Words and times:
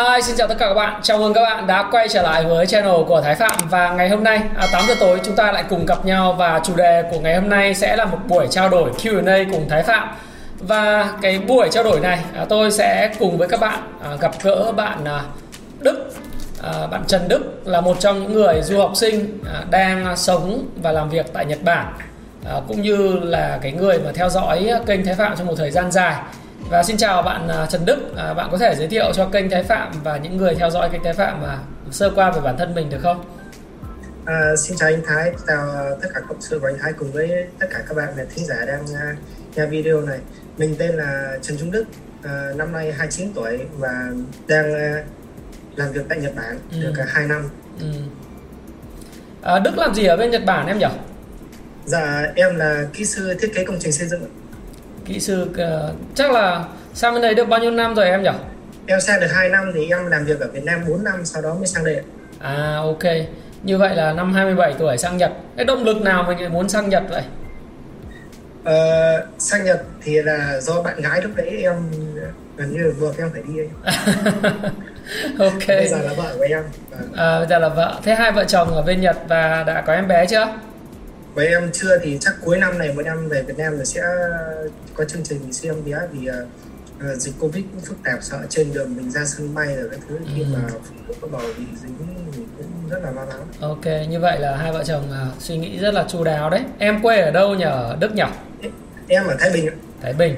Hi, 0.00 0.22
xin 0.22 0.36
chào 0.36 0.48
tất 0.48 0.54
cả 0.58 0.68
các 0.68 0.74
bạn. 0.74 1.00
Chào 1.02 1.18
mừng 1.18 1.34
các 1.34 1.42
bạn 1.42 1.66
đã 1.66 1.88
quay 1.90 2.08
trở 2.08 2.22
lại 2.22 2.44
với 2.44 2.66
channel 2.66 3.02
của 3.08 3.20
Thái 3.20 3.34
Phạm 3.34 3.58
và 3.70 3.92
ngày 3.92 4.08
hôm 4.08 4.24
nay 4.24 4.40
à, 4.56 4.66
8 4.72 4.82
giờ 4.88 4.94
tối 5.00 5.20
chúng 5.24 5.36
ta 5.36 5.52
lại 5.52 5.64
cùng 5.68 5.86
gặp 5.86 6.04
nhau 6.04 6.32
và 6.32 6.60
chủ 6.64 6.76
đề 6.76 7.02
của 7.10 7.20
ngày 7.20 7.34
hôm 7.34 7.48
nay 7.48 7.74
sẽ 7.74 7.96
là 7.96 8.04
một 8.04 8.18
buổi 8.28 8.46
trao 8.50 8.68
đổi 8.68 8.90
Q&A 8.90 9.44
cùng 9.52 9.68
Thái 9.68 9.82
Phạm. 9.82 10.08
Và 10.58 11.12
cái 11.22 11.38
buổi 11.38 11.68
trao 11.72 11.84
đổi 11.84 12.00
này 12.00 12.18
à, 12.34 12.44
tôi 12.48 12.72
sẽ 12.72 13.10
cùng 13.18 13.38
với 13.38 13.48
các 13.48 13.60
bạn 13.60 13.80
à, 14.04 14.10
gặp 14.20 14.32
gỡ 14.42 14.72
bạn 14.72 15.04
à, 15.04 15.22
Đức 15.80 16.12
à, 16.62 16.86
bạn 16.86 17.04
Trần 17.06 17.28
Đức 17.28 17.62
là 17.64 17.80
một 17.80 18.00
trong 18.00 18.22
những 18.22 18.32
người 18.32 18.62
du 18.62 18.78
học 18.78 18.92
sinh 18.94 19.38
à, 19.54 19.64
đang 19.70 20.16
sống 20.16 20.66
và 20.82 20.92
làm 20.92 21.10
việc 21.10 21.26
tại 21.32 21.44
Nhật 21.46 21.62
Bản 21.62 21.92
à, 22.46 22.54
cũng 22.68 22.82
như 22.82 23.18
là 23.22 23.58
cái 23.62 23.72
người 23.72 23.98
mà 23.98 24.10
theo 24.14 24.28
dõi 24.28 24.70
kênh 24.86 25.04
Thái 25.04 25.14
Phạm 25.14 25.36
trong 25.36 25.46
một 25.46 25.54
thời 25.56 25.70
gian 25.70 25.92
dài 25.92 26.14
và 26.70 26.82
xin 26.82 26.96
chào 26.96 27.22
bạn 27.22 27.48
à, 27.48 27.66
Trần 27.66 27.84
Đức, 27.84 27.98
à, 28.16 28.34
bạn 28.34 28.48
có 28.52 28.58
thể 28.58 28.74
giới 28.78 28.88
thiệu 28.88 29.12
cho 29.14 29.28
kênh 29.32 29.50
Thái 29.50 29.62
Phạm 29.62 29.92
và 30.04 30.16
những 30.16 30.36
người 30.36 30.54
theo 30.54 30.70
dõi 30.70 30.88
kênh 30.92 31.04
Thái 31.04 31.12
Phạm 31.12 31.42
mà 31.42 31.58
sơ 31.90 32.10
qua 32.14 32.30
về 32.30 32.40
bản 32.40 32.56
thân 32.58 32.74
mình 32.74 32.90
được 32.90 32.98
không? 33.02 33.24
À, 34.24 34.40
xin 34.58 34.76
chào 34.76 34.88
anh 34.88 35.02
Thái, 35.06 35.32
chào 35.46 35.66
tất 36.02 36.08
cả 36.14 36.20
cộng 36.28 36.40
sự 36.40 36.58
của 36.58 36.66
anh 36.66 36.78
Thái 36.80 36.92
cùng 36.92 37.12
với 37.12 37.46
tất 37.58 37.66
cả 37.70 37.78
các 37.88 37.96
bạn 37.96 38.08
là 38.16 38.24
thính 38.34 38.44
giả 38.44 38.56
đang 38.66 38.82
uh, 38.82 39.56
nghe 39.56 39.66
video 39.66 40.00
này. 40.00 40.18
Mình 40.58 40.76
tên 40.78 40.90
là 40.90 41.38
Trần 41.42 41.58
Trung 41.58 41.70
Đức, 41.70 41.84
uh, 42.20 42.56
năm 42.56 42.72
nay 42.72 42.92
29 42.92 43.32
tuổi 43.34 43.58
và 43.78 44.10
đang 44.46 44.72
uh, 44.72 45.04
làm 45.76 45.92
việc 45.92 46.02
tại 46.08 46.18
Nhật 46.18 46.32
Bản 46.36 46.58
ừ. 46.72 46.82
được 46.82 47.02
uh, 47.02 47.08
2 47.08 47.26
năm. 47.26 47.48
Ừ. 47.80 47.86
À, 49.42 49.58
Đức 49.58 49.78
làm 49.78 49.94
gì 49.94 50.06
ở 50.06 50.16
bên 50.16 50.30
Nhật 50.30 50.44
Bản 50.46 50.66
em 50.66 50.78
nhỉ? 50.78 50.86
Dạ 51.84 52.22
em 52.34 52.56
là 52.56 52.84
kỹ 52.92 53.04
sư 53.04 53.34
thiết 53.40 53.52
kế 53.54 53.64
công 53.64 53.76
trình 53.80 53.92
xây 53.92 54.08
dựng 54.08 54.39
kỹ 55.10 55.20
sư 55.20 55.42
uh, 55.50 55.94
chắc 56.14 56.32
là 56.32 56.64
sang 56.94 57.14
bên 57.14 57.22
đây 57.22 57.34
được 57.34 57.48
bao 57.48 57.60
nhiêu 57.60 57.70
năm 57.70 57.94
rồi 57.94 58.06
em 58.06 58.22
nhỉ? 58.22 58.30
Em 58.86 59.00
sang 59.00 59.20
được 59.20 59.26
2 59.30 59.48
năm 59.48 59.72
thì 59.74 59.88
em 59.88 60.06
làm 60.06 60.24
việc 60.24 60.40
ở 60.40 60.48
Việt 60.52 60.64
Nam 60.64 60.80
4 60.88 61.04
năm 61.04 61.24
sau 61.24 61.42
đó 61.42 61.54
mới 61.54 61.66
sang 61.66 61.84
đây 61.84 62.02
à 62.38 62.76
ok. 62.76 63.02
Như 63.62 63.78
vậy 63.78 63.96
là 63.96 64.12
năm 64.12 64.34
27 64.34 64.74
tuổi 64.78 64.98
sang 64.98 65.16
Nhật. 65.16 65.32
Cái 65.56 65.64
động 65.64 65.84
lực 65.84 66.02
nào 66.02 66.24
mình 66.28 66.40
lại 66.40 66.48
muốn 66.48 66.68
sang 66.68 66.88
Nhật 66.88 67.02
vậy? 67.10 67.22
Ờ, 68.64 69.26
sang 69.38 69.64
Nhật 69.64 69.82
thì 70.02 70.22
là 70.22 70.60
do 70.60 70.82
bạn 70.82 71.00
gái 71.00 71.22
lúc 71.22 71.32
đấy 71.36 71.62
em 71.62 71.74
gần 72.56 72.72
như 72.72 72.94
buộc 73.00 73.18
em 73.18 73.30
phải 73.32 73.42
đi 73.42 73.54
ok. 75.38 75.68
Bây 75.68 75.88
giờ 75.88 75.98
là 75.98 76.12
vợ 76.16 76.34
của 76.38 76.46
em. 76.50 76.62
À, 77.16 77.38
bây 77.38 77.48
giờ 77.48 77.58
là 77.58 77.68
vợ. 77.68 78.00
Thế 78.04 78.14
hai 78.14 78.32
vợ 78.32 78.44
chồng 78.44 78.68
ở 78.68 78.82
bên 78.82 79.00
Nhật 79.00 79.16
và 79.28 79.64
đã 79.66 79.80
có 79.80 79.92
em 79.92 80.08
bé 80.08 80.26
chưa 80.26 80.46
với 81.34 81.46
em 81.46 81.70
chưa 81.72 81.98
thì 82.02 82.18
chắc 82.20 82.34
cuối 82.44 82.58
năm 82.58 82.78
này 82.78 82.92
một 82.94 83.02
năm 83.04 83.28
về 83.28 83.42
Việt 83.42 83.58
Nam 83.58 83.78
là 83.78 83.84
sẽ 83.84 84.02
có 84.94 85.04
chương 85.04 85.22
trình 85.22 85.40
bé 85.86 85.98
vì 86.12 86.28
uh, 86.28 86.34
dịch 87.18 87.34
Covid 87.40 87.64
cũng 87.72 87.80
phức 87.80 87.98
tạp 88.04 88.18
sợ 88.22 88.38
trên 88.48 88.72
đường 88.72 88.96
mình 88.96 89.10
ra 89.10 89.24
sân 89.24 89.54
bay 89.54 89.76
rồi 89.76 89.88
cái 89.90 90.00
thứ 90.08 90.16
ừ. 90.16 90.24
khi 90.34 90.44
mà 90.54 90.58
phụ 90.68 91.14
có 91.20 91.28
bầu 91.28 91.40
bị 91.58 91.64
dính 91.82 91.96
thì 92.32 92.42
cũng 92.58 92.88
rất 92.90 92.98
là 93.02 93.10
lo 93.10 93.24
lắng. 93.24 93.46
Ok, 93.60 94.08
như 94.10 94.20
vậy 94.20 94.40
là 94.40 94.56
hai 94.56 94.72
vợ 94.72 94.84
chồng 94.84 95.04
uh, 95.10 95.42
suy 95.42 95.56
nghĩ 95.56 95.78
rất 95.78 95.94
là 95.94 96.04
chu 96.08 96.24
đáo 96.24 96.50
đấy. 96.50 96.60
Em 96.78 97.02
quê 97.02 97.20
ở 97.20 97.30
đâu 97.30 97.54
nhỉ? 97.54 97.64
Ở 97.64 97.96
Đức 98.00 98.14
nhỉ? 98.14 98.22
Em 99.08 99.26
ở 99.26 99.36
Thái 99.38 99.50
Bình. 99.54 99.68
Thái 100.02 100.12
Bình. 100.12 100.36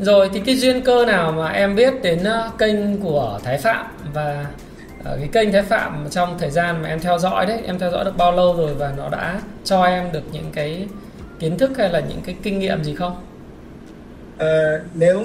Rồi 0.00 0.30
thì 0.32 0.42
cái 0.46 0.56
duyên 0.56 0.84
cơ 0.84 1.04
nào 1.06 1.32
mà 1.32 1.48
em 1.48 1.76
biết 1.76 1.94
đến 2.02 2.24
kênh 2.58 3.00
của 3.02 3.40
Thái 3.44 3.58
Phạm 3.58 3.86
và 4.14 4.46
Ờ, 5.06 5.16
cái 5.18 5.28
kênh 5.32 5.52
Thái 5.52 5.62
Phạm 5.62 6.06
trong 6.10 6.38
thời 6.38 6.50
gian 6.50 6.82
mà 6.82 6.88
em 6.88 7.00
theo 7.00 7.18
dõi 7.18 7.46
đấy 7.46 7.60
em 7.66 7.78
theo 7.78 7.90
dõi 7.90 8.04
được 8.04 8.16
bao 8.16 8.32
lâu 8.32 8.56
rồi 8.56 8.74
và 8.74 8.92
nó 8.96 9.08
đã 9.08 9.40
cho 9.64 9.82
em 9.82 10.12
được 10.12 10.22
những 10.32 10.50
cái 10.54 10.88
kiến 11.38 11.58
thức 11.58 11.70
hay 11.78 11.90
là 11.90 12.00
những 12.00 12.20
cái 12.26 12.36
kinh 12.42 12.58
nghiệm 12.58 12.84
gì 12.84 12.94
không? 12.94 13.26
Uh, 14.36 14.42
nếu 14.94 15.24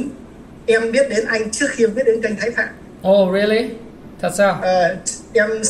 em 0.65 0.91
biết 0.91 1.09
đến 1.09 1.25
anh 1.27 1.51
trước 1.51 1.67
khi 1.71 1.85
em 1.85 1.95
biết 1.95 2.03
đến 2.05 2.21
kênh 2.21 2.35
Thái 2.35 2.51
Phạm. 2.51 2.67
Oh 3.07 3.33
really? 3.33 3.69
Thật 4.21 4.31
sao? 4.35 4.53
Uh, 4.59 4.97
em 5.33 5.63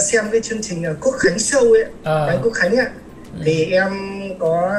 xem 0.00 0.24
cái 0.32 0.40
chương 0.40 0.62
trình 0.62 0.84
Quốc 1.00 1.14
Khánh 1.18 1.36
Show 1.36 1.72
ấy, 1.72 1.84
à. 2.04 2.26
anh 2.26 2.38
Quốc 2.42 2.52
Khánh 2.54 2.76
ạ. 2.76 2.90
Ừ. 3.38 3.42
Thì 3.44 3.64
em 3.64 3.92
có 4.38 4.72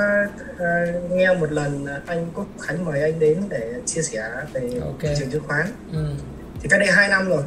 uh, 0.53 1.12
nghe 1.12 1.34
một 1.34 1.52
lần 1.52 1.85
anh 2.06 2.28
Quốc 2.34 2.47
Khánh 2.62 2.85
mời 2.85 3.02
anh 3.02 3.19
đến 3.19 3.44
để 3.50 3.73
chia 3.85 4.02
sẻ 4.02 4.23
về 4.53 4.62
okay. 4.62 4.94
thị 5.02 5.09
trường 5.19 5.31
chứng 5.31 5.44
khoán. 5.47 5.66
Ừ. 5.94 6.06
Thì 6.62 6.69
cách 6.69 6.79
đây 6.79 6.90
2 6.91 7.07
năm 7.09 7.29
rồi 7.29 7.44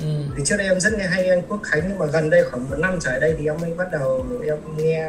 Ừ. 0.00 0.06
thì 0.36 0.42
trước 0.46 0.56
đây 0.56 0.66
em 0.66 0.80
rất 0.80 0.92
nghe 0.98 1.06
hay 1.06 1.28
anh 1.28 1.42
Quốc 1.48 1.60
Khánh 1.62 1.82
nhưng 1.88 1.98
mà 1.98 2.06
gần 2.06 2.30
đây 2.30 2.44
khoảng 2.44 2.70
một 2.70 2.76
năm 2.78 2.98
trở 3.00 3.20
đây 3.20 3.34
thì 3.38 3.46
em 3.46 3.56
mới 3.60 3.74
bắt 3.74 3.88
đầu 3.92 4.26
em 4.46 4.56
nghe 4.76 5.08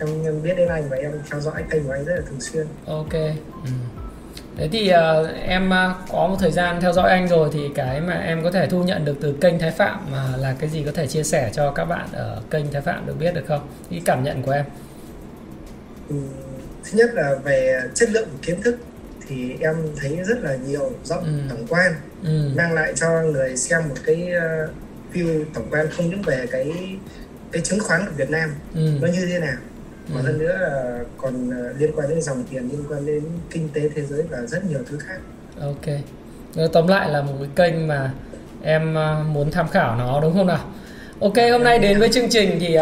em, 0.00 0.24
em 0.24 0.42
biết 0.42 0.54
đến 0.56 0.68
anh 0.68 0.88
và 0.88 0.96
em 0.96 1.12
theo 1.30 1.40
dõi 1.40 1.62
kênh 1.70 1.84
của 1.84 1.92
anh 1.92 2.04
rất 2.04 2.14
là 2.16 2.22
thường 2.30 2.40
xuyên 2.40 2.66
ok 2.86 3.12
ừ. 3.64 3.70
Thế 4.56 4.68
thì 4.72 4.92
uh, 4.92 5.28
em 5.46 5.68
uh, 5.68 6.08
có 6.12 6.26
một 6.26 6.36
thời 6.40 6.50
gian 6.50 6.80
theo 6.80 6.92
dõi 6.92 7.10
anh 7.10 7.28
rồi 7.28 7.50
thì 7.52 7.68
cái 7.74 8.00
mà 8.00 8.14
em 8.14 8.42
có 8.42 8.50
thể 8.50 8.66
thu 8.66 8.82
nhận 8.82 9.04
được 9.04 9.16
từ 9.20 9.34
kênh 9.40 9.58
Thái 9.58 9.70
Phạm 9.70 10.00
mà 10.12 10.36
là 10.36 10.54
cái 10.58 10.70
gì 10.70 10.82
có 10.82 10.92
thể 10.94 11.06
chia 11.06 11.22
sẻ 11.22 11.50
cho 11.52 11.70
các 11.70 11.84
bạn 11.84 12.08
ở 12.12 12.42
kênh 12.50 12.72
Thái 12.72 12.82
Phạm 12.82 13.06
được 13.06 13.14
biết 13.18 13.34
được 13.34 13.44
không? 13.48 13.68
Cái 13.90 14.02
cảm 14.04 14.24
nhận 14.24 14.42
của 14.42 14.52
em. 14.52 14.64
Ừ, 16.08 16.16
thứ 16.84 16.98
nhất 16.98 17.10
là 17.14 17.34
về 17.44 17.80
chất 17.94 18.10
lượng 18.10 18.28
kiến 18.42 18.62
thức 18.62 18.76
thì 19.28 19.56
em 19.60 19.74
thấy 20.00 20.18
rất 20.24 20.38
là 20.42 20.56
nhiều 20.66 20.90
rộng 21.04 21.24
ừ. 21.24 21.30
tổng 21.50 21.66
quan 21.68 21.92
ừ. 22.26 22.50
mang 22.56 22.72
lại 22.72 22.92
cho 22.96 23.22
người 23.22 23.56
xem 23.56 23.88
một 23.88 23.94
cái 24.04 24.32
uh, 24.36 24.70
view 25.14 25.44
tổng 25.54 25.66
quan 25.70 25.86
không 25.90 26.10
những 26.10 26.22
về 26.22 26.46
cái 26.50 26.72
cái 27.52 27.62
chứng 27.62 27.80
khoán 27.80 28.06
của 28.06 28.12
Việt 28.16 28.30
Nam 28.30 28.54
ừ. 28.74 28.90
nó 29.00 29.08
như 29.08 29.26
thế 29.26 29.38
nào 29.38 29.56
mà 30.08 30.20
ừ. 30.20 30.26
hơn 30.26 30.38
nữa 30.38 30.58
là 30.60 30.98
còn 31.16 31.48
uh, 31.48 31.80
liên 31.80 31.90
quan 31.96 32.08
đến 32.08 32.22
dòng 32.22 32.44
tiền 32.50 32.68
liên 32.72 32.84
quan 32.88 33.06
đến 33.06 33.22
kinh 33.50 33.68
tế 33.68 33.88
thế 33.94 34.02
giới 34.02 34.22
và 34.30 34.38
rất 34.46 34.64
nhiều 34.70 34.80
thứ 34.90 34.98
khác 34.98 35.18
ok 35.60 35.98
tóm 36.72 36.86
lại 36.86 37.10
là 37.10 37.22
một 37.22 37.32
cái 37.38 37.48
kênh 37.56 37.88
mà 37.88 38.10
em 38.62 38.94
muốn 39.32 39.50
tham 39.50 39.68
khảo 39.68 39.96
nó 39.96 40.20
đúng 40.20 40.34
không 40.34 40.46
nào 40.46 40.64
ok 41.20 41.36
hôm 41.52 41.62
nay 41.62 41.78
đến 41.78 41.98
với 41.98 42.08
chương 42.12 42.28
trình 42.30 42.56
thì 42.60 42.78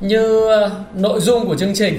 như 0.00 0.48
nội 0.94 1.20
dung 1.20 1.46
của 1.46 1.56
chương 1.56 1.74
trình 1.74 1.98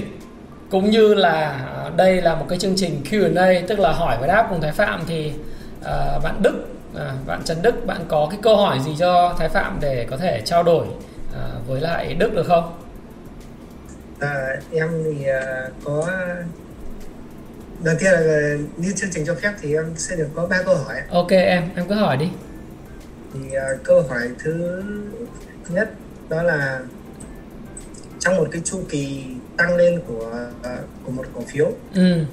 cũng 0.70 0.90
như 0.90 1.14
là 1.14 1.66
đây 1.96 2.22
là 2.22 2.34
một 2.34 2.46
cái 2.48 2.58
chương 2.58 2.76
trình 2.76 3.02
Q&A 3.10 3.66
tức 3.68 3.78
là 3.78 3.92
hỏi 3.92 4.16
và 4.20 4.26
đáp 4.26 4.46
cùng 4.50 4.60
Thái 4.60 4.72
Phạm 4.72 5.02
thì 5.06 5.32
uh, 5.80 6.22
bạn 6.22 6.42
Đức 6.42 6.64
uh, 6.92 7.26
bạn 7.26 7.42
Trần 7.44 7.62
Đức 7.62 7.86
bạn 7.86 8.04
có 8.08 8.28
cái 8.30 8.40
câu 8.42 8.56
hỏi 8.56 8.78
gì 8.84 8.94
cho 8.98 9.34
Thái 9.38 9.48
Phạm 9.48 9.78
để 9.80 10.06
có 10.10 10.16
thể 10.16 10.42
trao 10.44 10.62
đổi 10.62 10.86
uh, 10.86 11.68
với 11.68 11.80
lại 11.80 12.14
Đức 12.14 12.34
được 12.34 12.46
không? 12.46 12.78
À, 14.20 14.56
em 14.72 14.88
thì 15.04 15.26
có 15.84 16.10
đầu 17.84 17.94
tiên 18.00 18.12
là 18.12 18.56
như 18.76 18.92
chương 18.96 19.10
trình 19.12 19.26
cho 19.26 19.34
phép 19.34 19.52
thì 19.60 19.74
em 19.74 19.92
sẽ 19.96 20.16
được 20.16 20.28
có 20.34 20.46
ba 20.46 20.62
câu 20.62 20.74
hỏi. 20.74 20.96
Ok 21.10 21.30
em 21.30 21.68
em 21.76 21.88
cứ 21.88 21.94
hỏi 21.94 22.16
đi. 22.16 22.28
Thì 23.34 23.40
uh, 23.40 23.84
câu 23.84 24.02
hỏi 24.02 24.28
thứ 24.38 24.82
nhất 25.68 25.90
đó 26.28 26.42
là 26.42 26.80
trong 28.18 28.36
một 28.36 28.48
cái 28.52 28.62
chu 28.64 28.82
kỳ 28.88 29.24
tăng 29.56 29.76
lên 29.76 30.00
của 30.06 30.32
của 31.04 31.12
một 31.12 31.26
cổ 31.34 31.42
phiếu 31.48 31.72
ừ. 31.94 32.24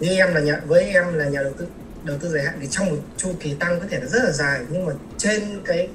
Như 0.00 0.16
em 0.16 0.34
là 0.34 0.40
nhà 0.40 0.60
với 0.66 0.84
em 0.84 1.14
là 1.14 1.24
nhà 1.24 1.42
đầu 1.42 1.52
tư 1.58 1.66
đầu 2.04 2.16
tư 2.20 2.28
dài 2.28 2.44
hạn 2.44 2.54
thì 2.60 2.66
trong 2.70 2.90
một 2.90 2.96
chu 3.16 3.32
kỳ 3.40 3.54
tăng 3.54 3.80
có 3.80 3.86
thể 3.90 3.98
là 4.00 4.06
rất 4.06 4.24
là 4.24 4.32
dài 4.32 4.60
nhưng 4.70 4.86
mà 4.86 4.92
trên 5.18 5.42
cái 5.64 5.88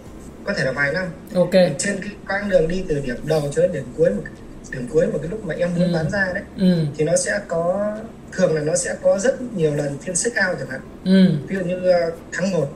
có 0.44 0.54
thể 0.54 0.66
là 0.66 0.72
vài 0.72 0.94
năm 0.94 1.06
ok 1.36 1.52
trên 1.78 2.02
cái 2.02 2.10
quãng 2.28 2.50
đường 2.50 2.68
đi 2.68 2.84
từ 2.88 3.00
điểm 3.00 3.16
đầu 3.24 3.42
cho 3.52 3.62
đến 3.62 3.72
điểm 3.72 3.84
cuối 3.98 4.10
một 4.10 4.24
điểm 4.72 4.88
cuối 4.94 5.07
một 5.07 5.19
cái 5.22 5.31
lúc 5.31 5.46
mà 5.46 5.56
em 5.56 5.69
muốn 5.75 5.88
ừ. 5.88 5.94
bán 5.94 6.10
ra 6.10 6.31
đấy 6.34 6.44
ừ. 6.57 6.86
thì 6.98 7.06
nó 7.06 7.16
sẽ 7.16 7.40
có 7.48 7.96
thường 8.31 8.56
là 8.56 8.62
nó 8.62 8.75
sẽ 8.75 8.96
có 9.02 9.19
rất 9.19 9.42
nhiều 9.56 9.75
lần 9.75 9.98
phiên 9.98 10.16
sức 10.16 10.34
cao 10.36 10.56
chẳng 10.60 10.69
hạn 10.69 10.81
ừ. 11.06 11.31
ví 11.48 11.56
dụ 11.56 11.62
như 11.62 11.78
uh, 11.78 12.13
tháng 12.31 12.52
1 12.52 12.74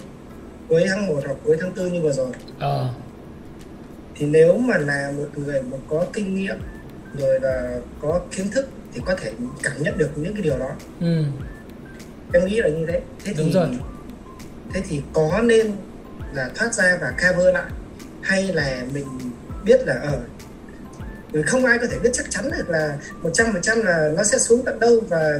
cuối 0.70 0.86
tháng 0.90 1.08
1 1.08 1.22
hoặc 1.26 1.38
cuối 1.44 1.58
tháng 1.62 1.76
4 1.76 1.94
như 1.94 2.02
vừa 2.02 2.12
rồi 2.12 2.31
ờ 2.60 2.90
thì 4.16 4.26
nếu 4.26 4.58
mà 4.58 4.78
là 4.78 5.12
một 5.18 5.28
người 5.36 5.62
mà 5.62 5.78
có 5.90 6.06
kinh 6.14 6.36
nghiệm 6.36 6.58
rồi 7.18 7.40
là 7.40 7.78
có 8.02 8.22
kiến 8.31 8.52
thức 8.52 8.70
thì 8.94 9.02
có 9.06 9.16
thể 9.16 9.32
cảm 9.64 9.74
nhận 9.84 9.98
được 9.98 10.10
những 10.16 10.34
cái 10.34 10.44
điều 10.44 10.58
đó 10.58 10.70
ừ. 11.00 11.24
em 12.34 12.46
nghĩ 12.46 12.62
là 12.62 12.70
như 12.70 12.86
thế 12.86 13.02
thế 13.26 13.34
Đúng 13.38 13.48
thì 13.48 13.54
rồi. 13.54 13.68
thế 14.74 14.82
thì 14.90 15.02
có 15.14 15.42
nên 15.44 15.72
là 16.34 16.50
thoát 16.56 16.74
ra 16.74 16.98
và 17.02 17.12
cover 17.12 17.54
lại 17.54 17.72
hay 18.22 18.44
là 18.44 18.86
mình 18.94 19.06
biết 19.66 19.88
là 19.88 19.94
ở 19.94 20.20
ờ, 21.34 21.42
không 21.46 21.66
ai 21.66 21.78
có 21.78 21.88
thể 21.92 22.00
biết 22.00 22.10
chắc 22.14 22.26
chắn 22.30 22.52
được 22.52 22.70
là 22.70 22.98
một 23.22 23.30
trăm 23.34 23.48
phần 23.54 23.62
trăm 23.62 23.82
là 23.82 24.12
nó 24.18 24.24
sẽ 24.24 24.38
xuống 24.38 24.66
tận 24.66 24.80
đâu 24.80 25.00
và 25.10 25.40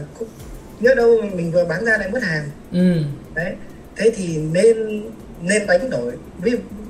nhớ 0.80 0.96
đâu 0.96 1.22
mình 1.34 1.52
vừa 1.52 1.66
bán 1.66 1.86
ra 1.86 1.98
lại 1.98 2.10
mất 2.12 2.24
hàng 2.24 2.50
ừ. 2.72 2.96
đấy 3.36 3.56
thế 3.96 4.12
thì 4.16 4.38
nên 4.38 5.04
nên 5.42 5.68
đánh 5.68 5.90
đổi 5.90 6.14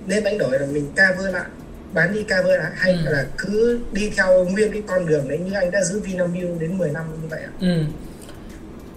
nên 0.08 0.24
đánh 0.24 0.38
đổi 0.38 0.60
là 0.60 0.66
mình 0.66 0.88
cover 0.88 1.34
lại 1.34 1.46
bán 1.94 2.13
đi 2.13 2.24
cover 2.24 2.59
lại 2.59 2.71
hay 2.75 2.94
ừ. 2.94 3.12
là 3.12 3.25
cứ 3.38 3.80
đi 3.91 4.12
theo 4.18 4.45
nguyên 4.45 4.71
cái 4.71 4.81
con 4.88 5.06
đường 5.06 5.27
đấy 5.30 5.38
như 5.38 5.53
anh 5.53 5.71
đã 5.71 5.81
giữ 5.81 6.00
Vinamilk 6.00 6.59
đến 6.59 6.77
10 6.77 6.91
năm 6.91 7.03
như 7.21 7.27
vậy 7.30 7.39
ạ? 7.44 7.51
Ừ. 7.59 7.83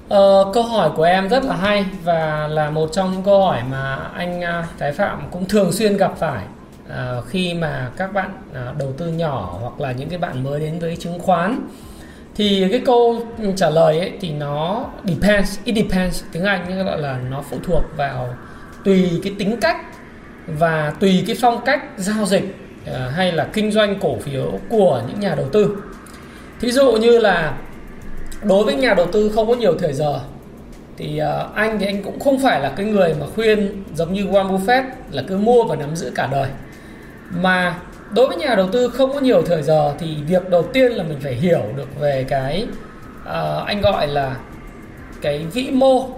Ờ, 0.09 0.51
câu 0.55 0.63
hỏi 0.63 0.91
của 0.97 1.03
em 1.03 1.29
rất 1.29 1.45
là 1.45 1.57
hay 1.57 1.87
và 2.05 2.49
là 2.49 2.71
một 2.71 2.91
trong 2.93 3.13
những 3.13 3.23
câu 3.23 3.45
hỏi 3.45 3.63
mà 3.71 3.95
anh 3.95 4.41
uh, 4.41 4.79
Thái 4.79 4.93
Phạm 4.93 5.29
cũng 5.31 5.45
thường 5.49 5.73
xuyên 5.73 5.97
gặp 5.97 6.13
phải 6.19 6.45
uh, 6.87 7.25
khi 7.29 7.55
mà 7.55 7.91
các 7.97 8.13
bạn 8.13 8.31
uh, 8.51 8.79
đầu 8.79 8.93
tư 8.99 9.07
nhỏ 9.07 9.59
hoặc 9.61 9.81
là 9.81 9.93
những 9.93 10.09
cái 10.09 10.19
bạn 10.19 10.45
mới 10.45 10.61
đến 10.61 10.79
với 10.79 10.97
chứng 10.97 11.19
khoán 11.19 11.67
thì 12.35 12.67
cái 12.71 12.83
câu 12.87 13.27
trả 13.57 13.71
lời 13.71 13.99
ấy 13.99 14.13
thì 14.21 14.31
nó 14.31 14.87
depends 15.05 15.59
it 15.65 15.77
depends 15.77 16.23
tiếng 16.33 16.45
Anh 16.45 16.85
gọi 16.85 16.99
là 16.99 17.19
nó 17.31 17.45
phụ 17.51 17.57
thuộc 17.65 17.83
vào 17.97 18.35
tùy 18.85 19.21
cái 19.25 19.35
tính 19.39 19.61
cách 19.61 19.77
và 20.47 20.93
tùy 21.01 21.25
cái 21.27 21.37
phong 21.41 21.65
cách 21.65 21.83
giao 21.97 22.27
dịch 22.27 22.62
À, 22.62 22.62
Ờ, 22.87 23.09
hay 23.09 23.33
là 23.33 23.49
kinh 23.53 23.73
doanh 23.73 23.99
cổ 24.01 24.17
phiếu 24.17 24.59
của 24.69 25.03
những 25.09 25.21
nhà 25.21 25.35
đầu 25.35 25.49
tư. 25.53 25.77
Thí 26.61 26.71
dụ 26.71 26.93
như 26.93 27.19
là 27.19 27.59
đối 28.43 28.65
với 28.65 28.75
nhà 28.75 28.95
đầu 28.95 29.07
tư 29.13 29.33
không 29.35 29.49
có 29.49 29.55
nhiều 29.55 29.75
thời 29.79 29.93
giờ 29.93 30.21
thì 30.97 31.19
ờ, 31.19 31.51
anh 31.55 31.79
thì 31.79 31.87
anh 31.87 32.03
cũng 32.03 32.21
không 32.21 32.43
phải 32.43 32.61
là 32.61 32.73
cái 32.77 32.87
người 32.87 33.15
mà 33.21 33.27
khuyên 33.35 33.85
giống 33.95 34.13
như 34.13 34.27
Warren 34.27 34.59
Buffett 34.59 34.83
là 35.11 35.23
cứ 35.29 35.39
mua 35.39 35.65
và 35.65 35.77
nắm 35.77 35.97
giữ 35.97 36.13
cả 36.15 36.29
đời. 36.33 36.49
Mà 37.31 37.79
đối 38.15 38.29
với 38.29 38.37
nhà 38.37 38.55
đầu 38.55 38.69
tư 38.69 38.89
không 38.89 39.13
có 39.13 39.21
nhiều 39.21 39.43
thời 39.43 39.63
giờ 39.63 39.95
thì 39.99 40.17
việc 40.27 40.51
đầu 40.51 40.63
tiên 40.63 40.93
là 40.93 41.05
mình 41.05 41.19
phải 41.21 41.35
hiểu 41.35 41.63
được 41.77 42.01
về 42.01 42.25
cái 42.29 42.67
uh, 43.23 43.67
anh 43.67 43.81
gọi 43.81 44.07
là 44.07 44.37
cái 45.23 45.47
vĩ 45.53 45.71
mô 45.71 46.09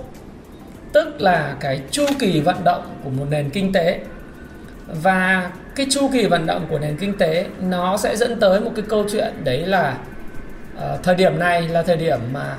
tức 0.93 1.21
là 1.21 1.57
cái 1.61 1.81
chu 1.91 2.05
kỳ 2.19 2.41
vận 2.41 2.57
động 2.65 2.83
của 3.05 3.11
một 3.11 3.25
nền 3.31 3.51
kinh 3.51 3.73
tế 3.73 4.01
và 4.87 5.51
cái 5.75 5.87
chu 5.91 6.09
kỳ 6.13 6.27
vận 6.27 6.47
động 6.47 6.67
của 6.71 6.79
nền 6.79 6.97
kinh 6.97 7.19
tế 7.19 7.47
nó 7.61 7.97
sẽ 7.97 8.17
dẫn 8.17 8.41
tới 8.41 8.61
một 8.61 8.71
cái 8.77 8.85
câu 8.89 9.05
chuyện 9.13 9.45
đấy 9.45 9.67
là 9.67 9.99
uh, 10.77 11.03
thời 11.03 11.15
điểm 11.15 11.39
này 11.39 11.69
là 11.69 11.83
thời 11.83 11.97
điểm 11.97 12.19
mà 12.33 12.57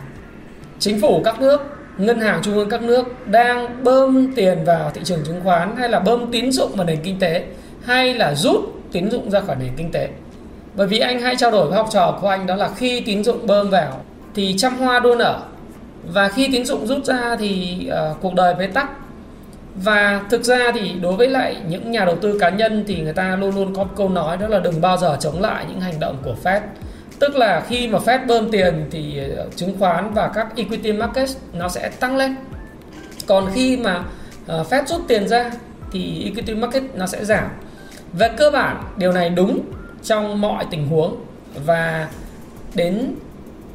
chính 0.79 1.01
phủ 1.01 1.21
các 1.25 1.41
nước 1.41 1.61
ngân 1.97 2.19
hàng 2.19 2.39
trung 2.43 2.55
ương 2.55 2.69
các 2.69 2.81
nước 2.81 3.27
đang 3.27 3.83
bơm 3.83 4.33
tiền 4.35 4.63
vào 4.65 4.91
thị 4.93 5.01
trường 5.03 5.23
chứng 5.25 5.41
khoán 5.43 5.75
hay 5.75 5.89
là 5.89 5.99
bơm 5.99 6.31
tín 6.31 6.51
dụng 6.51 6.71
vào 6.75 6.85
nền 6.85 6.99
kinh 7.03 7.19
tế 7.19 7.45
hay 7.85 8.13
là 8.13 8.35
rút 8.35 8.61
tín 8.91 9.11
dụng 9.11 9.31
ra 9.31 9.41
khỏi 9.41 9.55
nền 9.59 9.71
kinh 9.77 9.91
tế. 9.91 10.09
Bởi 10.75 10.87
vì 10.87 10.99
anh 10.99 11.21
hay 11.21 11.35
trao 11.35 11.51
đổi 11.51 11.67
với 11.67 11.77
học 11.77 11.87
trò 11.91 12.17
của 12.21 12.27
anh 12.27 12.47
đó 12.47 12.55
là 12.55 12.69
khi 12.77 13.01
tín 13.01 13.23
dụng 13.23 13.47
bơm 13.47 13.69
vào 13.69 14.01
thì 14.35 14.55
trăm 14.57 14.77
hoa 14.77 14.99
đua 14.99 15.15
nở 15.15 15.39
và 16.13 16.29
khi 16.29 16.49
tín 16.51 16.65
dụng 16.65 16.87
rút 16.87 17.05
ra 17.05 17.35
thì 17.39 17.77
uh, 18.11 18.17
cuộc 18.21 18.33
đời 18.33 18.53
bế 18.53 18.67
tắc 18.67 18.89
và 19.75 20.21
thực 20.29 20.43
ra 20.43 20.71
thì 20.73 20.93
đối 21.01 21.15
với 21.15 21.27
lại 21.27 21.57
những 21.67 21.91
nhà 21.91 22.05
đầu 22.05 22.15
tư 22.15 22.37
cá 22.39 22.49
nhân 22.49 22.83
thì 22.87 23.01
người 23.01 23.13
ta 23.13 23.35
luôn 23.35 23.55
luôn 23.55 23.73
có 23.75 23.85
câu 23.95 24.09
nói 24.09 24.37
đó 24.37 24.47
là 24.47 24.59
đừng 24.59 24.81
bao 24.81 24.97
giờ 24.97 25.17
chống 25.19 25.41
lại 25.41 25.65
những 25.69 25.81
hành 25.81 25.99
động 25.99 26.17
của 26.23 26.35
Fed. 26.43 26.61
Tức 27.19 27.35
là 27.35 27.63
khi 27.67 27.87
mà 27.87 27.99
Fed 27.99 28.27
bơm 28.27 28.51
tiền 28.51 28.87
thì 28.91 29.19
ờ, 29.37 29.47
chứng 29.55 29.79
khoán 29.79 30.13
và 30.13 30.31
các 30.33 30.47
equity 30.55 30.93
market 30.93 31.29
nó 31.53 31.69
sẽ 31.69 31.89
tăng 31.89 32.17
lên. 32.17 32.35
Còn 33.27 33.49
khi 33.53 33.77
mà 33.77 34.03
ờ, 34.47 34.65
Fed 34.69 34.85
rút 34.85 35.01
tiền 35.07 35.27
ra 35.27 35.51
thì 35.91 36.23
equity 36.23 36.55
market 36.55 36.83
nó 36.95 37.07
sẽ 37.07 37.25
giảm. 37.25 37.47
Về 38.13 38.29
cơ 38.37 38.51
bản, 38.51 38.83
điều 38.97 39.11
này 39.11 39.29
đúng 39.29 39.59
trong 40.03 40.41
mọi 40.41 40.65
tình 40.71 40.87
huống 40.87 41.15
và 41.65 42.07
đến 42.75 43.15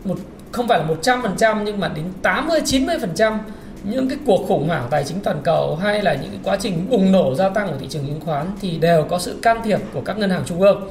một, 0.04 0.16
không 0.52 0.68
phải 0.68 0.78
là 0.78 0.84
100% 1.02 1.62
nhưng 1.62 1.80
mà 1.80 1.88
đến 1.88 2.04
80 2.22 2.60
90% 2.60 3.38
những 3.84 4.08
cái 4.08 4.18
cuộc 4.26 4.44
khủng 4.48 4.68
hoảng 4.68 4.86
tài 4.90 5.04
chính 5.04 5.20
toàn 5.20 5.40
cầu 5.44 5.76
hay 5.76 6.02
là 6.02 6.14
những 6.14 6.30
cái 6.30 6.40
quá 6.44 6.56
trình 6.60 6.86
bùng 6.90 7.12
nổ 7.12 7.34
gia 7.34 7.48
tăng 7.48 7.68
của 7.68 7.78
thị 7.80 7.86
trường 7.90 8.06
chứng 8.06 8.20
khoán 8.20 8.46
thì 8.60 8.78
đều 8.78 9.04
có 9.04 9.18
sự 9.18 9.38
can 9.42 9.60
thiệp 9.64 9.80
của 9.92 10.00
các 10.00 10.18
ngân 10.18 10.30
hàng 10.30 10.42
trung 10.46 10.60
ương. 10.60 10.90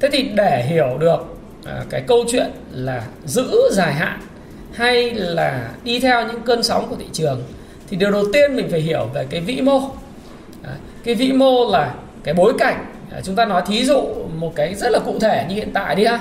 Thế 0.00 0.08
thì 0.12 0.22
để 0.22 0.64
hiểu 0.68 0.98
được 0.98 1.36
à, 1.64 1.84
cái 1.90 2.00
câu 2.06 2.24
chuyện 2.28 2.50
là 2.72 3.02
giữ 3.24 3.52
dài 3.72 3.92
hạn 3.92 4.20
hay 4.72 5.10
là 5.10 5.70
đi 5.84 6.00
theo 6.00 6.28
những 6.28 6.42
cơn 6.42 6.62
sóng 6.62 6.86
của 6.88 6.96
thị 6.96 7.06
trường 7.12 7.42
thì 7.88 7.96
điều 7.96 8.10
đầu 8.10 8.24
tiên 8.32 8.56
mình 8.56 8.68
phải 8.70 8.80
hiểu 8.80 9.08
về 9.14 9.26
cái 9.30 9.40
vĩ 9.40 9.60
mô. 9.60 9.80
À, 10.62 10.76
cái 11.04 11.14
vĩ 11.14 11.32
mô 11.32 11.70
là 11.70 11.94
cái 12.24 12.34
bối 12.34 12.52
cảnh. 12.58 12.84
À, 13.12 13.20
chúng 13.24 13.36
ta 13.36 13.44
nói 13.44 13.62
thí 13.66 13.84
dụ 13.84 14.02
một 14.38 14.52
cái 14.54 14.74
rất 14.74 14.92
là 14.92 14.98
cụ 14.98 15.18
thể 15.20 15.46
như 15.48 15.54
hiện 15.54 15.70
tại 15.74 15.96
đi 15.96 16.04
ha. 16.04 16.18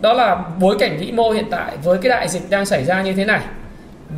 Đó 0.00 0.12
là 0.12 0.44
bối 0.60 0.76
cảnh 0.78 0.96
vĩ 0.98 1.12
mô 1.12 1.30
hiện 1.30 1.46
tại 1.50 1.76
với 1.84 1.98
cái 2.02 2.10
đại 2.10 2.28
dịch 2.28 2.42
đang 2.50 2.66
xảy 2.66 2.84
ra 2.84 3.02
như 3.02 3.12
thế 3.12 3.24
này 3.24 3.40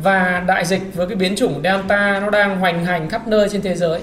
và 0.03 0.43
đại 0.47 0.65
dịch 0.65 0.81
với 0.95 1.07
cái 1.07 1.15
biến 1.15 1.35
chủng 1.35 1.61
Delta 1.63 2.19
nó 2.19 2.29
đang 2.29 2.59
hoành 2.59 2.85
hành 2.85 3.09
khắp 3.09 3.27
nơi 3.27 3.49
trên 3.49 3.61
thế 3.61 3.75
giới. 3.75 4.01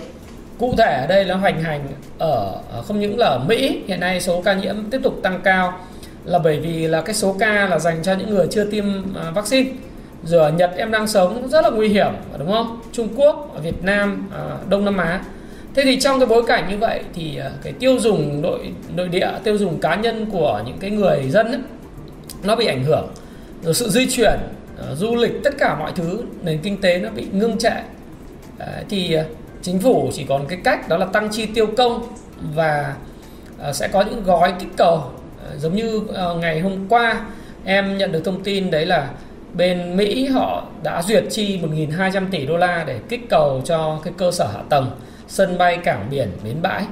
Cụ 0.58 0.74
thể 0.78 0.98
ở 1.00 1.06
đây 1.06 1.24
là 1.24 1.34
hoành 1.34 1.62
hành 1.62 1.88
ở 2.18 2.52
không 2.86 3.00
những 3.00 3.18
là 3.18 3.26
ở 3.26 3.38
Mỹ 3.48 3.82
hiện 3.86 4.00
nay 4.00 4.20
số 4.20 4.42
ca 4.42 4.54
nhiễm 4.54 4.76
tiếp 4.90 5.00
tục 5.02 5.20
tăng 5.22 5.40
cao 5.44 5.78
là 6.24 6.38
bởi 6.38 6.60
vì 6.60 6.86
là 6.86 7.00
cái 7.00 7.14
số 7.14 7.36
ca 7.38 7.66
là 7.68 7.78
dành 7.78 8.02
cho 8.02 8.14
những 8.14 8.30
người 8.30 8.46
chưa 8.50 8.64
tiêm 8.64 8.84
à, 9.16 9.30
vaccine. 9.30 9.70
Rồi 10.24 10.40
ở 10.40 10.50
Nhật 10.50 10.72
em 10.76 10.90
đang 10.90 11.08
sống 11.08 11.48
rất 11.48 11.64
là 11.64 11.70
nguy 11.70 11.88
hiểm 11.88 12.12
đúng 12.38 12.52
không? 12.52 12.80
Trung 12.92 13.08
Quốc 13.16 13.50
ở 13.54 13.60
Việt 13.60 13.84
Nam 13.84 14.28
à, 14.34 14.42
Đông 14.68 14.84
Nam 14.84 14.96
Á. 14.96 15.20
Thế 15.74 15.82
thì 15.84 16.00
trong 16.00 16.20
cái 16.20 16.26
bối 16.26 16.42
cảnh 16.46 16.68
như 16.70 16.78
vậy 16.78 17.00
thì 17.14 17.38
à, 17.38 17.50
cái 17.62 17.72
tiêu 17.72 17.98
dùng 17.98 18.42
nội 18.42 18.72
nội 18.96 19.08
địa 19.08 19.30
tiêu 19.44 19.58
dùng 19.58 19.80
cá 19.80 19.94
nhân 19.94 20.26
của 20.32 20.62
những 20.66 20.78
cái 20.78 20.90
người 20.90 21.30
dân 21.30 21.46
ấy, 21.46 21.60
nó 22.44 22.56
bị 22.56 22.66
ảnh 22.66 22.84
hưởng. 22.84 23.08
Rồi 23.62 23.74
sự 23.74 23.88
di 23.88 24.06
chuyển 24.10 24.38
uh, 24.81 24.99
du 24.99 25.17
lịch 25.17 25.32
tất 25.44 25.50
cả 25.58 25.76
mọi 25.78 25.93
thứ 25.94 26.23
nền 26.43 26.58
kinh 26.58 26.81
tế 26.81 26.99
nó 26.99 27.11
bị 27.11 27.26
ngưng 27.32 27.58
trệ. 27.58 27.81
Đấy, 28.58 28.84
thì 28.88 29.17
uh, 29.20 29.26
chính 29.62 29.81
phủ 29.81 30.11
chỉ 30.12 30.25
còn 30.25 30.46
cái 30.49 30.58
cách 30.64 30.88
đó 30.88 30.96
là 30.96 31.06
tăng 31.06 31.28
chi 31.31 31.46
tiêu 31.46 31.67
công 31.76 32.06
và 32.55 32.94
uh, 33.69 33.75
sẽ 33.75 33.88
có 33.88 34.02
những 34.02 34.25
gói 34.25 34.55
kích 34.58 34.69
cầu. 34.76 34.96
Uh, 34.96 35.61
giống 35.61 35.76
như 35.76 35.96
uh, 35.96 36.40
ngày 36.40 36.61
hôm 36.61 36.88
qua 36.88 37.20
em 37.64 37.99
nhận 37.99 38.12
được 38.12 38.25
thông 38.25 38.43
tin 38.43 38.70
đấy 38.70 38.87
là 38.87 39.11
bên 39.55 39.96
Mỹ 39.96 40.26
họ 40.26 40.64
đã 40.82 41.02
duyệt 41.02 41.25
chi 41.31 41.61
1.200 41.62 42.26
tỷ 42.31 42.46
đô 42.46 42.56
la 42.56 42.84
để 42.87 42.99
kích 43.08 43.29
cầu 43.29 43.62
cho 43.64 44.00
cái 44.05 44.12
cơ 44.19 44.32
sở 44.32 44.46
hạ 44.46 44.62
tầng 44.69 44.90
sân 45.29 45.58
bay 45.58 45.79
cảng 45.84 46.06
biển 46.11 46.29
bến 46.44 46.62
bãi. 46.62 46.84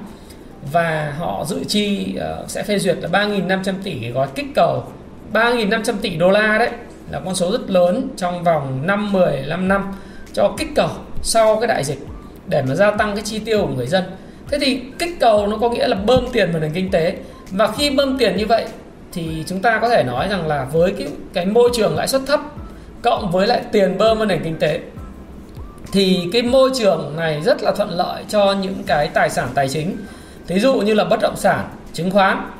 Và 0.73 1.15
họ 1.19 1.45
dự 1.45 1.65
chi 1.65 2.17
uh, 2.43 2.51
sẽ 2.51 2.63
phê 2.63 2.79
duyệt 2.79 2.97
là 3.01 3.09
3.500 3.09 3.73
tỷ 3.83 4.11
gói 4.11 4.29
kích 4.35 4.47
cầu 4.55 4.85
3.500 5.33 5.95
tỷ 6.03 6.17
đô 6.17 6.31
la 6.31 6.59
đấy 6.59 6.71
là 7.15 7.21
con 7.25 7.35
số 7.35 7.53
rất 7.53 7.71
lớn 7.71 8.09
trong 8.17 8.45
vòng 8.45 8.87
5 8.87 9.13
15 9.13 9.69
năm 9.69 9.93
cho 10.33 10.55
kích 10.59 10.69
cầu 10.77 10.89
sau 11.23 11.57
cái 11.57 11.69
đại 11.69 11.85
dịch 11.85 11.99
để 12.47 12.63
mà 12.69 12.75
gia 12.75 12.91
tăng 12.91 13.15
cái 13.15 13.23
chi 13.25 13.39
tiêu 13.39 13.67
của 13.67 13.75
người 13.77 13.87
dân. 13.87 14.05
Thế 14.49 14.59
thì 14.61 14.81
kích 14.99 15.21
cầu 15.21 15.47
nó 15.47 15.57
có 15.57 15.71
nghĩa 15.71 15.89
là 15.89 15.97
bơm 15.97 16.25
tiền 16.33 16.53
vào 16.53 16.61
nền 16.61 16.73
kinh 16.73 16.91
tế 16.91 17.17
và 17.51 17.73
khi 17.73 17.91
bơm 17.91 18.19
tiền 18.19 18.37
như 18.37 18.47
vậy 18.47 18.65
thì 19.13 19.45
chúng 19.47 19.61
ta 19.61 19.79
có 19.81 19.89
thể 19.89 20.03
nói 20.03 20.29
rằng 20.29 20.47
là 20.47 20.65
với 20.65 20.95
cái 20.99 21.09
cái 21.33 21.47
môi 21.47 21.71
trường 21.73 21.97
lãi 21.97 22.09
suất 22.09 22.23
thấp 22.27 22.41
cộng 23.03 23.31
với 23.31 23.47
lại 23.47 23.63
tiền 23.73 23.99
bơm 23.99 24.19
vào 24.19 24.27
nền 24.27 24.45
kinh 24.45 24.57
tế 24.59 24.81
thì 25.93 26.29
cái 26.33 26.43
môi 26.43 26.71
trường 26.75 27.17
này 27.17 27.43
rất 27.43 27.63
là 27.63 27.73
thuận 27.73 27.91
lợi 27.91 28.25
cho 28.29 28.53
những 28.53 28.83
cái 28.87 29.09
tài 29.09 29.31
sản 29.31 29.49
tài 29.55 29.69
chính. 29.69 29.97
Thí 30.47 30.59
dụ 30.59 30.75
như 30.75 30.95
là 30.95 31.05
bất 31.05 31.21
động 31.23 31.37
sản, 31.37 31.69
chứng 31.93 32.11
khoán. 32.11 32.51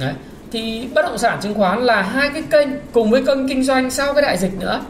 Đấy 0.00 0.12
thì 0.52 0.88
bất 0.94 1.02
động 1.02 1.18
sản 1.18 1.38
chứng 1.42 1.54
khoán 1.54 1.84
là 1.84 2.02
hai 2.02 2.28
cái 2.28 2.42
kênh 2.50 2.68
cùng 2.92 3.10
với 3.10 3.24
kênh 3.26 3.48
kinh 3.48 3.64
doanh 3.64 3.90
sau 3.90 4.12
cái 4.14 4.22
đại 4.22 4.38
dịch 4.38 4.60
nữa. 4.60 4.80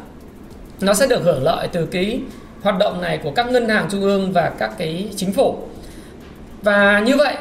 Nó 0.80 0.94
sẽ 0.94 1.06
được 1.06 1.22
hưởng 1.22 1.42
lợi 1.42 1.68
từ 1.72 1.86
cái 1.86 2.20
hoạt 2.62 2.78
động 2.78 3.00
này 3.00 3.18
của 3.22 3.30
các 3.30 3.50
ngân 3.50 3.68
hàng 3.68 3.86
trung 3.90 4.00
ương 4.00 4.32
và 4.32 4.52
các 4.58 4.70
cái 4.78 5.08
chính 5.16 5.32
phủ. 5.32 5.58
Và 6.62 7.00
như 7.00 7.16
vậy 7.16 7.34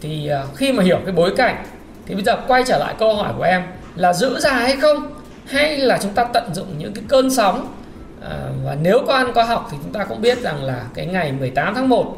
thì 0.00 0.26
ờ, 0.26 0.46
khi 0.56 0.72
mà 0.72 0.82
hiểu 0.82 0.98
cái 1.04 1.14
bối 1.14 1.32
cảnh 1.36 1.64
thì 2.06 2.14
bây 2.14 2.24
giờ 2.24 2.36
quay 2.46 2.62
trở 2.66 2.78
lại 2.78 2.94
câu 2.98 3.14
hỏi 3.14 3.32
của 3.38 3.42
em 3.42 3.62
là 3.96 4.12
giữ 4.12 4.40
dài 4.40 4.62
hay 4.62 4.76
không? 4.76 5.14
Hay 5.46 5.78
là 5.78 5.98
chúng 6.02 6.12
ta 6.14 6.24
tận 6.24 6.54
dụng 6.54 6.78
những 6.78 6.92
cái 6.92 7.04
cơn 7.08 7.30
sóng? 7.30 7.74
À, 8.22 8.36
và 8.64 8.76
nếu 8.82 8.98
có 9.06 9.14
ăn 9.14 9.32
có 9.34 9.42
học 9.42 9.68
thì 9.70 9.76
chúng 9.82 9.92
ta 9.92 10.04
cũng 10.04 10.20
biết 10.20 10.42
rằng 10.42 10.64
là 10.64 10.82
cái 10.94 11.06
ngày 11.06 11.32
18 11.32 11.74
tháng 11.74 11.88
1 11.88 12.00
uh, 12.00 12.16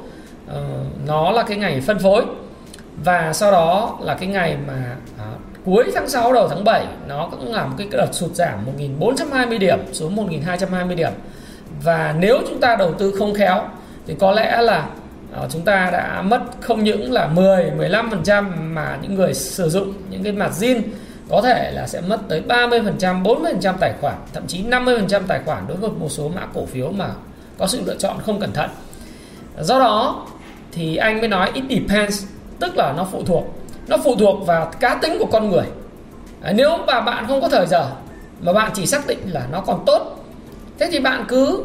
ờ, 0.49 0.63
nó 1.07 1.31
là 1.31 1.43
cái 1.43 1.57
ngày 1.57 1.81
phân 1.81 1.99
phối 1.99 2.25
và 3.05 3.33
sau 3.33 3.53
đó 3.53 3.99
là 4.01 4.15
cái 4.15 4.29
ngày 4.29 4.57
mà 4.67 4.97
à, 5.19 5.25
cuối 5.65 5.85
tháng 5.95 6.09
6 6.09 6.33
đầu 6.33 6.49
tháng 6.49 6.65
7 6.65 6.87
nó 7.09 7.29
cũng 7.31 7.53
là 7.53 7.65
một 7.65 7.75
cái 7.79 7.89
đợt 7.91 8.09
sụt 8.13 8.35
giảm 8.35 8.67
1420 8.67 9.59
điểm 9.59 9.79
xuống 9.93 10.17
1220 10.17 10.97
điểm 10.97 11.13
và 11.83 12.15
nếu 12.19 12.39
chúng 12.49 12.61
ta 12.61 12.77
đầu 12.77 12.93
tư 12.93 13.15
không 13.19 13.35
khéo 13.35 13.65
thì 14.07 14.15
có 14.21 14.33
lẽ 14.33 14.63
là 14.63 14.89
à, 15.33 15.43
chúng 15.51 15.63
ta 15.63 15.91
đã 15.93 16.23
mất 16.23 16.41
không 16.61 16.85
những 16.85 17.13
là 17.13 17.27
10 17.27 17.71
15% 17.79 18.45
mà 18.63 18.99
những 19.03 19.15
người 19.15 19.35
sử 19.35 19.69
dụng 19.69 19.93
những 20.11 20.23
cái 20.23 20.33
mặt 20.33 20.51
zin 20.53 20.83
có 21.29 21.43
thể 21.43 21.71
là 21.71 21.87
sẽ 21.87 22.01
mất 22.01 22.21
tới 22.29 22.43
30%, 22.49 23.23
40% 23.23 23.75
tài 23.81 23.95
khoản, 24.01 24.15
thậm 24.33 24.47
chí 24.47 24.65
50% 24.65 25.21
tài 25.27 25.41
khoản 25.45 25.65
đối 25.69 25.77
với 25.77 25.91
một 25.91 26.09
số 26.09 26.29
mã 26.29 26.47
cổ 26.55 26.67
phiếu 26.67 26.93
mà 26.93 27.09
có 27.59 27.67
sự 27.67 27.83
lựa 27.87 27.97
chọn 27.99 28.17
không 28.27 28.41
cẩn 28.41 28.53
thận. 28.53 28.71
Do 29.61 29.79
đó 29.79 30.27
thì 30.73 30.97
anh 30.97 31.21
mới 31.21 31.29
nói 31.29 31.51
it 31.55 31.65
depends 31.71 32.25
tức 32.61 32.77
là 32.77 32.95
nó 32.97 33.07
phụ 33.13 33.23
thuộc. 33.27 33.45
Nó 33.89 33.97
phụ 34.05 34.17
thuộc 34.17 34.47
vào 34.47 34.73
cá 34.81 34.95
tính 34.95 35.17
của 35.19 35.29
con 35.33 35.51
người. 35.51 35.65
À, 36.43 36.53
nếu 36.53 36.79
mà 36.87 37.01
bạn 37.01 37.25
không 37.29 37.41
có 37.41 37.49
thời 37.49 37.67
giờ 37.67 37.91
mà 38.41 38.53
bạn 38.53 38.71
chỉ 38.75 38.87
xác 38.87 39.07
định 39.07 39.19
là 39.27 39.47
nó 39.53 39.61
còn 39.61 39.83
tốt 39.87 40.25
thế 40.79 40.89
thì 40.93 41.01
bạn 41.01 41.25
cứ 41.29 41.65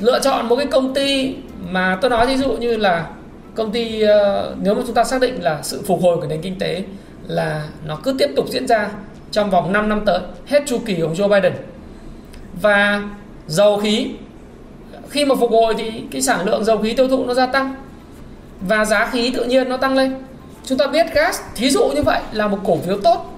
lựa 0.00 0.20
chọn 0.20 0.48
một 0.48 0.56
cái 0.56 0.66
công 0.66 0.94
ty 0.94 1.34
mà 1.70 1.98
tôi 2.00 2.10
nói 2.10 2.26
ví 2.26 2.36
dụ 2.36 2.52
như 2.52 2.76
là 2.76 3.06
công 3.54 3.72
ty 3.72 4.02
ờ, 4.02 4.54
nếu 4.62 4.74
mà 4.74 4.82
chúng 4.86 4.94
ta 4.94 5.04
xác 5.04 5.20
định 5.20 5.42
là 5.42 5.62
sự 5.62 5.82
phục 5.86 6.02
hồi 6.02 6.16
của 6.16 6.26
nền 6.26 6.40
kinh 6.42 6.58
tế 6.58 6.84
là 7.28 7.68
nó 7.86 7.98
cứ 8.02 8.14
tiếp 8.18 8.30
tục 8.36 8.46
diễn 8.48 8.66
ra 8.66 8.90
trong 9.30 9.50
vòng 9.50 9.72
5 9.72 9.88
năm 9.88 10.02
tới 10.06 10.20
hết 10.46 10.62
chu 10.66 10.78
kỳ 10.86 10.94
của 10.94 11.02
ông 11.02 11.14
Joe 11.14 11.28
Biden. 11.28 11.52
Và 12.62 13.02
dầu 13.46 13.76
khí 13.78 14.10
khi 15.08 15.24
mà 15.24 15.34
phục 15.34 15.50
hồi 15.50 15.74
thì 15.78 15.92
cái 16.10 16.22
sản 16.22 16.46
lượng 16.46 16.64
dầu 16.64 16.78
khí 16.78 16.92
tiêu 16.92 17.08
thụ 17.08 17.24
nó 17.24 17.34
gia 17.34 17.46
tăng 17.46 17.74
và 18.60 18.84
giá 18.84 19.10
khí 19.12 19.32
tự 19.36 19.44
nhiên 19.44 19.68
nó 19.68 19.76
tăng 19.76 19.96
lên. 19.96 20.14
Chúng 20.64 20.78
ta 20.78 20.86
biết 20.86 21.06
gas, 21.14 21.40
thí 21.54 21.70
dụ 21.70 21.88
như 21.94 22.02
vậy, 22.02 22.20
là 22.32 22.46
một 22.46 22.58
cổ 22.64 22.78
phiếu 22.86 22.98
tốt. 23.00 23.32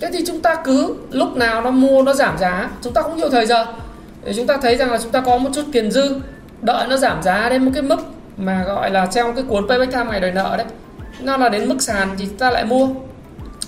Thế 0.00 0.08
thì 0.12 0.24
chúng 0.26 0.40
ta 0.40 0.54
cứ 0.64 0.94
lúc 1.10 1.36
nào 1.36 1.62
nó 1.62 1.70
mua, 1.70 2.02
nó 2.02 2.12
giảm 2.12 2.38
giá, 2.38 2.70
chúng 2.82 2.92
ta 2.92 3.02
cũng 3.02 3.16
nhiều 3.16 3.30
thời 3.30 3.46
giờ. 3.46 3.66
Để 4.24 4.32
chúng 4.36 4.46
ta 4.46 4.56
thấy 4.56 4.76
rằng 4.76 4.90
là 4.90 4.98
chúng 5.02 5.12
ta 5.12 5.20
có 5.20 5.38
một 5.38 5.50
chút 5.54 5.64
tiền 5.72 5.90
dư, 5.90 6.14
đợi 6.62 6.88
nó 6.88 6.96
giảm 6.96 7.22
giá 7.22 7.48
đến 7.48 7.64
một 7.64 7.70
cái 7.74 7.82
mức 7.82 8.00
mà 8.36 8.64
gọi 8.66 8.90
là 8.90 9.06
trong 9.06 9.34
cái 9.34 9.44
cuốn 9.48 9.68
payback 9.68 9.92
time 9.92 10.04
ngày 10.10 10.20
đòi 10.20 10.32
nợ 10.32 10.54
đấy. 10.56 10.66
Nó 11.20 11.36
là 11.36 11.48
đến 11.48 11.68
mức 11.68 11.82
sàn 11.82 12.08
thì 12.18 12.26
chúng 12.26 12.38
ta 12.38 12.50
lại 12.50 12.64
mua. 12.64 12.88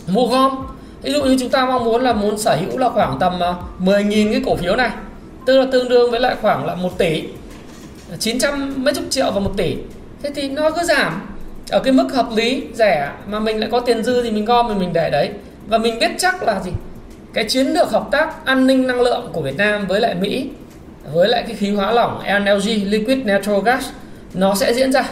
Mua 0.07 0.27
gom. 0.27 0.67
Ví 1.03 1.13
dụ 1.13 1.25
như 1.25 1.37
chúng 1.41 1.51
ta 1.51 1.67
mong 1.67 1.85
muốn 1.85 2.03
là 2.03 2.13
muốn 2.13 2.39
sở 2.39 2.57
hữu 2.57 2.79
là 2.79 2.89
khoảng 2.89 3.19
tầm 3.21 3.43
à, 3.43 3.55
10.000 3.81 4.33
cái 4.33 4.43
cổ 4.47 4.57
phiếu 4.57 4.77
này, 4.77 4.91
tức 5.47 5.59
là 5.59 5.67
tương 5.73 5.89
đương 5.89 6.11
với 6.11 6.21
lại 6.21 6.37
khoảng 6.43 6.67
là 6.67 6.75
1 6.75 6.99
tỷ 6.99 7.23
900 8.19 8.75
mấy 8.77 8.95
chục 8.95 9.05
triệu 9.11 9.31
và 9.31 9.41
1 9.41 9.51
tỷ 9.57 9.77
thế 10.23 10.31
thì 10.35 10.49
nó 10.49 10.71
cứ 10.71 10.83
giảm 10.83 11.29
ở 11.71 11.81
cái 11.81 11.93
mức 11.93 12.09
hợp 12.15 12.27
lý 12.35 12.63
rẻ 12.75 13.13
mà 13.27 13.41
mình 13.41 13.61
lại 13.61 13.69
có 13.73 13.81
tiền 13.81 14.03
dư 14.03 14.23
thì 14.23 14.31
mình 14.31 14.45
gom 14.45 14.67
thì 14.69 14.75
mình 14.75 14.93
để 14.93 15.11
đấy. 15.11 15.31
Và 15.67 15.79
mình 15.79 15.99
biết 15.99 16.11
chắc 16.19 16.43
là 16.43 16.61
gì? 16.61 16.71
Cái 17.35 17.45
chiến 17.49 17.67
lược 17.67 17.91
hợp 17.91 18.09
tác 18.11 18.45
an 18.45 18.67
ninh 18.67 18.87
năng 18.87 19.01
lượng 19.01 19.31
của 19.33 19.43
Việt 19.43 19.57
Nam 19.57 19.87
với 19.87 20.01
lại 20.01 20.15
Mỹ 20.15 20.49
với 21.13 21.29
lại 21.29 21.45
cái 21.47 21.57
khí 21.57 21.71
hóa 21.71 21.93
lỏng 21.93 22.23
LNG 22.27 22.91
liquid 22.91 23.19
natural 23.25 23.61
gas 23.65 23.89
nó 24.35 24.55
sẽ 24.55 24.75
diễn 24.75 24.93
ra. 24.93 25.05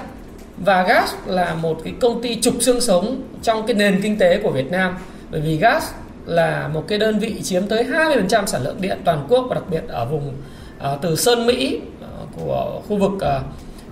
Và 0.65 0.83
gas 0.83 1.15
là 1.27 1.55
một 1.55 1.81
cái 1.85 1.93
công 2.01 2.23
ty 2.23 2.41
trục 2.41 2.55
xương 2.61 2.81
sống 2.81 3.23
trong 3.43 3.67
cái 3.67 3.75
nền 3.75 4.01
kinh 4.03 4.19
tế 4.19 4.39
của 4.43 4.51
Việt 4.51 4.71
Nam. 4.71 4.97
Bởi 5.31 5.41
vì 5.41 5.57
gas 5.57 5.85
là 6.27 6.69
một 6.73 6.85
cái 6.89 6.99
đơn 6.99 7.19
vị 7.19 7.35
chiếm 7.43 7.67
tới 7.67 7.85
20% 7.85 8.47
sản 8.47 8.63
lượng 8.63 8.77
điện 8.81 8.99
toàn 9.05 9.27
quốc 9.29 9.47
và 9.49 9.55
đặc 9.55 9.65
biệt 9.71 9.83
ở 9.89 10.05
vùng 10.05 10.33
uh, 10.79 11.03
từ 11.03 11.17
Sơn 11.17 11.47
Mỹ 11.47 11.81
uh, 12.05 12.29
của 12.37 12.83
khu 12.89 12.97
vực 12.97 13.13
uh, 13.13 13.43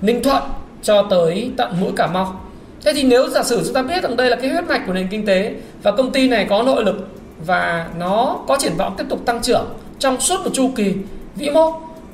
Ninh 0.02 0.22
Thuận 0.22 0.42
cho 0.82 1.06
tới 1.10 1.50
tận 1.56 1.74
mũi 1.80 1.92
Cà 1.96 2.06
Mau. 2.06 2.40
Thế 2.84 2.92
thì 2.92 3.02
nếu 3.02 3.28
giả 3.28 3.42
sử 3.42 3.62
chúng 3.64 3.74
ta 3.74 3.82
biết 3.82 4.02
rằng 4.02 4.16
đây 4.16 4.30
là 4.30 4.36
cái 4.36 4.50
huyết 4.50 4.64
mạch 4.64 4.86
của 4.86 4.92
nền 4.92 5.08
kinh 5.08 5.26
tế 5.26 5.54
và 5.82 5.92
công 5.92 6.12
ty 6.12 6.28
này 6.28 6.46
có 6.50 6.62
nội 6.62 6.84
lực 6.84 7.08
và 7.46 7.88
nó 7.98 8.38
có 8.48 8.56
triển 8.60 8.76
vọng 8.78 8.94
tiếp 8.98 9.04
tục 9.08 9.26
tăng 9.26 9.42
trưởng 9.42 9.66
trong 9.98 10.20
suốt 10.20 10.40
một 10.44 10.50
chu 10.54 10.70
kỳ 10.76 10.94
vĩ 11.36 11.50
mô 11.50 11.72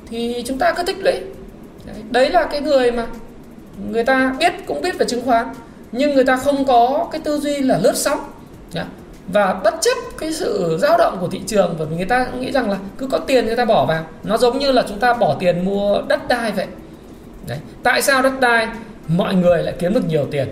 thì 0.09 0.43
chúng 0.47 0.57
ta 0.57 0.73
cứ 0.73 0.83
tích 0.83 0.97
lũy. 0.99 1.13
Đấy, 2.11 2.29
là 2.29 2.43
cái 2.43 2.61
người 2.61 2.91
mà 2.91 3.07
người 3.91 4.03
ta 4.03 4.35
biết 4.39 4.53
cũng 4.65 4.81
biết 4.81 4.97
về 4.97 5.05
chứng 5.05 5.25
khoán 5.25 5.47
nhưng 5.91 6.15
người 6.15 6.25
ta 6.25 6.37
không 6.37 6.65
có 6.65 7.07
cái 7.11 7.21
tư 7.21 7.37
duy 7.37 7.57
là 7.57 7.79
lướt 7.83 7.95
sóng 7.95 8.19
và 9.27 9.53
bất 9.63 9.75
chấp 9.81 9.97
cái 10.17 10.33
sự 10.33 10.77
dao 10.81 10.97
động 10.97 11.17
của 11.21 11.27
thị 11.27 11.41
trường 11.47 11.75
và 11.79 11.85
người 11.85 12.05
ta 12.05 12.27
nghĩ 12.39 12.51
rằng 12.51 12.69
là 12.69 12.77
cứ 12.97 13.07
có 13.07 13.17
tiền 13.17 13.45
người 13.45 13.55
ta 13.55 13.65
bỏ 13.65 13.85
vào 13.85 14.03
nó 14.23 14.37
giống 14.37 14.59
như 14.59 14.71
là 14.71 14.83
chúng 14.87 14.99
ta 14.99 15.13
bỏ 15.13 15.35
tiền 15.39 15.65
mua 15.65 16.01
đất 16.07 16.27
đai 16.27 16.51
vậy 16.51 16.67
Đấy. 17.47 17.57
tại 17.83 18.01
sao 18.01 18.21
đất 18.21 18.39
đai 18.39 18.67
mọi 19.07 19.35
người 19.35 19.63
lại 19.63 19.73
kiếm 19.79 19.93
được 19.93 20.07
nhiều 20.07 20.27
tiền? 20.31 20.47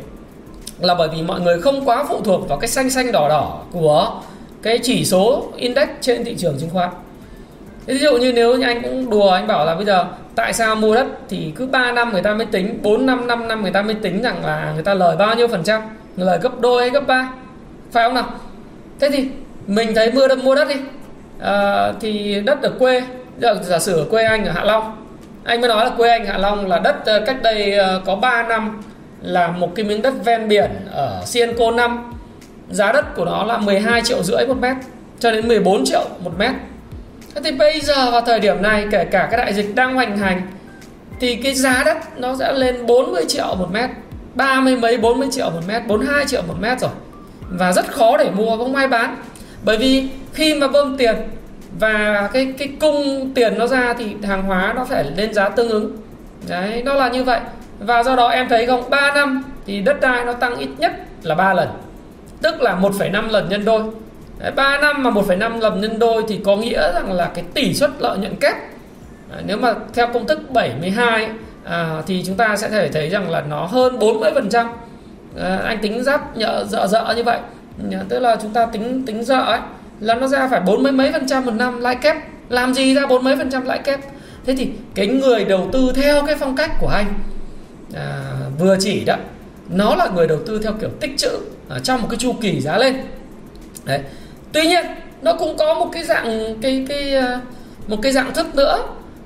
Là 0.80 0.96
bởi 0.96 1.10
vì 1.10 1.22
mọi 1.22 1.42
người 1.42 1.62
không 1.62 1.86
quá 1.86 2.06
phụ 2.10 2.22
thuộc 2.24 2.50
vào 2.50 2.58
cái 2.58 2.68
xanh 2.68 2.90
xanh 2.90 3.12
đỏ 3.12 3.30
đỏ 3.30 3.62
của 3.72 4.22
cái 4.62 4.80
chỉ 4.84 5.06
số 5.06 5.52
index 5.58 5.88
trên 6.02 6.24
thị 6.24 6.36
trường 6.38 6.58
chứng 6.60 6.70
khoán. 6.70 6.90
Ví 7.86 7.98
dụ 7.98 8.18
như 8.18 8.34
nếu 8.34 8.56
như 8.56 8.66
anh 8.66 8.82
cũng 8.82 9.10
đùa 9.10 9.30
anh 9.30 9.48
bảo 9.48 9.66
là 9.66 9.76
bây 9.76 9.86
giờ 9.86 10.06
tại 10.36 10.54
sao 10.54 10.76
mua 10.76 10.96
đất 10.96 11.08
thì 11.30 11.54
cứ 11.56 11.68
3 11.68 11.92
năm 11.92 12.12
người 12.12 12.22
ta 12.22 12.34
mới 12.34 12.46
tính 12.46 12.80
4 12.82 13.06
năm 13.06 13.28
5 13.28 13.48
năm 13.48 13.62
người 13.62 13.72
ta 13.72 13.82
mới 13.82 13.96
tính 13.96 14.22
rằng 14.22 14.46
là 14.46 14.72
người 14.74 14.84
ta 14.84 14.94
lời 14.94 15.16
bao 15.16 15.36
nhiêu 15.36 15.48
phần 15.48 15.64
trăm 15.64 15.82
lời 16.18 16.40
gấp 16.42 16.60
đôi 16.60 16.82
hay 16.82 16.90
gấp 16.90 17.08
ba. 17.08 17.34
Phải 17.92 18.04
không 18.04 18.16
nào? 18.16 18.30
Thế 19.00 19.10
thì 19.10 19.28
mình 19.68 19.96
thấy 19.96 20.12
mua 20.12 20.28
đất 20.28 20.44
mua 20.44 20.56
đất 20.56 20.68
đi. 20.68 20.76
À, 21.40 21.92
thì 22.00 22.42
đất 22.46 22.62
ở 22.62 22.70
quê 22.80 23.04
giả 23.62 23.80
sử 23.80 23.98
ở 23.98 24.06
quê 24.10 24.24
anh 24.24 24.46
ở 24.46 24.52
Hạ 24.52 24.64
Long 24.64 25.03
anh 25.44 25.62
mới 25.62 25.68
nói 25.68 25.86
là 25.86 25.92
quê 25.98 26.10
anh 26.10 26.26
Hạ 26.26 26.38
Long 26.38 26.68
là 26.68 26.80
đất 26.80 27.06
ờ, 27.06 27.24
cách 27.26 27.42
đây 27.42 27.74
ờ, 27.74 28.02
có 28.06 28.16
3 28.16 28.44
năm 28.44 28.82
là 29.22 29.48
một 29.48 29.72
cái 29.76 29.86
miếng 29.86 30.02
đất 30.02 30.14
ven 30.26 30.48
biển 30.48 30.72
ở 30.92 31.22
Sienco 31.26 31.72
5 31.72 32.14
giá 32.72 32.92
đất 32.92 33.16
của 33.16 33.26
nó 33.26 33.44
là 33.44 33.58
12 33.58 34.02
triệu 34.02 34.24
rưỡi 34.24 34.48
một 34.48 34.58
mét 34.60 34.76
cho 35.20 35.32
đến 35.32 35.48
14 35.48 35.86
triệu 35.86 36.06
một 36.20 36.32
mét. 36.38 36.52
Thế 37.36 37.42
thì 37.44 37.52
bây 37.52 37.80
giờ 37.80 38.12
vào 38.12 38.22
thời 38.22 38.40
điểm 38.40 38.62
này, 38.62 38.88
kể 38.92 39.06
cả 39.06 39.28
cái 39.32 39.38
đại 39.38 39.54
dịch 39.54 39.76
đang 39.76 39.96
hoành 39.96 40.18
hành, 40.18 40.42
thì 41.20 41.36
cái 41.36 41.54
giá 41.54 41.84
đất 41.86 41.98
nó 42.18 42.36
sẽ 42.40 42.54
lên 42.54 42.86
40 42.86 43.26
triệu 43.28 43.56
một 43.60 43.68
mét, 43.72 43.90
ba 44.36 44.62
mươi 44.62 44.76
mấy 44.76 44.98
40 44.98 45.28
triệu 45.32 45.50
một 45.50 45.62
mét 45.68 45.88
42 45.88 46.26
triệu 46.26 46.42
một 46.48 46.56
mét 46.62 46.80
rồi. 46.80 46.92
Và 47.50 47.72
rất 47.72 47.88
khó 47.92 48.18
để 48.18 48.30
mua, 48.36 48.58
không 48.58 48.76
ai 48.76 48.88
bán. 48.88 49.16
Bởi 49.64 49.78
vì 49.78 50.10
khi 50.34 50.54
mà 50.54 50.68
bơm 50.68 50.98
tiền 50.98 51.16
và 51.80 52.30
cái 52.34 52.54
cái 52.58 52.70
cung 52.80 53.32
tiền 53.36 53.58
nó 53.58 53.68
ra 53.68 53.94
thì 53.98 54.16
hàng 54.24 54.44
hóa 54.44 54.74
nó 54.76 54.86
phải 54.86 55.04
lên 55.16 55.34
giá 55.34 55.50
tương 55.50 55.70
ứng. 55.70 55.98
Đấy 56.48 56.84
nó 56.86 56.94
là 56.94 57.10
như 57.10 57.24
vậy. 57.24 57.40
Và 57.80 58.04
do 58.04 58.16
đó 58.16 58.28
em 58.28 58.50
thấy 58.50 58.68
không? 58.68 58.90
3 58.90 59.14
năm 59.14 59.44
thì 59.66 59.82
đất 59.82 60.02
đai 60.02 60.26
nó 60.26 60.34
tăng 60.34 60.56
ít 60.56 60.70
nhất 60.78 60.92
là 61.24 61.36
3 61.36 61.54
lần. 61.54 61.70
Tức 62.42 62.62
là 62.62 62.76
1,5 62.76 63.30
lần 63.30 63.50
nhân 63.50 63.66
đôi. 63.66 63.84
Đấy, 64.40 64.52
3 64.52 64.78
năm 64.78 65.04
mà 65.04 65.10
1,5 65.10 65.60
lần 65.60 65.82
nhân 65.82 66.00
đôi 66.00 66.24
thì 66.28 66.40
có 66.46 66.56
nghĩa 66.56 66.94
rằng 66.94 67.12
là 67.12 67.32
cái 67.34 67.44
tỷ 67.54 67.74
suất 67.74 67.92
lợi 68.00 68.18
nhuận 68.18 68.36
kép. 68.36 68.56
À, 69.32 69.42
nếu 69.46 69.58
mà 69.58 69.74
theo 69.94 70.08
công 70.08 70.28
thức 70.28 70.52
72 70.52 71.30
à, 71.64 72.02
thì 72.08 72.24
chúng 72.26 72.36
ta 72.36 72.56
sẽ 72.56 72.70
thể 72.70 72.90
thấy 72.90 73.10
rằng 73.10 73.30
là 73.30 73.42
nó 73.42 73.66
hơn 73.66 74.00
40 74.00 74.32
phần 74.34 74.50
trăm. 74.50 74.68
À, 75.40 75.60
anh 75.66 75.80
tính 75.82 76.04
giáp 76.04 76.38
nhợ 76.38 76.66
dợ 76.70 76.88
dợ 76.88 77.14
như 77.16 77.24
vậy. 77.24 77.40
Tức 78.10 78.20
là 78.20 78.38
chúng 78.42 78.54
ta 78.54 78.66
tính 78.66 79.06
tính 79.06 79.24
dợ 79.24 79.44
ấy 79.44 79.60
là 80.00 80.16
nó 80.16 80.28
ra 80.28 80.48
phải 80.48 80.62
bốn 80.62 80.84
mấy 80.84 80.92
mấy 80.92 81.12
phần 81.12 81.28
trăm 81.28 81.46
một 81.46 81.52
năm 81.52 81.82
lãi 81.82 81.96
kép. 81.96 82.18
Làm 82.50 82.74
gì 82.74 82.96
ra 82.96 83.06
bốn 83.06 83.24
mấy 83.24 83.36
phần 83.36 83.50
trăm 83.52 83.66
lãi 83.66 83.80
kép? 83.80 84.00
Thế 84.46 84.56
thì 84.58 84.70
cái 84.96 85.08
người 85.08 85.46
đầu 85.46 85.70
tư 85.72 85.92
theo 85.96 86.26
cái 86.26 86.36
phong 86.36 86.56
cách 86.56 86.72
của 86.80 86.88
anh 86.88 87.14
à, 87.94 88.22
vừa 88.60 88.78
chỉ 88.80 89.04
đó 89.06 89.16
nó 89.70 89.96
là 89.96 90.10
người 90.16 90.28
đầu 90.28 90.40
tư 90.48 90.60
theo 90.64 90.74
kiểu 90.74 90.90
tích 91.00 91.12
trữ 91.18 91.30
ở 91.70 91.80
trong 91.80 92.02
một 92.02 92.08
cái 92.10 92.18
chu 92.18 92.34
kỳ 92.42 92.62
giá 92.62 92.78
lên. 92.78 92.96
Đấy. 93.86 94.00
Tuy 94.52 94.68
nhiên 94.68 94.86
nó 95.22 95.34
cũng 95.34 95.58
có 95.58 95.74
một 95.74 95.90
cái 95.94 96.04
dạng 96.04 96.56
cái 96.62 96.86
cái 96.90 97.16
à, 97.16 97.42
một 97.88 97.98
cái 98.02 98.12
dạng 98.12 98.34
thức 98.34 98.56
nữa 98.56 98.78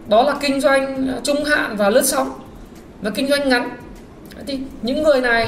đó 0.08 0.24
là 0.24 0.36
kinh 0.42 0.62
doanh 0.62 1.08
à, 1.08 1.16
trung 1.24 1.44
hạn 1.44 1.76
và 1.78 1.90
lướt 1.90 2.06
sóng. 2.06 2.32
Và 3.02 3.10
kinh 3.10 3.28
doanh 3.28 3.50
ngắn. 3.50 3.70
Thì 4.48 4.60
những 4.82 5.04
người 5.04 5.22
này 5.22 5.48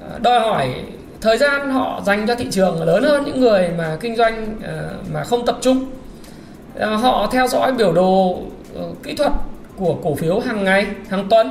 à, 0.00 0.18
đòi 0.22 0.40
hỏi 0.40 0.74
thời 1.20 1.38
gian 1.38 1.70
họ 1.70 2.00
dành 2.06 2.26
cho 2.26 2.34
thị 2.34 2.46
trường 2.50 2.82
lớn 2.82 3.02
hơn 3.02 3.24
những 3.24 3.40
người 3.40 3.68
mà 3.78 3.96
kinh 4.00 4.16
doanh 4.16 4.56
ờ, 4.64 4.90
mà 5.12 5.24
không 5.24 5.46
tập 5.46 5.58
trung. 5.60 5.86
Ờ, 6.78 6.96
họ 6.96 7.28
theo 7.32 7.48
dõi 7.48 7.72
biểu 7.72 7.92
đồ 7.92 8.38
ờ, 8.74 8.82
kỹ 9.02 9.14
thuật 9.14 9.32
của 9.76 9.96
cổ 10.02 10.14
phiếu 10.14 10.40
hàng 10.40 10.64
ngày, 10.64 10.86
hàng 11.08 11.26
tuần. 11.30 11.50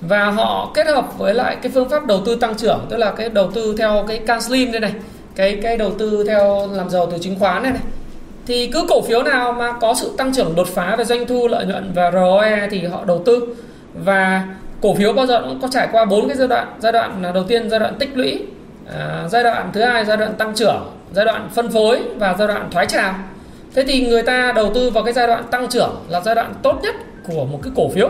Và 0.00 0.30
họ 0.30 0.70
kết 0.74 0.86
hợp 0.86 1.18
với 1.18 1.34
lại 1.34 1.56
cái 1.62 1.72
phương 1.74 1.88
pháp 1.88 2.06
đầu 2.06 2.20
tư 2.26 2.34
tăng 2.34 2.56
trưởng, 2.56 2.86
tức 2.90 2.96
là 2.96 3.12
cái 3.12 3.28
đầu 3.28 3.50
tư 3.50 3.74
theo 3.78 4.04
cái 4.08 4.18
can 4.18 4.40
slim 4.40 4.72
đây 4.72 4.80
này, 4.80 4.92
cái 5.36 5.60
cái 5.62 5.76
đầu 5.76 5.92
tư 5.98 6.24
theo 6.28 6.68
làm 6.72 6.90
giàu 6.90 7.08
từ 7.10 7.18
chứng 7.18 7.38
khoán 7.38 7.62
này 7.62 7.72
này. 7.72 7.82
Thì 8.46 8.66
cứ 8.66 8.86
cổ 8.88 9.02
phiếu 9.02 9.22
nào 9.22 9.52
mà 9.52 9.72
có 9.72 9.94
sự 9.94 10.14
tăng 10.18 10.34
trưởng 10.34 10.54
đột 10.56 10.68
phá 10.68 10.96
về 10.96 11.04
doanh 11.04 11.26
thu, 11.26 11.48
lợi 11.48 11.66
nhuận 11.66 11.92
và 11.94 12.10
ROE 12.10 12.68
thì 12.70 12.86
họ 12.86 13.04
đầu 13.04 13.22
tư. 13.24 13.56
Và 13.94 14.46
cổ 14.80 14.94
phiếu 14.94 15.12
bao 15.12 15.26
giờ 15.26 15.42
cũng 15.42 15.60
có 15.60 15.68
trải 15.70 15.88
qua 15.92 16.04
bốn 16.04 16.28
cái 16.28 16.36
giai 16.36 16.48
đoạn 16.48 16.66
giai 16.80 16.92
đoạn 16.92 17.22
à, 17.22 17.32
đầu 17.32 17.44
tiên 17.44 17.70
giai 17.70 17.80
đoạn 17.80 17.94
tích 17.98 18.10
lũy 18.14 18.42
à, 18.90 19.28
giai 19.28 19.42
đoạn 19.42 19.70
thứ 19.72 19.82
hai 19.82 20.04
giai 20.04 20.16
đoạn 20.16 20.34
tăng 20.34 20.54
trưởng 20.54 20.92
giai 21.12 21.24
đoạn 21.24 21.48
phân 21.54 21.70
phối 21.70 22.02
và 22.16 22.34
giai 22.38 22.48
đoạn 22.48 22.68
thoái 22.70 22.86
trào. 22.86 23.14
Thế 23.74 23.84
thì 23.88 24.06
người 24.06 24.22
ta 24.22 24.52
đầu 24.56 24.74
tư 24.74 24.90
vào 24.90 25.04
cái 25.04 25.12
giai 25.12 25.26
đoạn 25.26 25.44
tăng 25.50 25.68
trưởng 25.68 26.04
là 26.08 26.20
giai 26.20 26.34
đoạn 26.34 26.54
tốt 26.62 26.80
nhất 26.82 26.94
của 27.26 27.44
một 27.44 27.60
cái 27.62 27.72
cổ 27.76 27.88
phiếu. 27.88 28.08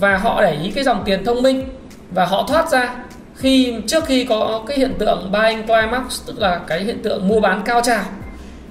Và 0.00 0.16
họ 0.16 0.42
để 0.42 0.56
ý 0.62 0.70
cái 0.70 0.84
dòng 0.84 1.02
tiền 1.04 1.24
thông 1.24 1.42
minh 1.42 1.64
và 2.10 2.24
họ 2.24 2.44
thoát 2.48 2.70
ra 2.70 2.94
khi 3.36 3.74
trước 3.86 4.04
khi 4.04 4.24
có 4.24 4.62
cái 4.66 4.76
hiện 4.76 4.94
tượng 4.98 5.32
buying 5.32 5.66
climax 5.66 6.26
tức 6.26 6.38
là 6.38 6.60
cái 6.66 6.80
hiện 6.80 7.02
tượng 7.02 7.28
mua 7.28 7.40
bán 7.40 7.62
cao 7.64 7.80
trào. 7.84 8.04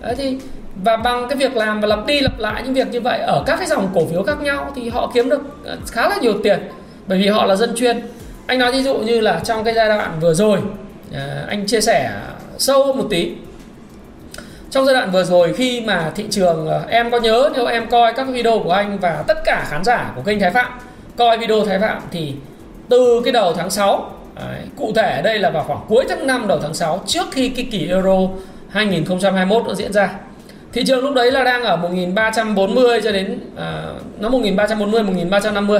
Đấy 0.02 0.16
thì 0.18 0.38
và 0.84 0.98
bằng 0.98 1.28
cái 1.30 1.38
việc 1.38 1.56
làm 1.56 1.82
và 1.82 1.88
lặp 1.88 2.06
đi 2.06 2.22
lặp 2.22 2.40
lại 2.40 2.62
những 2.64 2.74
việc 2.74 2.88
như 2.92 3.02
vậy 3.02 3.20
ở 3.20 3.44
các 3.46 3.56
cái 3.58 3.68
dòng 3.68 3.90
cổ 3.94 4.06
phiếu 4.06 4.24
khác 4.24 4.42
nhau 4.42 4.72
thì 4.76 4.90
họ 4.90 5.12
kiếm 5.14 5.30
được 5.30 5.42
ờ, 5.66 5.78
khá 5.92 6.10
là 6.10 6.18
nhiều 6.22 6.34
tiền. 6.44 6.60
Bởi 7.08 7.18
vì 7.18 7.28
họ 7.28 7.46
là 7.46 7.56
dân 7.56 7.76
chuyên. 7.76 8.02
Anh 8.48 8.60
nói 8.60 8.72
ví 8.72 8.84
dụ 8.84 8.98
như 8.98 9.20
là 9.20 9.40
trong 9.44 9.64
cái 9.64 9.74
giai 9.74 9.88
đoạn 9.88 10.18
vừa 10.20 10.34
rồi 10.34 10.60
À, 11.14 11.46
anh 11.48 11.66
chia 11.66 11.82
sẻ 11.82 12.12
sâu 12.58 12.94
một 12.94 13.08
tí. 13.10 13.32
Trong 14.70 14.86
giai 14.86 14.94
đoạn 14.94 15.12
vừa 15.12 15.24
rồi 15.24 15.54
khi 15.54 15.82
mà 15.82 16.12
thị 16.16 16.26
trường 16.30 16.68
ờ, 16.68 16.84
em 16.90 17.12
có 17.12 17.20
nhớ 17.20 17.50
nếu 17.54 17.66
em 17.66 17.90
coi 17.90 18.14
các 18.14 18.28
video 18.28 18.60
của 18.60 18.72
anh 18.72 18.98
và 19.00 19.24
tất 19.28 19.38
cả 19.46 19.66
khán 19.70 19.84
giả 19.84 20.12
của 20.16 20.22
kênh 20.22 20.40
Thái 20.40 20.52
Phạm 20.52 20.80
coi 21.18 21.38
video 21.38 21.66
Thái 21.66 21.80
Phạm 21.80 22.02
thì 22.12 22.34
từ 22.90 23.22
cái 23.24 23.34
đầu 23.34 23.54
tháng 23.54 23.70
6 23.70 24.14
đấy, 24.36 24.60
cụ 24.78 24.92
thể 24.96 25.16
ở 25.16 25.22
đây 25.22 25.40
là 25.40 25.50
vào 25.50 25.64
khoảng 25.64 25.80
cuối 25.88 26.06
tháng 26.10 26.28
5 26.28 26.48
đầu 26.48 26.60
tháng 26.62 26.74
6 26.74 27.04
trước 27.06 27.26
khi 27.32 27.50
cái 27.50 27.68
kỳ 27.72 27.88
Euro 27.88 28.18
2021 28.70 29.64
nó 29.68 29.74
diễn 29.74 29.94
ra 29.94 30.10
thị 30.74 30.84
trường 30.88 31.04
lúc 31.04 31.14
đấy 31.14 31.32
là 31.32 31.44
đang 31.44 31.64
ở 31.64 31.76
1340 31.76 33.02
cho 33.04 33.12
đến 33.12 33.40
à, 33.58 33.84
nó 34.20 34.30
1340 34.30 35.04
1350 35.04 35.80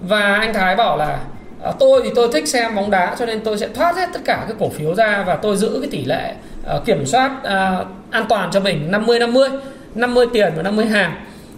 và 0.00 0.34
anh 0.34 0.54
Thái 0.54 0.76
bảo 0.76 0.96
là 0.96 1.18
à, 1.62 1.72
tôi 1.78 2.00
thì 2.04 2.10
tôi 2.14 2.28
thích 2.32 2.48
xem 2.48 2.74
bóng 2.74 2.90
đá 2.90 3.16
cho 3.18 3.26
nên 3.26 3.40
tôi 3.40 3.58
sẽ 3.58 3.68
thoát 3.68 3.96
hết 3.96 4.08
tất 4.12 4.20
cả 4.24 4.44
các 4.48 4.56
cổ 4.60 4.68
phiếu 4.68 4.94
ra 4.94 5.24
và 5.26 5.36
tôi 5.36 5.56
giữ 5.56 5.78
cái 5.80 5.90
tỷ 5.90 6.04
lệ 6.04 6.34
à, 6.66 6.74
kiểm 6.86 7.06
soát 7.06 7.30
à, 7.42 7.84
an 8.10 8.26
toàn 8.28 8.50
cho 8.52 8.60
mình 8.60 8.90
50 8.90 9.18
50 9.18 9.48
50 9.96 10.26
tiền 10.32 10.52
và 10.56 10.62
50 10.62 10.86
hàng. 10.86 11.14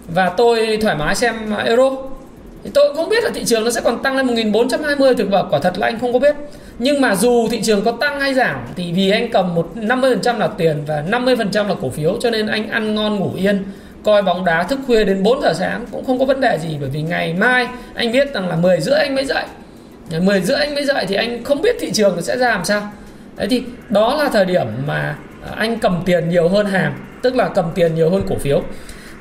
Và 0.08 0.28
tôi 0.28 0.78
thoải 0.82 0.96
mái 0.96 1.14
xem 1.14 1.34
euro. 1.64 1.90
Thì 2.64 2.70
tôi 2.74 2.88
cũng 2.88 2.96
không 2.96 3.08
biết 3.08 3.24
là 3.24 3.30
thị 3.34 3.44
trường 3.44 3.64
nó 3.64 3.70
sẽ 3.70 3.80
còn 3.80 4.02
tăng 4.02 4.16
lên 4.16 4.26
1420 4.26 5.14
thực 5.14 5.30
vật 5.30 5.46
quả 5.50 5.58
thật 5.58 5.78
là 5.78 5.86
anh 5.86 5.98
không 5.98 6.12
có 6.12 6.18
biết. 6.18 6.36
Nhưng 6.78 7.00
mà 7.00 7.14
dù 7.14 7.48
thị 7.50 7.60
trường 7.62 7.84
có 7.84 7.92
tăng 7.92 8.20
hay 8.20 8.34
giảm 8.34 8.60
thì 8.76 8.92
vì 8.92 9.10
anh 9.10 9.30
cầm 9.30 9.54
một 9.54 9.70
50% 9.74 10.38
là 10.38 10.46
tiền 10.46 10.82
và 10.86 11.02
50% 11.10 11.68
là 11.68 11.74
cổ 11.82 11.90
phiếu 11.90 12.16
cho 12.20 12.30
nên 12.30 12.46
anh 12.46 12.70
ăn 12.70 12.94
ngon 12.94 13.16
ngủ 13.16 13.30
yên 13.36 13.64
coi 14.04 14.22
bóng 14.22 14.44
đá 14.44 14.62
thức 14.62 14.78
khuya 14.86 15.04
đến 15.04 15.22
4 15.22 15.42
giờ 15.42 15.52
sáng 15.54 15.84
cũng 15.90 16.04
không 16.04 16.18
có 16.18 16.24
vấn 16.24 16.40
đề 16.40 16.58
gì 16.58 16.76
bởi 16.80 16.88
vì 16.88 17.02
ngày 17.02 17.34
mai 17.38 17.66
anh 17.94 18.12
biết 18.12 18.34
rằng 18.34 18.48
là 18.48 18.56
10 18.56 18.80
rưỡi 18.80 18.98
anh 18.98 19.14
mới 19.14 19.24
dậy. 19.24 19.44
10 20.10 20.40
rưỡi 20.40 20.56
anh 20.56 20.74
mới 20.74 20.84
dậy 20.84 21.04
thì 21.08 21.14
anh 21.14 21.44
không 21.44 21.62
biết 21.62 21.76
thị 21.80 21.90
trường 21.94 22.22
sẽ 22.22 22.38
ra 22.38 22.48
làm 22.48 22.64
sao. 22.64 22.92
Đấy 23.36 23.46
thì 23.50 23.62
đó 23.88 24.16
là 24.22 24.28
thời 24.28 24.44
điểm 24.44 24.66
mà 24.86 25.16
à, 25.46 25.50
anh 25.56 25.78
cầm 25.78 26.02
tiền 26.06 26.28
nhiều 26.28 26.48
hơn 26.48 26.66
hàng, 26.66 26.92
tức 27.22 27.36
là 27.36 27.48
cầm 27.48 27.64
tiền 27.74 27.94
nhiều 27.94 28.10
hơn 28.10 28.22
cổ 28.28 28.36
phiếu. 28.36 28.62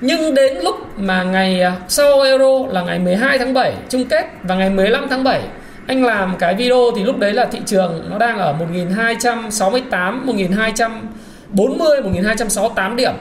Nhưng 0.01 0.33
đến 0.33 0.57
lúc 0.57 0.75
mà 0.97 1.23
ngày 1.23 1.61
à, 1.61 1.75
sau 1.87 2.21
Euro 2.21 2.67
là 2.69 2.81
ngày 2.81 2.99
12 2.99 3.39
tháng 3.39 3.53
7 3.53 3.73
chung 3.89 4.05
kết, 4.05 4.25
và 4.43 4.55
ngày 4.55 4.69
15 4.69 5.07
tháng 5.09 5.23
7 5.23 5.41
anh 5.87 6.05
làm 6.05 6.35
cái 6.39 6.55
video 6.55 6.91
thì 6.95 7.03
lúc 7.03 7.19
đấy 7.19 7.33
là 7.33 7.45
thị 7.45 7.59
trường 7.65 8.05
nó 8.09 8.17
đang 8.17 8.37
ở 8.37 8.53
1268 8.53 10.25
1240 10.25 12.01
1268 12.01 12.95
điểm. 12.95 13.13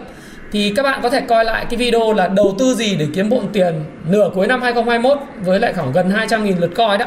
Thì 0.53 0.73
các 0.77 0.83
bạn 0.83 1.01
có 1.03 1.11
thể 1.11 1.21
coi 1.21 1.45
lại 1.45 1.67
cái 1.71 1.77
video 1.77 2.13
là 2.13 2.29
đầu 2.29 2.55
tư 2.59 2.75
gì 2.75 2.97
để 2.97 3.07
kiếm 3.15 3.29
bộn 3.29 3.47
tiền 3.53 3.85
nửa 4.09 4.31
cuối 4.35 4.47
năm 4.47 4.63
2021 4.63 5.19
với 5.45 5.61
lại 5.61 5.73
khoảng 5.73 5.93
gần 5.93 6.11
200.000 6.11 6.61
lượt 6.61 6.71
coi 6.75 6.99
đó 6.99 7.07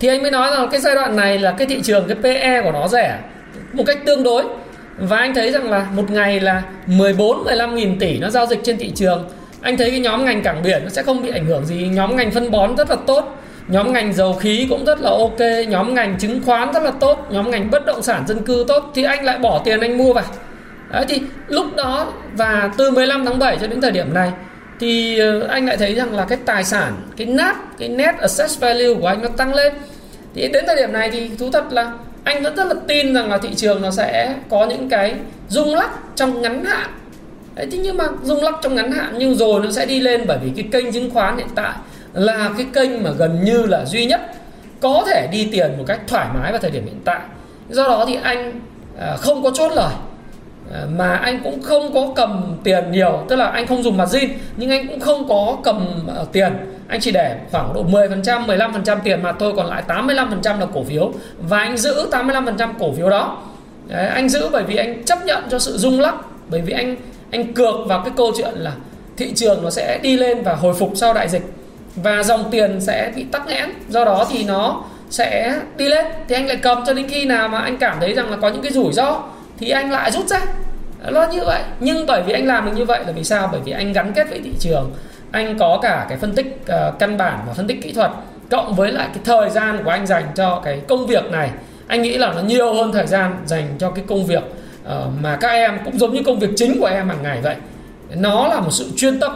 thì 0.00 0.08
anh 0.08 0.22
mới 0.22 0.30
nói 0.30 0.50
rằng 0.50 0.68
cái 0.70 0.80
giai 0.80 0.94
đoạn 0.94 1.16
này 1.16 1.38
là 1.38 1.52
cái 1.52 1.66
thị 1.66 1.80
trường, 1.82 2.08
cái 2.08 2.16
PE 2.22 2.62
của 2.62 2.72
nó 2.72 2.88
rẻ, 2.88 3.18
một 3.72 3.84
cách 3.86 3.98
tương 4.06 4.22
đối. 4.22 4.44
Và 4.98 5.16
anh 5.16 5.34
thấy 5.34 5.50
rằng 5.50 5.70
là 5.70 5.86
một 5.94 6.10
ngày 6.10 6.40
là 6.40 6.62
14 6.86 7.44
15 7.44 7.74
nghìn 7.74 7.98
tỷ 7.98 8.18
nó 8.18 8.30
giao 8.30 8.46
dịch 8.46 8.60
trên 8.64 8.78
thị 8.78 8.92
trường. 8.94 9.28
Anh 9.60 9.76
thấy 9.76 9.90
cái 9.90 10.00
nhóm 10.00 10.24
ngành 10.24 10.42
cảng 10.42 10.62
biển 10.62 10.80
nó 10.84 10.88
sẽ 10.88 11.02
không 11.02 11.22
bị 11.22 11.30
ảnh 11.30 11.46
hưởng 11.46 11.66
gì. 11.66 11.88
Nhóm 11.88 12.16
ngành 12.16 12.30
phân 12.30 12.50
bón 12.50 12.76
rất 12.76 12.90
là 12.90 12.96
tốt, 13.06 13.38
nhóm 13.68 13.92
ngành 13.92 14.12
dầu 14.12 14.32
khí 14.32 14.66
cũng 14.70 14.84
rất 14.84 15.00
là 15.00 15.10
ok, 15.10 15.68
nhóm 15.68 15.94
ngành 15.94 16.18
chứng 16.18 16.42
khoán 16.46 16.72
rất 16.72 16.82
là 16.82 16.90
tốt, 17.00 17.26
nhóm 17.30 17.50
ngành 17.50 17.70
bất 17.70 17.86
động 17.86 18.02
sản 18.02 18.24
dân 18.26 18.42
cư 18.44 18.64
tốt. 18.68 18.90
Thì 18.94 19.02
anh 19.02 19.24
lại 19.24 19.38
bỏ 19.38 19.60
tiền 19.64 19.80
anh 19.80 19.98
mua 19.98 20.12
vào. 20.12 20.24
Đấy, 20.90 21.04
thì 21.08 21.22
lúc 21.48 21.76
đó 21.76 22.12
và 22.32 22.70
từ 22.76 22.90
15 22.90 23.24
tháng 23.24 23.38
7 23.38 23.58
cho 23.60 23.66
đến 23.66 23.80
thời 23.80 23.90
điểm 23.90 24.14
này 24.14 24.30
thì 24.80 25.18
ờ, 25.18 25.46
anh 25.46 25.66
lại 25.66 25.76
thấy 25.76 25.94
rằng 25.94 26.14
là 26.14 26.24
cái 26.24 26.38
tài 26.44 26.64
sản 26.64 26.92
cái 27.16 27.26
nát 27.26 27.56
cái 27.78 27.88
net 27.88 28.14
asset 28.18 28.50
value 28.60 28.94
của 29.00 29.06
anh 29.06 29.22
nó 29.22 29.28
tăng 29.28 29.54
lên. 29.54 29.74
Thì 30.34 30.48
đến 30.48 30.64
thời 30.66 30.76
điểm 30.76 30.92
này 30.92 31.10
thì 31.10 31.30
thú 31.38 31.50
thật 31.50 31.64
là 31.72 31.92
anh 32.24 32.42
vẫn 32.42 32.56
rất 32.56 32.66
là 32.66 32.74
tin 32.86 33.14
rằng 33.14 33.30
là 33.30 33.38
thị 33.38 33.48
trường 33.56 33.82
nó 33.82 33.90
sẽ 33.90 34.34
có 34.50 34.66
những 34.66 34.88
cái 34.88 35.14
rung 35.48 35.74
lắc 35.74 35.90
trong 36.16 36.42
ngắn 36.42 36.64
hạn. 36.64 36.90
Đấy, 37.54 37.68
thế 37.72 37.78
nhưng 37.78 37.96
mà 37.96 38.04
rung 38.22 38.42
lắc 38.42 38.54
trong 38.62 38.74
ngắn 38.74 38.92
hạn 38.92 39.14
nhưng 39.18 39.34
rồi 39.34 39.60
nó 39.64 39.70
sẽ 39.70 39.86
đi 39.86 40.00
lên 40.00 40.24
bởi 40.26 40.38
vì 40.44 40.50
cái 40.56 40.64
kênh 40.72 40.92
chứng 40.92 41.10
khoán 41.10 41.36
hiện 41.36 41.48
tại 41.54 41.72
là 42.12 42.50
cái 42.56 42.66
kênh 42.72 43.02
mà 43.02 43.10
gần 43.10 43.44
như 43.44 43.66
là 43.66 43.84
duy 43.84 44.06
nhất 44.06 44.20
có 44.80 45.04
thể 45.06 45.28
đi 45.32 45.48
tiền 45.52 45.78
một 45.78 45.84
cách 45.86 46.00
thoải 46.06 46.26
mái 46.34 46.52
vào 46.52 46.60
thời 46.60 46.70
điểm 46.70 46.84
hiện 46.84 47.00
tại. 47.04 47.20
Do 47.70 47.88
đó 47.88 48.04
thì 48.08 48.18
anh 48.22 48.60
ờ, 48.98 49.16
không 49.16 49.42
có 49.42 49.50
chốt 49.54 49.72
lời 49.72 49.92
mà 50.96 51.16
anh 51.16 51.40
cũng 51.44 51.62
không 51.62 51.94
có 51.94 52.12
cầm 52.16 52.56
tiền 52.64 52.90
nhiều 52.90 53.24
tức 53.28 53.36
là 53.36 53.46
anh 53.46 53.66
không 53.66 53.82
dùng 53.82 53.96
margin 53.96 54.30
nhưng 54.56 54.70
anh 54.70 54.88
cũng 54.88 55.00
không 55.00 55.28
có 55.28 55.56
cầm 55.64 56.04
ờ, 56.06 56.26
tiền. 56.32 56.52
Anh 56.88 57.00
chỉ 57.00 57.10
để 57.10 57.36
khoảng 57.50 57.74
độ 57.74 57.84
10% 57.84 58.46
15% 58.46 58.98
tiền 59.04 59.22
mà 59.22 59.32
thôi 59.32 59.52
còn 59.56 59.66
lại 59.66 59.82
85% 59.88 60.60
là 60.60 60.66
cổ 60.74 60.84
phiếu. 60.84 61.12
Và 61.38 61.58
anh 61.58 61.76
giữ 61.76 62.08
85% 62.10 62.68
cổ 62.78 62.92
phiếu 62.92 63.10
đó. 63.10 63.42
Đấy, 63.86 64.06
anh 64.06 64.28
giữ 64.28 64.48
bởi 64.52 64.62
vì 64.62 64.76
anh 64.76 65.04
chấp 65.04 65.18
nhận 65.24 65.44
cho 65.50 65.58
sự 65.58 65.76
rung 65.78 66.00
lắc 66.00 66.14
bởi 66.48 66.60
vì 66.60 66.72
anh 66.72 66.96
anh 67.30 67.54
cược 67.54 67.74
vào 67.86 68.02
cái 68.04 68.12
câu 68.16 68.32
chuyện 68.36 68.54
là 68.54 68.72
thị 69.16 69.32
trường 69.34 69.62
nó 69.64 69.70
sẽ 69.70 69.98
đi 70.02 70.16
lên 70.16 70.42
và 70.42 70.54
hồi 70.54 70.74
phục 70.74 70.92
sau 70.94 71.14
đại 71.14 71.28
dịch. 71.28 71.42
Và 71.94 72.22
dòng 72.22 72.44
tiền 72.50 72.80
sẽ 72.80 73.12
bị 73.16 73.24
tắc 73.32 73.46
nghẽn 73.46 73.70
do 73.88 74.04
đó 74.04 74.26
thì 74.30 74.44
nó 74.44 74.82
sẽ 75.10 75.60
đi 75.76 75.88
lên. 75.88 76.06
Thì 76.28 76.34
anh 76.34 76.46
lại 76.46 76.56
cầm 76.56 76.84
cho 76.86 76.94
đến 76.94 77.08
khi 77.08 77.24
nào 77.24 77.48
mà 77.48 77.58
anh 77.58 77.76
cảm 77.76 77.96
thấy 78.00 78.14
rằng 78.14 78.30
là 78.30 78.36
có 78.36 78.48
những 78.48 78.62
cái 78.62 78.72
rủi 78.72 78.92
ro? 78.92 79.22
Thì 79.58 79.70
anh 79.70 79.90
lại 79.90 80.10
rút 80.10 80.26
ra. 80.26 80.40
Nó 81.10 81.26
như 81.32 81.44
vậy. 81.44 81.62
Nhưng 81.80 82.06
bởi 82.06 82.22
vì 82.22 82.32
anh 82.32 82.46
làm 82.46 82.64
được 82.64 82.72
như 82.76 82.84
vậy 82.84 83.00
là 83.06 83.12
vì 83.12 83.24
sao? 83.24 83.48
Bởi 83.52 83.60
vì 83.64 83.72
anh 83.72 83.92
gắn 83.92 84.12
kết 84.12 84.30
với 84.30 84.40
thị 84.44 84.52
trường. 84.58 84.92
Anh 85.30 85.58
có 85.58 85.78
cả 85.82 86.06
cái 86.08 86.18
phân 86.18 86.34
tích 86.34 86.60
uh, 86.62 86.98
căn 86.98 87.16
bản 87.16 87.44
và 87.46 87.52
phân 87.52 87.66
tích 87.66 87.82
kỹ 87.82 87.92
thuật 87.92 88.10
cộng 88.50 88.74
với 88.74 88.92
lại 88.92 89.08
cái 89.14 89.22
thời 89.24 89.50
gian 89.50 89.84
của 89.84 89.90
anh 89.90 90.06
dành 90.06 90.24
cho 90.34 90.60
cái 90.64 90.80
công 90.88 91.06
việc 91.06 91.30
này. 91.30 91.50
Anh 91.86 92.02
nghĩ 92.02 92.18
là 92.18 92.32
nó 92.32 92.40
nhiều 92.40 92.74
hơn 92.74 92.92
thời 92.92 93.06
gian 93.06 93.36
dành 93.46 93.74
cho 93.78 93.90
cái 93.90 94.04
công 94.08 94.26
việc 94.26 94.42
uh, 94.86 94.92
mà 95.20 95.36
các 95.40 95.48
em 95.48 95.78
cũng 95.84 95.98
giống 95.98 96.14
như 96.14 96.22
công 96.26 96.38
việc 96.38 96.50
chính 96.56 96.80
của 96.80 96.86
em 96.86 97.08
hàng 97.08 97.22
ngày 97.22 97.40
vậy. 97.42 97.56
Nó 98.14 98.48
là 98.48 98.60
một 98.60 98.70
sự 98.70 98.90
chuyên 98.96 99.20
tâm 99.20 99.32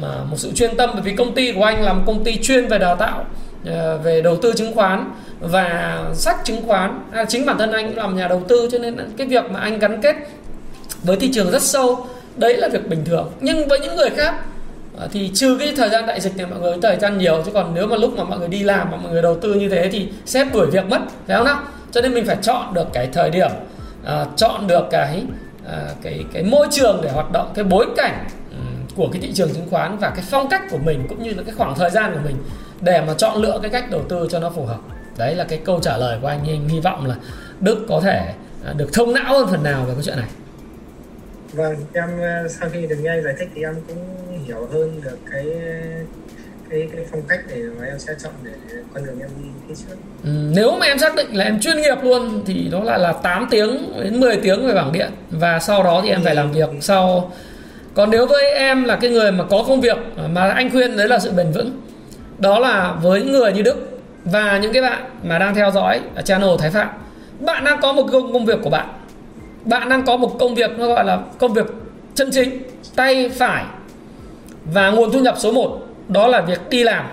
mà 0.00 0.08
một 0.30 0.36
sự 0.36 0.52
chuyên 0.54 0.76
tâm 0.76 0.90
bởi 0.92 1.02
vì 1.02 1.16
công 1.16 1.34
ty 1.34 1.52
của 1.52 1.64
anh 1.64 1.82
là 1.82 1.92
một 1.92 2.02
công 2.06 2.24
ty 2.24 2.38
chuyên 2.42 2.68
về 2.68 2.78
đào 2.78 2.96
tạo 2.96 3.24
uh, 3.62 4.04
về 4.04 4.22
đầu 4.22 4.36
tư 4.36 4.52
chứng 4.56 4.74
khoán 4.74 5.10
và 5.40 6.04
sách 6.14 6.36
chứng 6.44 6.66
khoán 6.66 7.00
à, 7.12 7.24
chính 7.24 7.46
bản 7.46 7.58
thân 7.58 7.72
anh 7.72 7.88
cũng 7.88 7.96
làm 7.96 8.16
nhà 8.16 8.28
đầu 8.28 8.42
tư 8.48 8.68
cho 8.72 8.78
nên 8.78 8.96
cái 9.16 9.26
việc 9.26 9.50
mà 9.50 9.60
anh 9.60 9.78
gắn 9.78 10.00
kết 10.02 10.16
với 11.02 11.16
thị 11.16 11.30
trường 11.34 11.50
rất 11.50 11.62
sâu 11.62 12.06
đấy 12.36 12.56
là 12.56 12.68
việc 12.68 12.88
bình 12.88 13.04
thường. 13.04 13.30
Nhưng 13.40 13.68
với 13.68 13.80
những 13.80 13.96
người 13.96 14.10
khác 14.10 14.34
à, 15.00 15.06
thì 15.12 15.30
trừ 15.34 15.56
cái 15.58 15.72
thời 15.76 15.88
gian 15.88 16.06
đại 16.06 16.20
dịch 16.20 16.36
này 16.36 16.46
mọi 16.46 16.60
người 16.60 16.76
thời 16.82 16.96
gian 16.96 17.18
nhiều 17.18 17.42
chứ 17.46 17.50
còn 17.54 17.74
nếu 17.74 17.86
mà 17.86 17.96
lúc 17.96 18.16
mà 18.16 18.24
mọi 18.24 18.38
người 18.38 18.48
đi 18.48 18.62
làm 18.62 18.90
mà 18.90 18.96
mọi 18.96 19.12
người 19.12 19.22
đầu 19.22 19.36
tư 19.40 19.54
như 19.54 19.68
thế 19.68 19.88
thì 19.92 20.08
xếp 20.26 20.46
đuổi 20.52 20.66
việc 20.66 20.84
mất 20.88 21.00
phải 21.26 21.36
không 21.36 21.46
nào? 21.46 21.62
Cho 21.92 22.00
nên 22.00 22.14
mình 22.14 22.26
phải 22.26 22.36
chọn 22.42 22.74
được 22.74 22.86
cái 22.92 23.08
thời 23.12 23.30
điểm 23.30 23.50
à, 24.04 24.26
chọn 24.36 24.66
được 24.66 24.84
cái 24.90 25.22
à, 25.70 25.78
cái 26.02 26.24
cái 26.32 26.42
môi 26.42 26.66
trường 26.70 27.00
để 27.02 27.10
hoạt 27.10 27.32
động 27.32 27.52
cái 27.54 27.64
bối 27.64 27.86
cảnh 27.96 28.24
của 28.96 29.08
cái 29.12 29.22
thị 29.22 29.32
trường 29.34 29.54
chứng 29.54 29.66
khoán 29.70 29.98
và 29.98 30.10
cái 30.10 30.24
phong 30.30 30.48
cách 30.48 30.62
của 30.70 30.78
mình 30.78 31.06
cũng 31.08 31.22
như 31.22 31.34
là 31.34 31.42
cái 31.42 31.54
khoảng 31.54 31.74
thời 31.74 31.90
gian 31.90 32.12
của 32.14 32.20
mình 32.24 32.36
để 32.80 33.02
mà 33.06 33.14
chọn 33.14 33.42
lựa 33.42 33.58
cái 33.62 33.70
cách 33.70 33.90
đầu 33.90 34.02
tư 34.08 34.28
cho 34.30 34.38
nó 34.38 34.50
phù 34.50 34.64
hợp 34.64 34.78
đấy 35.18 35.34
là 35.34 35.44
cái 35.44 35.60
câu 35.64 35.80
trả 35.80 35.96
lời 35.96 36.18
của 36.22 36.28
anh 36.28 36.40
anh 36.48 36.68
hy 36.68 36.80
vọng 36.80 37.06
là 37.06 37.14
đức 37.60 37.86
có 37.88 38.00
thể 38.00 38.32
được 38.76 38.92
thông 38.92 39.14
não 39.14 39.38
hơn 39.38 39.48
phần 39.50 39.62
nào 39.62 39.84
về 39.84 39.94
cái 39.94 40.02
chuyện 40.04 40.16
này. 40.16 40.28
Vâng 41.52 41.76
em 41.92 42.08
sau 42.48 42.68
khi 42.72 42.86
được 42.86 42.96
nghe 43.02 43.20
giải 43.20 43.34
thích 43.38 43.48
thì 43.54 43.62
em 43.62 43.74
cũng 43.88 43.98
hiểu 44.46 44.68
hơn 44.72 45.00
được 45.04 45.18
cái 45.32 45.44
cái 46.70 46.88
cái 46.92 47.04
phong 47.10 47.22
cách 47.28 47.40
để 47.48 47.62
mà 47.80 47.86
em 47.86 47.98
sẽ 47.98 48.14
chọn 48.22 48.32
để 48.42 48.52
con 48.94 49.06
đường 49.06 49.20
em 49.20 49.30
đi 49.42 49.48
phía 49.68 49.74
trước. 49.74 49.96
Ừ, 50.24 50.30
nếu 50.54 50.76
mà 50.80 50.86
em 50.86 50.98
xác 50.98 51.14
định 51.16 51.36
là 51.36 51.44
em 51.44 51.60
chuyên 51.60 51.76
nghiệp 51.80 51.96
luôn 52.02 52.42
thì 52.46 52.68
nó 52.72 52.80
lại 52.80 52.98
là 52.98 53.12
8 53.12 53.46
tiếng 53.50 53.92
đến 54.02 54.20
10 54.20 54.36
tiếng 54.36 54.66
về 54.66 54.74
bảng 54.74 54.92
điện. 54.92 55.10
Và 55.30 55.58
sau 55.58 55.82
đó 55.82 56.00
thì 56.04 56.10
em 56.10 56.24
phải 56.24 56.34
làm 56.34 56.52
việc 56.52 56.68
sau. 56.80 57.32
Còn 57.94 58.10
nếu 58.10 58.26
với 58.26 58.50
em 58.50 58.84
là 58.84 58.96
cái 58.96 59.10
người 59.10 59.32
mà 59.32 59.44
có 59.44 59.64
công 59.68 59.80
việc 59.80 59.98
mà 60.30 60.48
anh 60.48 60.70
khuyên 60.70 60.96
đấy 60.96 61.08
là 61.08 61.18
sự 61.18 61.32
bền 61.32 61.52
vững 61.52 61.80
đó 62.38 62.58
là 62.58 62.92
với 63.02 63.22
người 63.22 63.52
như 63.52 63.62
Đức 63.62 63.97
và 64.24 64.58
những 64.58 64.72
cái 64.72 64.82
bạn 64.82 65.04
mà 65.22 65.38
đang 65.38 65.54
theo 65.54 65.70
dõi 65.70 66.00
ở 66.14 66.22
channel 66.22 66.50
Thái 66.58 66.70
Phạm, 66.70 66.88
bạn 67.40 67.64
đang 67.64 67.80
có 67.80 67.92
một 67.92 68.06
công 68.12 68.32
công 68.32 68.46
việc 68.46 68.58
của 68.62 68.70
bạn. 68.70 68.86
Bạn 69.64 69.88
đang 69.88 70.04
có 70.04 70.16
một 70.16 70.36
công 70.38 70.54
việc 70.54 70.78
nó 70.78 70.86
gọi 70.86 71.04
là 71.04 71.18
công 71.38 71.52
việc 71.52 71.66
chân 72.14 72.30
chính, 72.32 72.62
tay 72.96 73.28
phải 73.28 73.64
và 74.64 74.90
nguồn 74.90 75.12
thu 75.12 75.20
nhập 75.20 75.34
số 75.38 75.52
1 75.52 75.80
đó 76.08 76.26
là 76.26 76.40
việc 76.40 76.70
đi 76.70 76.82
làm, 76.82 77.06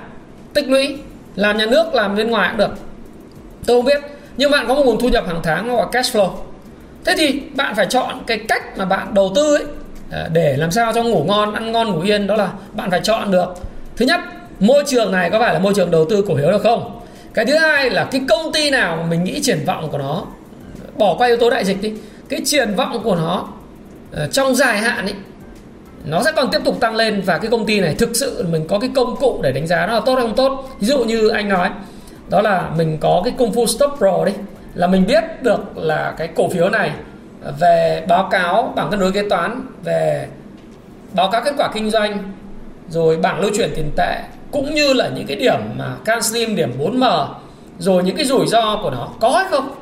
tích 0.53 0.69
lũy, 0.69 0.97
làm 1.35 1.57
nhà 1.57 1.65
nước, 1.65 1.93
làm 1.93 2.15
bên 2.15 2.31
ngoài 2.31 2.49
cũng 2.49 2.57
được. 2.57 2.71
Tôi 3.65 3.77
không 3.77 3.85
biết, 3.85 4.01
nhưng 4.37 4.51
bạn 4.51 4.67
có 4.67 4.73
một 4.75 4.83
nguồn 4.85 4.99
thu 4.99 5.09
nhập 5.09 5.27
hàng 5.27 5.39
tháng 5.43 5.67
gọi 5.67 5.77
là 5.77 5.85
cash 5.91 6.15
flow. 6.15 6.29
Thế 7.05 7.13
thì 7.17 7.41
bạn 7.55 7.75
phải 7.75 7.85
chọn 7.85 8.21
cái 8.27 8.37
cách 8.37 8.77
mà 8.77 8.85
bạn 8.85 9.13
đầu 9.13 9.31
tư 9.35 9.55
ấy 9.55 9.63
à, 10.11 10.27
để 10.33 10.57
làm 10.57 10.71
sao 10.71 10.93
cho 10.93 11.03
ngủ 11.03 11.23
ngon, 11.27 11.53
ăn 11.53 11.71
ngon, 11.71 11.91
ngủ 11.91 12.01
yên, 12.01 12.27
đó 12.27 12.35
là 12.35 12.49
bạn 12.73 12.91
phải 12.91 13.01
chọn 13.03 13.31
được. 13.31 13.53
Thứ 13.95 14.05
nhất 14.05 14.19
môi 14.59 14.83
trường 14.87 15.11
này 15.11 15.29
có 15.29 15.39
phải 15.39 15.53
là 15.53 15.59
môi 15.59 15.73
trường 15.73 15.91
đầu 15.91 16.05
tư 16.09 16.25
cổ 16.27 16.35
phiếu 16.35 16.51
được 16.51 16.63
không? 16.63 17.01
Cái 17.33 17.45
thứ 17.45 17.57
hai 17.57 17.89
là 17.89 18.07
cái 18.11 18.21
công 18.29 18.53
ty 18.53 18.69
nào 18.69 18.95
mà 18.97 19.03
mình 19.03 19.23
nghĩ 19.23 19.39
triển 19.43 19.59
vọng 19.65 19.89
của 19.91 19.97
nó, 19.97 20.25
bỏ 20.97 21.15
qua 21.17 21.27
yếu 21.27 21.37
tố 21.37 21.49
đại 21.49 21.65
dịch 21.65 21.81
đi, 21.81 21.93
cái 22.29 22.41
triển 22.45 22.75
vọng 22.75 23.01
của 23.03 23.15
nó 23.15 23.47
ờ, 24.11 24.27
trong 24.27 24.55
dài 24.55 24.77
hạn 24.77 25.05
ấy 25.05 25.13
nó 26.05 26.23
sẽ 26.23 26.31
còn 26.31 26.51
tiếp 26.51 26.59
tục 26.65 26.79
tăng 26.79 26.95
lên 26.95 27.21
và 27.25 27.37
cái 27.37 27.51
công 27.51 27.65
ty 27.65 27.81
này 27.81 27.95
thực 27.95 28.15
sự 28.15 28.45
mình 28.51 28.67
có 28.67 28.79
cái 28.79 28.89
công 28.95 29.15
cụ 29.15 29.39
để 29.43 29.51
đánh 29.51 29.67
giá 29.67 29.85
nó 29.87 29.93
là 29.93 30.01
tốt 30.05 30.15
hay 30.15 30.23
không 30.23 30.35
tốt. 30.35 30.69
Ví 30.79 30.87
dụ 30.87 31.03
như 31.03 31.29
anh 31.29 31.49
nói, 31.49 31.69
đó 32.29 32.41
là 32.41 32.69
mình 32.77 32.97
có 33.01 33.21
cái 33.25 33.33
công 33.37 33.53
phu 33.53 33.65
stop 33.65 33.91
pro 33.97 34.25
đi, 34.25 34.31
là 34.73 34.87
mình 34.87 35.05
biết 35.07 35.23
được 35.41 35.77
là 35.77 36.13
cái 36.17 36.27
cổ 36.35 36.49
phiếu 36.49 36.69
này 36.69 36.91
về 37.59 38.03
báo 38.07 38.27
cáo 38.31 38.73
bảng 38.75 38.91
cân 38.91 38.99
đối 38.99 39.11
kế 39.11 39.29
toán, 39.29 39.61
về 39.83 40.27
báo 41.13 41.31
cáo 41.31 41.41
kết 41.45 41.53
quả 41.57 41.69
kinh 41.73 41.89
doanh, 41.89 42.31
rồi 42.89 43.17
bảng 43.17 43.39
lưu 43.39 43.51
chuyển 43.57 43.71
tiền 43.75 43.91
tệ 43.97 44.21
cũng 44.55 44.75
như 44.75 44.93
là 44.93 45.09
những 45.15 45.27
cái 45.27 45.37
điểm 45.37 45.59
mà 45.77 45.95
can 46.05 46.21
slim 46.21 46.55
điểm 46.55 46.71
4M 46.79 47.27
rồi 47.79 48.03
những 48.03 48.15
cái 48.15 48.25
rủi 48.25 48.47
ro 48.47 48.79
của 48.83 48.89
nó 48.89 49.07
có 49.19 49.29
hay 49.29 49.45
không 49.49 49.75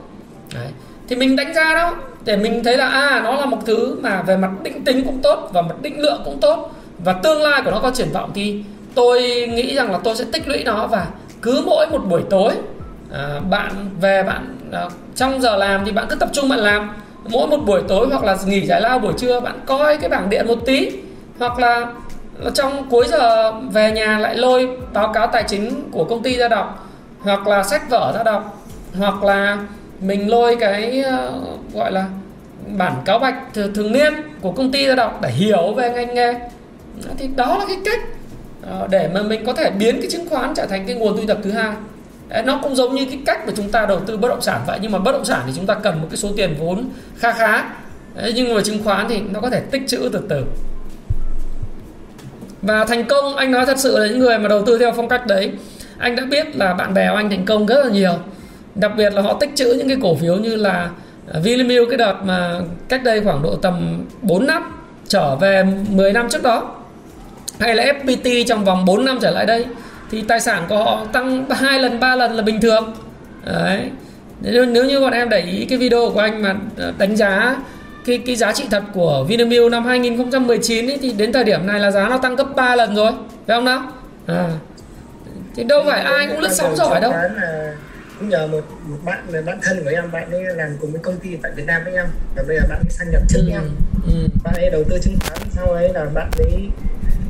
Đấy. 0.53 0.67
thì 1.09 1.15
mình 1.15 1.35
đánh 1.35 1.53
giá 1.53 1.73
đó 1.75 1.95
để 2.25 2.37
mình 2.37 2.63
thấy 2.63 2.77
là 2.77 2.87
à 2.87 3.21
nó 3.23 3.35
là 3.35 3.45
một 3.45 3.57
thứ 3.65 3.99
mà 4.01 4.21
về 4.21 4.37
mặt 4.37 4.49
định 4.63 4.83
tính 4.83 5.03
cũng 5.05 5.19
tốt 5.21 5.49
và 5.53 5.61
mặt 5.61 5.75
định 5.81 5.99
lượng 5.99 6.21
cũng 6.25 6.39
tốt 6.39 6.71
và 7.03 7.13
tương 7.13 7.41
lai 7.41 7.61
của 7.65 7.71
nó 7.71 7.79
có 7.79 7.91
triển 7.91 8.11
vọng 8.13 8.31
thì 8.33 8.63
tôi 8.95 9.21
nghĩ 9.53 9.75
rằng 9.75 9.91
là 9.91 9.99
tôi 10.03 10.15
sẽ 10.15 10.25
tích 10.31 10.47
lũy 10.47 10.63
nó 10.63 10.87
và 10.87 11.07
cứ 11.41 11.63
mỗi 11.65 11.87
một 11.87 12.01
buổi 12.09 12.21
tối 12.29 12.53
à, 13.13 13.39
bạn 13.49 13.89
về 14.01 14.23
bạn 14.23 14.57
à, 14.71 14.89
trong 15.15 15.41
giờ 15.41 15.55
làm 15.55 15.85
thì 15.85 15.91
bạn 15.91 16.05
cứ 16.09 16.15
tập 16.15 16.29
trung 16.33 16.49
bạn 16.49 16.59
làm 16.59 16.89
mỗi 17.29 17.47
một 17.47 17.57
buổi 17.65 17.81
tối 17.87 18.07
hoặc 18.09 18.23
là 18.23 18.37
nghỉ 18.45 18.65
giải 18.65 18.81
lao 18.81 18.99
buổi 18.99 19.13
trưa 19.17 19.39
bạn 19.39 19.59
coi 19.65 19.97
cái 19.97 20.09
bảng 20.09 20.29
điện 20.29 20.47
một 20.47 20.65
tí 20.65 20.91
hoặc 21.39 21.59
là 21.59 21.87
trong 22.53 22.89
cuối 22.89 23.05
giờ 23.07 23.51
về 23.51 23.91
nhà 23.91 24.19
lại 24.19 24.35
lôi 24.35 24.69
báo 24.93 25.13
cáo 25.13 25.27
tài 25.27 25.43
chính 25.47 25.89
của 25.91 26.03
công 26.03 26.23
ty 26.23 26.37
ra 26.37 26.47
đọc 26.47 26.89
hoặc 27.19 27.47
là 27.47 27.63
sách 27.63 27.89
vở 27.89 28.13
ra 28.15 28.23
đọc 28.23 28.63
hoặc 28.97 29.23
là 29.23 29.57
mình 29.99 30.29
lôi 30.29 30.55
cái 30.55 31.03
uh, 31.07 31.73
gọi 31.73 31.91
là 31.91 32.05
bản 32.77 32.93
cáo 33.05 33.19
bạch 33.19 33.35
thường 33.53 33.91
niên 33.91 34.13
của 34.41 34.51
công 34.51 34.71
ty 34.71 34.87
ra 34.87 34.95
đọc 34.95 35.19
để 35.21 35.29
hiểu 35.29 35.73
về 35.73 35.89
ngành 35.89 36.13
nghề. 36.13 36.33
Thì 37.17 37.27
đó 37.35 37.57
là 37.57 37.65
cái 37.67 37.77
cách 37.85 37.99
uh, 38.83 38.89
để 38.89 39.09
mà 39.13 39.21
mình 39.21 39.45
có 39.45 39.53
thể 39.53 39.71
biến 39.71 40.01
cái 40.01 40.11
chứng 40.11 40.29
khoán 40.29 40.53
trở 40.55 40.65
thành 40.65 40.85
cái 40.87 40.95
nguồn 40.95 41.17
thu 41.17 41.23
nhập 41.23 41.37
thứ 41.43 41.51
hai. 41.51 41.71
Đấy, 42.29 42.43
nó 42.43 42.59
cũng 42.63 42.75
giống 42.75 42.95
như 42.95 43.05
cái 43.05 43.19
cách 43.25 43.47
mà 43.47 43.53
chúng 43.55 43.71
ta 43.71 43.85
đầu 43.85 43.99
tư 43.99 44.17
bất 44.17 44.27
động 44.27 44.41
sản 44.41 44.61
vậy 44.67 44.79
nhưng 44.81 44.91
mà 44.91 44.99
bất 44.99 45.11
động 45.11 45.25
sản 45.25 45.41
thì 45.45 45.53
chúng 45.55 45.65
ta 45.65 45.73
cần 45.73 46.01
một 46.01 46.07
cái 46.09 46.17
số 46.17 46.29
tiền 46.37 46.55
vốn 46.59 46.89
kha 47.15 47.31
khá. 47.31 47.63
Đấy, 48.15 48.33
nhưng 48.35 48.55
mà 48.55 48.61
chứng 48.61 48.83
khoán 48.83 49.05
thì 49.09 49.21
nó 49.21 49.39
có 49.39 49.49
thể 49.49 49.59
tích 49.59 49.81
trữ 49.87 50.09
từ 50.13 50.21
từ 50.29 50.45
và 52.63 52.85
thành 52.85 53.05
công 53.05 53.35
anh 53.35 53.51
nói 53.51 53.65
thật 53.65 53.79
sự 53.79 53.97
là 53.97 54.07
những 54.07 54.19
người 54.19 54.39
mà 54.39 54.47
đầu 54.47 54.65
tư 54.65 54.77
theo 54.77 54.91
phong 54.95 55.09
cách 55.09 55.27
đấy 55.27 55.51
anh 55.97 56.15
đã 56.15 56.25
biết 56.25 56.55
là 56.55 56.73
bạn 56.73 56.93
bè 56.93 57.09
của 57.09 57.15
anh 57.15 57.29
thành 57.29 57.45
công 57.45 57.65
rất 57.65 57.85
là 57.85 57.91
nhiều. 57.91 58.13
Đặc 58.75 58.91
biệt 58.97 59.13
là 59.13 59.21
họ 59.21 59.33
tích 59.33 59.49
trữ 59.55 59.73
những 59.73 59.87
cái 59.87 59.97
cổ 60.01 60.15
phiếu 60.15 60.35
như 60.35 60.55
là 60.55 60.89
à, 61.33 61.39
Vinamilk 61.43 61.89
cái 61.89 61.97
đợt 61.97 62.15
mà 62.23 62.59
cách 62.89 63.03
đây 63.03 63.21
khoảng 63.23 63.41
độ 63.41 63.55
tầm 63.55 64.05
4 64.21 64.47
năm 64.47 64.63
trở 65.07 65.35
về 65.35 65.63
10 65.89 66.13
năm 66.13 66.29
trước 66.29 66.43
đó. 66.43 66.75
Hay 67.59 67.75
là 67.75 67.83
FPT 67.83 68.45
trong 68.47 68.65
vòng 68.65 68.85
4 68.85 69.05
năm 69.05 69.17
trở 69.21 69.31
lại 69.31 69.45
đây 69.45 69.65
thì 70.11 70.21
tài 70.21 70.39
sản 70.39 70.63
của 70.69 70.77
họ 70.77 71.05
tăng 71.13 71.45
hai 71.49 71.79
lần 71.79 71.99
ba 71.99 72.15
lần 72.15 72.31
là 72.31 72.41
bình 72.41 72.61
thường. 72.61 72.93
Đấy. 73.45 73.81
Nếu, 74.41 74.65
nếu 74.65 74.85
như 74.85 74.99
bọn 74.99 75.13
em 75.13 75.29
để 75.29 75.39
ý 75.39 75.65
cái 75.65 75.77
video 75.77 76.11
của 76.13 76.19
anh 76.19 76.41
mà 76.41 76.55
à, 76.77 76.91
đánh 76.97 77.15
giá 77.15 77.55
cái 78.05 78.21
cái 78.25 78.35
giá 78.35 78.53
trị 78.53 78.63
thật 78.71 78.83
của 78.93 79.25
Vinamilk 79.27 79.71
năm 79.71 79.85
2019 79.85 80.87
ấy, 80.87 80.97
thì 81.01 81.11
đến 81.11 81.33
thời 81.33 81.43
điểm 81.43 81.67
này 81.67 81.79
là 81.79 81.91
giá 81.91 82.09
nó 82.09 82.17
tăng 82.17 82.35
gấp 82.35 82.47
3 82.55 82.75
lần 82.75 82.95
rồi 82.95 83.11
phải 83.47 83.57
không 83.57 83.65
nào 83.65 83.91
à. 84.27 84.49
thì 85.55 85.63
đâu 85.63 85.83
phải 85.87 86.01
ai 86.01 86.27
cũng 86.27 86.39
lướt 86.39 86.51
sóng 86.51 86.75
giỏi 86.75 87.01
đâu 87.01 87.13
cũng 88.19 88.29
nhờ 88.29 88.47
một 88.47 88.61
một 88.87 88.97
bạn 89.05 89.19
là 89.27 89.41
bạn 89.41 89.59
thân 89.61 89.83
của 89.83 89.89
em 89.89 90.11
bạn 90.11 90.31
ấy 90.31 90.43
làm 90.55 90.77
cùng 90.81 90.91
với 90.91 91.01
công 91.01 91.17
ty 91.17 91.29
tại 91.43 91.51
Việt 91.55 91.63
Nam 91.67 91.81
với 91.85 91.93
em 91.93 92.05
và 92.35 92.43
bây 92.47 92.57
giờ 92.57 92.63
bạn 92.69 92.79
ấy 92.79 92.89
sang 92.89 93.11
Nhật 93.11 93.21
trước 93.29 93.39
ừ. 93.47 93.51
em 93.51 93.61
ừ. 94.07 94.27
bạn 94.43 94.53
ấy 94.53 94.69
đầu 94.69 94.83
tư 94.89 94.99
chứng 95.01 95.17
khoán 95.21 95.49
sau 95.51 95.67
ấy 95.67 95.93
là 95.93 96.05
bạn 96.13 96.29
ấy 96.37 96.69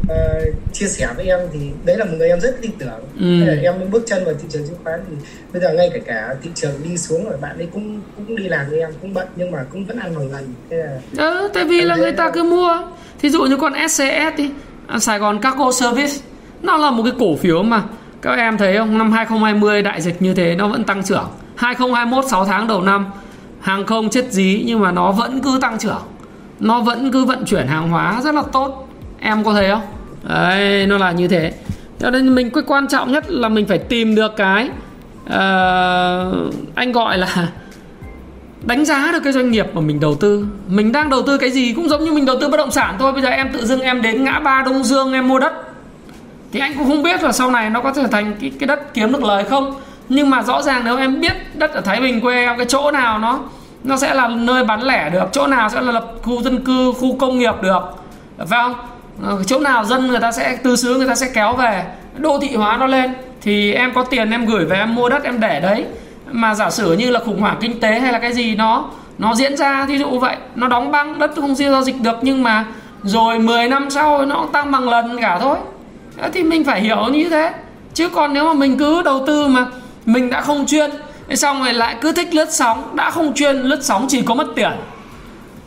uh, 0.08 0.74
chia 0.74 0.88
sẻ 0.88 1.08
với 1.16 1.26
em 1.26 1.40
thì 1.54 1.60
đấy 1.86 1.98
là 1.98 2.06
một 2.06 2.12
người 2.18 2.30
em 2.30 2.40
rất 2.40 2.62
tin 2.62 2.72
tưởng. 2.80 2.90
Ừ. 3.20 3.46
là 3.46 3.54
em 3.62 3.92
bước 3.92 4.04
chân 4.08 4.26
vào 4.26 4.34
thị 4.34 4.48
trường 4.50 4.68
chứng 4.68 4.78
khoán 4.84 5.00
thì 5.10 5.16
bây 5.54 5.62
giờ 5.62 5.74
ngay 5.74 5.90
cả 5.94 6.00
cả 6.06 6.36
thị 6.44 6.50
trường 6.56 6.72
đi 6.84 6.98
xuống 6.98 7.26
rồi 7.26 7.38
bạn 7.42 7.58
ấy 7.58 7.68
cũng 7.74 8.02
cũng 8.18 8.36
đi 8.36 8.44
làm 8.44 8.70
với 8.70 8.80
em 8.80 8.90
cũng 9.02 9.14
bận 9.14 9.28
nhưng 9.36 9.52
mà 9.52 9.66
cũng 9.72 9.86
vẫn 9.86 10.00
ăn 10.00 10.16
bằng 10.16 10.32
lần 10.32 10.54
thế 10.70 10.78
là 10.78 11.00
ừ, 11.18 11.50
tại 11.54 11.66
vì 11.66 11.82
là 11.82 11.96
người 11.96 12.12
ta 12.12 12.30
cứ 12.30 12.44
mua. 12.44 12.82
Thí 13.20 13.30
dụ 13.30 13.44
như 13.44 13.58
con 13.58 13.74
SCS 13.90 14.38
đi 14.38 14.52
à, 14.88 15.00
Sài 15.00 15.20
Gòn 15.20 15.40
Cargo 15.42 15.72
Service 15.72 16.14
nó 16.62 16.78
là 16.78 16.92
một 16.92 17.04
cái 17.04 17.14
cổ 17.20 17.36
phiếu 17.36 17.64
mà 17.64 17.84
các 18.22 18.38
em 18.38 18.58
thấy 18.58 18.78
không? 18.78 18.98
Năm 18.98 19.12
2020 19.12 19.82
đại 19.82 20.02
dịch 20.02 20.22
như 20.22 20.34
thế 20.34 20.56
nó 20.56 20.68
vẫn 20.68 20.84
tăng 20.84 21.04
trưởng. 21.04 21.26
2021 21.56 22.26
6 22.30 22.46
tháng 22.46 22.68
đầu 22.68 22.82
năm 22.82 23.06
hàng 23.60 23.86
không 23.86 24.10
chết 24.10 24.32
dí 24.32 24.64
nhưng 24.66 24.80
mà 24.80 24.92
nó 24.92 25.12
vẫn 25.12 25.42
cứ 25.42 25.58
tăng 25.62 25.78
trưởng. 25.80 26.02
Nó 26.60 26.82
vẫn 26.82 27.12
cứ 27.12 27.26
vận 27.26 27.46
chuyển 27.46 27.68
hàng 27.68 27.90
hóa 27.90 28.22
rất 28.24 28.36
là 28.36 28.44
tốt 28.52 28.83
em 29.24 29.44
có 29.44 29.54
thấy 29.54 29.70
không? 29.70 29.82
Đấy 30.24 30.88
nó 30.88 30.98
là 30.98 31.12
như 31.12 31.28
thế. 31.28 31.54
Cho 32.00 32.10
nên 32.10 32.36
mình 32.36 32.50
cái 32.50 32.64
quan 32.68 32.88
trọng 32.88 33.12
nhất 33.12 33.32
là 33.32 33.50
mình 33.50 33.66
phải 33.66 33.78
tìm 33.78 34.16
được 34.16 34.36
cái 34.38 34.70
uh, 35.26 36.54
anh 36.76 36.92
gọi 36.94 37.18
là 37.18 37.48
đánh 38.64 38.86
giá 38.86 39.10
được 39.12 39.20
cái 39.24 39.34
doanh 39.34 39.52
nghiệp 39.52 39.66
mà 39.74 39.82
mình 39.82 40.00
đầu 40.00 40.16
tư. 40.16 40.48
Mình 40.68 40.92
đang 40.92 41.10
đầu 41.10 41.22
tư 41.22 41.38
cái 41.38 41.52
gì 41.52 41.74
cũng 41.74 41.90
giống 41.90 42.04
như 42.04 42.14
mình 42.14 42.26
đầu 42.26 42.36
tư 42.42 42.50
bất 42.50 42.58
động 42.58 42.72
sản 42.72 42.96
thôi. 43.00 43.14
Bây 43.14 43.22
giờ 43.22 43.30
em 43.30 43.50
tự 43.54 43.66
dưng 43.66 43.82
em 43.82 44.02
đến 44.02 44.24
ngã 44.24 44.40
ba 44.40 44.64
đông 44.66 44.84
dương 44.84 45.14
em 45.14 45.28
mua 45.28 45.40
đất. 45.40 45.54
Thì 46.52 46.60
anh 46.60 46.74
cũng 46.78 46.88
không 46.88 47.04
biết 47.04 47.24
là 47.24 47.32
sau 47.32 47.52
này 47.52 47.70
nó 47.70 47.82
có 47.82 47.94
trở 47.96 48.08
thành 48.08 48.36
cái, 48.42 48.52
cái 48.60 48.68
đất 48.68 48.94
kiếm 48.94 49.12
được 49.12 49.24
lời 49.24 49.44
không. 49.44 49.74
Nhưng 50.10 50.30
mà 50.30 50.44
rõ 50.44 50.62
ràng 50.62 50.82
nếu 50.86 50.98
em 50.98 51.22
biết 51.22 51.34
đất 51.54 51.74
ở 51.74 51.82
thái 51.82 52.02
bình 52.02 52.22
quê 52.22 52.36
em 52.36 52.58
cái 52.58 52.66
chỗ 52.66 52.92
nào 52.92 53.20
nó 53.20 53.40
nó 53.84 53.98
sẽ 53.98 54.14
là 54.14 54.28
nơi 54.28 54.64
bán 54.64 54.84
lẻ 54.84 55.10
được 55.10 55.26
chỗ 55.32 55.48
nào 55.48 55.70
sẽ 55.70 55.82
là 55.82 55.92
lập 55.92 56.14
khu 56.22 56.42
dân 56.42 56.66
cư 56.66 56.94
khu 57.00 57.18
công 57.18 57.40
nghiệp 57.40 57.56
được. 57.62 57.82
Phải 58.38 58.48
không? 58.50 58.74
Ờ, 59.22 59.44
chỗ 59.44 59.60
nào 59.60 59.86
dân 59.86 60.08
người 60.08 60.20
ta 60.20 60.32
sẽ, 60.32 60.56
tư 60.56 60.76
xứ 60.76 60.96
người 60.96 61.08
ta 61.08 61.16
sẽ 61.16 61.30
kéo 61.34 61.54
về, 61.54 61.86
đô 62.18 62.40
thị 62.40 62.56
hóa 62.56 62.78
nó 62.78 62.86
lên, 62.86 63.14
thì 63.42 63.74
em 63.74 63.94
có 63.94 64.04
tiền 64.04 64.32
em 64.32 64.46
gửi 64.46 64.66
về, 64.66 64.78
em 64.78 64.96
mua 64.96 65.10
đất 65.10 65.24
em 65.24 65.40
để 65.40 65.60
đấy. 65.60 65.86
Mà 66.32 66.56
giả 66.56 66.70
sử 66.70 66.94
như 66.94 67.10
là 67.10 67.20
khủng 67.20 67.40
hoảng 67.42 67.58
kinh 67.62 67.80
tế 67.80 68.00
hay 68.00 68.14
là 68.14 68.20
cái 68.20 68.34
gì, 68.34 68.56
nó 68.56 68.86
nó 69.18 69.36
diễn 69.36 69.58
ra 69.58 69.86
ví 69.86 69.98
dụ 69.98 70.20
vậy, 70.20 70.36
nó 70.56 70.68
đóng 70.68 70.92
băng, 70.92 71.20
đất 71.20 71.32
không 71.36 71.56
giao 71.56 71.84
dịch 71.84 72.02
được, 72.02 72.18
nhưng 72.22 72.44
mà 72.44 72.66
rồi 73.04 73.40
10 73.40 73.68
năm 73.68 73.90
sau 73.90 74.26
nó 74.26 74.48
tăng 74.54 74.72
bằng 74.72 74.90
lần 74.90 75.22
cả 75.22 75.40
thôi. 75.40 75.58
Thì 76.34 76.44
mình 76.44 76.64
phải 76.64 76.82
hiểu 76.82 77.06
như 77.12 77.30
thế. 77.30 77.52
Chứ 77.94 78.10
còn 78.10 78.34
nếu 78.34 78.46
mà 78.46 78.54
mình 78.54 78.78
cứ 78.78 79.02
đầu 79.02 79.24
tư 79.28 79.48
mà 79.48 79.66
mình 80.06 80.30
đã 80.30 80.42
không 80.42 80.66
chuyên 80.66 80.92
xong 81.36 81.64
rồi 81.64 81.74
lại 81.74 81.96
cứ 82.02 82.12
thích 82.12 82.34
lướt 82.34 82.54
sóng, 82.54 82.96
đã 82.96 83.10
không 83.10 83.34
chuyên, 83.34 83.58
lướt 83.58 83.80
sóng 83.82 84.06
chỉ 84.10 84.22
có 84.22 84.36
mất 84.36 84.48
tiền. 84.56 84.72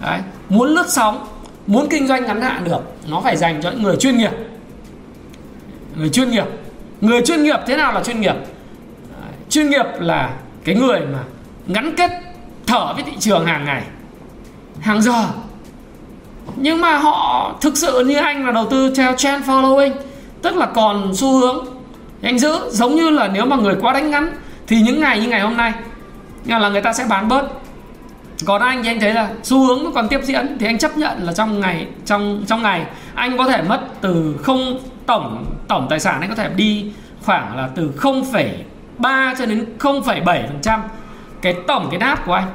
Đấy. 0.00 0.18
muốn 0.48 0.68
lướt 0.68 0.86
sóng 0.88 1.26
muốn 1.66 1.86
kinh 1.90 2.06
doanh 2.06 2.24
ngắn 2.24 2.42
hạn 2.42 2.64
được, 2.64 2.80
nó 3.10 3.20
phải 3.20 3.36
dành 3.36 3.62
cho 3.62 3.70
những 3.70 3.82
người 3.82 3.96
chuyên 3.96 4.18
nghiệp. 4.18 4.32
Người 5.96 6.08
chuyên 6.08 6.30
nghiệp. 6.30 6.44
Người 7.00 7.22
chuyên 7.26 7.42
nghiệp 7.42 7.60
thế 7.66 7.76
nào 7.76 7.92
là 7.92 8.02
chuyên 8.02 8.20
nghiệp? 8.20 8.34
Chuyên 9.50 9.70
nghiệp 9.70 9.86
là 9.98 10.30
cái 10.64 10.74
người 10.74 11.00
mà 11.00 11.18
gắn 11.68 11.94
kết, 11.96 12.10
thở 12.66 12.92
với 12.94 13.02
thị 13.02 13.12
trường 13.18 13.46
hàng 13.46 13.64
ngày, 13.64 13.82
hàng 14.80 15.02
giờ. 15.02 15.26
Nhưng 16.56 16.80
mà 16.80 16.96
họ 16.96 17.52
thực 17.60 17.76
sự 17.76 18.04
như 18.04 18.16
anh 18.16 18.46
là 18.46 18.52
đầu 18.52 18.66
tư 18.70 18.94
theo 18.96 19.14
trend 19.16 19.44
following, 19.44 19.92
tức 20.42 20.56
là 20.56 20.66
còn 20.66 21.14
xu 21.14 21.38
hướng 21.38 21.64
anh 22.22 22.38
giữ. 22.38 22.58
Giống 22.70 22.94
như 22.94 23.10
là 23.10 23.28
nếu 23.28 23.46
mà 23.46 23.56
người 23.56 23.74
quá 23.80 23.92
đánh 23.92 24.10
ngắn, 24.10 24.36
thì 24.66 24.80
những 24.80 25.00
ngày 25.00 25.20
như 25.20 25.28
ngày 25.28 25.40
hôm 25.40 25.56
nay 25.56 25.72
là 26.46 26.68
người 26.68 26.82
ta 26.82 26.92
sẽ 26.92 27.04
bán 27.08 27.28
bớt 27.28 27.48
còn 28.44 28.62
anh 28.62 28.82
thì 28.82 28.88
anh 28.88 29.00
thấy 29.00 29.14
là 29.14 29.30
xu 29.42 29.66
hướng 29.66 29.84
nó 29.84 29.90
còn 29.94 30.08
tiếp 30.08 30.20
diễn 30.22 30.56
thì 30.60 30.66
anh 30.66 30.78
chấp 30.78 30.96
nhận 30.96 31.22
là 31.22 31.32
trong 31.32 31.60
ngày 31.60 31.86
trong 32.04 32.44
trong 32.46 32.62
ngày 32.62 32.82
anh 33.14 33.38
có 33.38 33.44
thể 33.48 33.62
mất 33.62 33.80
từ 34.00 34.36
không 34.42 34.78
tổng 35.06 35.46
tổng 35.68 35.86
tài 35.90 36.00
sản 36.00 36.20
anh 36.20 36.30
có 36.30 36.36
thể 36.36 36.50
đi 36.56 36.92
khoảng 37.24 37.56
là 37.56 37.68
từ 37.74 37.90
0,3 38.00 39.34
cho 39.38 39.46
đến 39.46 39.64
0,7 39.78 40.24
phần 40.24 40.58
trăm 40.62 40.82
cái 41.42 41.54
tổng 41.66 41.88
cái 41.90 41.98
nát 41.98 42.26
của 42.26 42.32
anh 42.32 42.46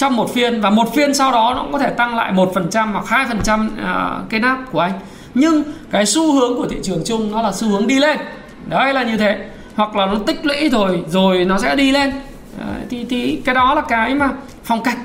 trong 0.00 0.16
một 0.16 0.34
phiên 0.34 0.60
và 0.60 0.70
một 0.70 0.94
phiên 0.94 1.14
sau 1.14 1.32
đó 1.32 1.52
nó 1.56 1.62
cũng 1.62 1.72
có 1.72 1.78
thể 1.78 1.90
tăng 1.90 2.16
lại 2.16 2.32
một 2.32 2.50
phần 2.54 2.70
trăm 2.70 2.92
hoặc 2.92 3.08
hai 3.08 3.26
phần 3.26 3.40
trăm 3.42 3.70
à, 3.84 4.18
cái 4.28 4.40
nát 4.40 4.58
của 4.72 4.80
anh. 4.80 4.92
Nhưng 5.34 5.62
cái 5.90 6.06
xu 6.06 6.32
hướng 6.32 6.56
của 6.56 6.66
thị 6.68 6.76
trường 6.82 7.02
chung 7.04 7.32
nó 7.32 7.42
là 7.42 7.52
xu 7.52 7.68
hướng 7.68 7.86
đi 7.86 7.98
lên. 7.98 8.18
Đấy 8.66 8.94
là 8.94 9.02
như 9.02 9.16
thế. 9.16 9.48
Hoặc 9.74 9.96
là 9.96 10.06
nó 10.06 10.14
tích 10.26 10.46
lũy 10.46 10.68
rồi 10.68 11.04
rồi 11.08 11.44
nó 11.44 11.58
sẽ 11.58 11.76
đi 11.76 11.90
lên. 11.90 12.10
Đấy, 12.58 12.80
thì 12.90 13.06
thì 13.10 13.42
cái 13.44 13.54
đó 13.54 13.74
là 13.74 13.82
cái 13.88 14.14
mà 14.14 14.28
phong 14.64 14.82
cách 14.82 14.98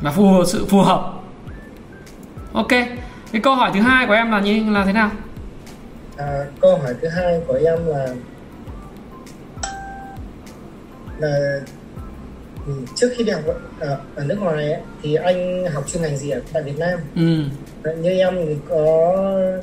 và 0.00 0.10
phù 0.10 0.44
sự 0.44 0.66
phù 0.66 0.80
hợp. 0.80 1.12
Ok 2.52 2.72
cái 3.32 3.42
câu 3.42 3.54
hỏi 3.54 3.70
thứ 3.74 3.80
hai 3.80 4.06
của 4.06 4.12
em 4.12 4.30
là 4.30 4.40
như 4.40 4.70
là 4.70 4.84
thế 4.84 4.92
nào? 4.92 5.10
À, 6.16 6.44
câu 6.60 6.78
hỏi 6.78 6.94
thứ 7.02 7.08
hai 7.08 7.40
của 7.46 7.60
em 7.64 7.86
là 7.86 8.08
là 11.18 11.60
ừ, 12.66 12.72
trước 12.94 13.12
khi 13.16 13.24
đi 13.24 13.32
học 13.32 13.42
ở, 13.80 13.98
ở 14.14 14.24
nước 14.24 14.38
ngoài 14.40 14.72
ấy, 14.72 14.82
thì 15.02 15.14
anh 15.14 15.66
học 15.66 15.84
chuyên 15.88 16.02
ngành 16.02 16.16
gì 16.16 16.30
ở 16.30 16.40
tại 16.52 16.62
Việt 16.62 16.78
Nam? 16.78 16.98
Ừ. 17.16 17.42
Như 17.96 18.10
em 18.10 18.34
thì 18.46 18.56
có 18.68 19.14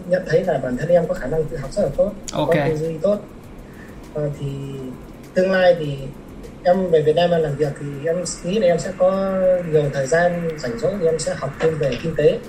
nhận 0.10 0.24
thấy 0.28 0.44
là 0.44 0.58
bản 0.64 0.78
thân 0.78 0.90
em 0.90 1.08
có 1.08 1.14
khả 1.14 1.28
năng 1.28 1.46
tự 1.46 1.58
học 1.58 1.72
rất 1.72 1.84
là 1.84 1.90
tốt 1.98 2.12
okay. 2.34 2.58
có 2.58 2.68
tư 2.68 2.78
duy 2.78 2.98
tốt. 2.98 3.20
À, 4.16 4.22
thì 4.40 4.46
tương 5.34 5.52
lai 5.52 5.76
thì 5.80 5.98
em 6.66 6.92
về 6.92 7.02
Việt 7.02 7.16
Nam 7.16 7.32
em 7.32 7.42
làm 7.42 7.56
việc 7.56 7.74
thì 7.80 7.86
em 8.06 8.24
nghĩ 8.44 8.60
là 8.60 8.68
em 8.68 8.80
sẽ 8.80 8.92
có 8.98 9.34
nhiều 9.72 9.84
thời 9.94 10.08
gian 10.08 10.50
rảnh 10.58 10.80
rỗi 10.80 10.94
thì 11.00 11.06
em 11.06 11.20
sẽ 11.20 11.36
học 11.36 11.54
thêm 11.60 11.78
về 11.78 11.98
kinh 12.04 12.16
tế 12.16 12.40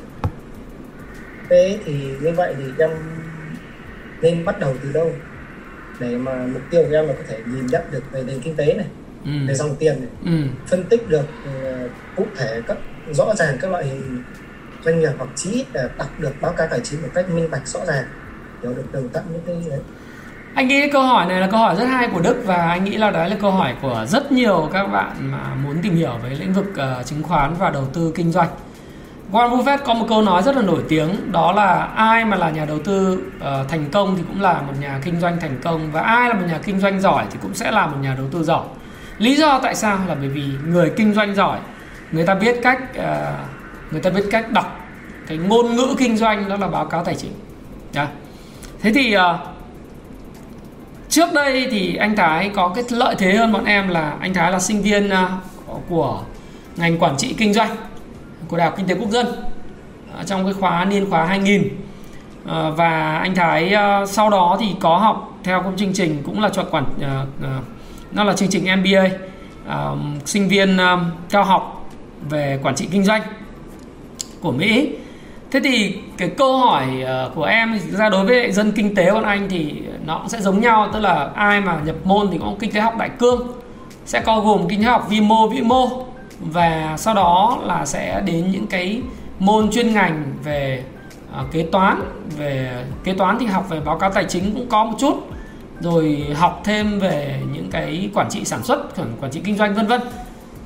thế 1.48 1.79
thì 1.85 1.92
như 2.20 2.33
vậy 2.33 2.55
thì 2.59 2.64
em 2.79 2.90
nên 4.22 4.44
bắt 4.44 4.61
đầu 4.61 4.74
từ 4.83 4.92
đâu 4.92 5.12
để 6.00 6.16
mà 6.16 6.46
mục 6.46 6.62
tiêu 6.70 6.83
của 6.88 6.94
em 6.94 7.07
là 7.07 7.12
có 7.12 7.22
thể 7.29 7.38
nhìn 7.46 7.66
nhận 7.66 7.83
được 7.90 8.02
về 8.12 8.22
nền 8.26 8.40
kinh 8.40 8.57
tế 8.57 8.74
này 8.74 8.87
ừ. 9.24 9.31
về 9.48 9.55
dòng 9.55 9.76
tiền 9.76 9.96
này 10.00 10.11
ừ. 10.24 10.48
phân 10.66 10.85
tích 10.85 11.09
được 11.09 11.26
uh, 11.48 11.90
cụ 12.16 12.26
thể 12.37 12.62
các 12.66 12.76
rõ 13.12 13.35
ràng 13.35 13.59
các 13.61 13.70
loại 13.70 13.85
hình 13.85 14.22
doanh 14.85 15.00
nghiệp 15.00 15.12
hoặc 15.18 15.31
chí 15.35 15.64
là 15.72 15.88
đọc 15.98 16.11
được 16.18 16.33
báo 16.40 16.52
cáo 16.52 16.66
tài 16.70 16.81
chính 16.81 17.02
một 17.02 17.09
cách 17.14 17.31
minh 17.31 17.50
bạch 17.50 17.68
rõ 17.68 17.81
ràng 17.87 18.05
hiểu 18.62 18.74
được 18.74 18.85
tường 18.92 19.09
tận 19.12 19.24
những 19.33 19.42
cái 19.46 19.70
đấy 19.70 19.81
anh 20.57 20.69
nghĩ 20.69 20.90
câu 20.90 21.03
hỏi 21.03 21.27
này 21.27 21.40
là 21.40 21.47
câu 21.47 21.61
hỏi 21.61 21.77
rất 21.77 21.85
hay 21.85 22.09
của 22.09 22.21
Đức 22.21 22.42
và 22.47 22.57
anh 22.57 22.85
nghĩ 22.85 22.97
là 22.97 23.11
đấy 23.11 23.31
là 23.31 23.37
câu 23.40 23.51
hỏi 23.51 23.75
của 23.83 24.05
rất 24.09 24.33
nhiều 24.33 24.69
các 24.73 24.87
bạn 24.87 25.12
mà 25.19 25.55
muốn 25.64 25.77
tìm 25.83 25.97
hiểu 25.97 26.12
về 26.23 26.31
lĩnh 26.31 26.53
vực 26.53 26.66
uh, 26.71 27.07
chứng 27.07 27.23
khoán 27.23 27.55
và 27.59 27.71
đầu 27.71 27.85
tư 27.92 28.12
kinh 28.14 28.33
doanh. 28.33 28.49
Warren 29.33 29.51
Buffett 29.51 29.79
có 29.85 29.95
một 29.95 30.07
câu 30.09 30.23
nói 30.23 30.42
rất 30.42 30.57
là 30.57 30.62
nổi 30.62 30.83
tiếng 30.88 31.33
đó 31.33 31.53
là 31.53 31.88
ai 31.97 32.25
mà 32.25 32.37
là 32.37 32.51
nhà 32.51 32.64
đầu 32.64 32.79
tư 32.79 33.23
uh, 33.37 33.69
thành 33.69 33.90
công 33.92 34.16
thì 34.16 34.23
cũng 34.29 34.40
là 34.40 34.62
một 34.62 34.73
nhà 34.81 35.01
kinh 35.05 35.21
doanh 35.21 35.40
thành 35.40 35.59
công 35.62 35.92
và 35.92 36.01
ai 36.01 36.29
là 36.29 36.35
một 36.35 36.47
nhà 36.49 36.59
kinh 36.64 36.81
doanh 36.81 37.01
giỏi 37.01 37.25
thì 37.31 37.38
cũng 37.42 37.55
sẽ 37.55 37.71
là 37.71 37.87
một 37.87 37.97
nhà 38.01 38.14
đầu 38.19 38.27
tư 38.33 38.42
giỏi. 38.42 38.64
Lý 39.19 39.37
do 39.37 39.59
tại 39.59 39.75
sao 39.75 39.99
là 40.09 40.14
bởi 40.14 40.29
vì 40.29 40.45
người 40.66 40.92
kinh 40.97 41.14
doanh 41.14 41.35
giỏi 41.35 41.59
người 42.12 42.27
ta 42.27 42.35
biết 42.35 42.57
cách 42.62 42.83
uh, 42.99 43.03
người 43.90 44.01
ta 44.01 44.11
biết 44.11 44.25
cách 44.31 44.51
đọc 44.51 44.81
cái 45.27 45.38
ngôn 45.38 45.77
ngữ 45.77 45.95
kinh 45.99 46.16
doanh 46.16 46.49
đó 46.49 46.57
là 46.57 46.69
báo 46.69 46.87
cáo 46.87 47.05
tài 47.05 47.14
chính. 47.14 47.33
Yeah. 47.95 48.09
Thế 48.81 48.92
thì 48.95 49.16
uh, 49.16 49.23
trước 51.16 51.33
đây 51.35 51.68
thì 51.70 51.96
anh 51.96 52.16
Thái 52.16 52.50
có 52.55 52.68
cái 52.68 52.85
lợi 52.90 53.14
thế 53.18 53.33
hơn 53.35 53.52
bọn 53.52 53.64
em 53.64 53.88
là 53.88 54.16
anh 54.20 54.35
Thái 54.35 54.52
là 54.52 54.61
sinh 54.61 54.83
viên 54.83 55.11
à, 55.11 55.31
của 55.88 56.20
ngành 56.76 56.98
quản 56.98 57.16
trị 57.16 57.35
kinh 57.38 57.55
doanh 57.55 57.76
của 58.48 58.57
Đại 58.57 58.66
học 58.66 58.74
Kinh 58.76 58.87
tế 58.87 58.94
Quốc 58.94 59.11
dân 59.11 59.26
à, 60.16 60.24
trong 60.26 60.44
cái 60.44 60.52
khóa 60.52 60.85
niên 60.85 61.11
khóa 61.11 61.24
2000 61.24 61.68
à, 62.46 62.70
và 62.70 63.18
anh 63.18 63.35
Thái 63.35 63.74
sau 64.09 64.31
đó 64.31 64.57
thì 64.61 64.66
có 64.81 64.96
học 64.96 65.38
theo 65.44 65.62
cái 65.62 65.72
chương 65.76 65.92
trình 65.92 66.22
cũng 66.26 66.40
là 66.40 66.48
chuẩn 66.48 66.66
quản 66.70 66.85
nó 68.12 68.24
là 68.24 68.33
chương 68.33 68.48
trình 68.48 68.66
MBA 68.81 69.09
sinh 70.24 70.48
viên 70.48 70.79
cao 71.31 71.44
học 71.44 71.90
về 72.31 72.59
quản 72.62 72.74
trị 72.74 72.88
kinh 72.90 73.05
doanh 73.05 73.22
của 74.40 74.52
Mỹ 74.52 74.88
thế 75.50 75.61
thì 75.64 75.98
cái 76.16 76.28
câu 76.28 76.56
hỏi 76.59 77.02
ờ, 77.06 77.30
của 77.35 77.44
em 77.44 77.78
ra 77.90 78.09
đối 78.09 78.26
với 78.26 78.52
dân 78.52 78.72
kinh 78.72 78.94
tế 78.94 79.11
bọn 79.11 79.24
anh 79.24 79.48
thì 79.48 79.74
nó 80.06 80.18
cũng 80.18 80.28
sẽ 80.28 80.40
giống 80.40 80.61
nhau, 80.61 80.88
tức 80.92 81.00
là 81.00 81.30
ai 81.35 81.61
mà 81.61 81.80
nhập 81.85 81.96
môn 82.04 82.28
thì 82.32 82.38
cũng 82.38 82.56
kinh 82.59 82.72
tế 82.72 82.80
học 82.80 82.94
đại 82.98 83.11
cương, 83.18 83.46
sẽ 84.04 84.22
bao 84.26 84.40
gồm 84.40 84.68
kinh 84.68 84.80
tế 84.80 84.85
học 84.85 85.06
vi 85.09 85.20
mô, 85.20 85.48
vĩ 85.48 85.61
mô, 85.61 85.88
và 86.40 86.94
sau 86.96 87.14
đó 87.14 87.59
là 87.64 87.87
sẽ 87.87 88.22
đến 88.26 88.50
những 88.50 88.66
cái 88.66 89.00
môn 89.38 89.70
chuyên 89.70 89.94
ngành 89.94 90.24
về 90.44 90.82
ờ, 91.32 91.44
kế 91.52 91.62
toán, 91.62 92.00
về 92.37 92.85
kế 93.04 93.12
toán 93.12 93.37
thì 93.40 93.46
học 93.46 93.68
về 93.68 93.80
báo 93.80 93.98
cáo 93.98 94.11
tài 94.11 94.24
chính 94.24 94.54
cũng 94.54 94.66
có 94.68 94.85
một 94.85 94.96
chút, 94.98 95.30
rồi 95.80 96.26
học 96.35 96.61
thêm 96.64 96.98
về 96.98 97.40
những 97.52 97.70
cái 97.70 98.11
quản 98.14 98.28
trị 98.30 98.44
sản 98.44 98.62
xuất, 98.62 98.96
quản 99.20 99.30
trị 99.32 99.40
kinh 99.44 99.56
doanh, 99.56 99.74
vân 99.74 99.87
vân. 99.87 100.00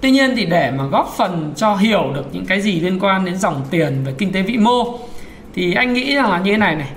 Tuy 0.01 0.11
nhiên 0.11 0.33
thì 0.37 0.47
để 0.47 0.71
mà 0.71 0.85
góp 0.85 1.15
phần 1.17 1.53
cho 1.57 1.77
hiểu 1.77 2.13
được 2.15 2.27
những 2.33 2.47
cái 2.47 2.61
gì 2.61 2.81
liên 2.81 2.99
quan 3.01 3.25
đến 3.25 3.37
dòng 3.39 3.63
tiền 3.71 4.03
về 4.05 4.15
kinh 4.19 4.33
tế 4.33 4.43
vĩ 4.43 4.57
mô 4.57 4.99
thì 5.55 5.75
anh 5.75 5.93
nghĩ 5.93 6.15
rằng 6.15 6.31
là 6.31 6.39
như 6.39 6.51
thế 6.51 6.57
này 6.57 6.77
này 6.77 6.89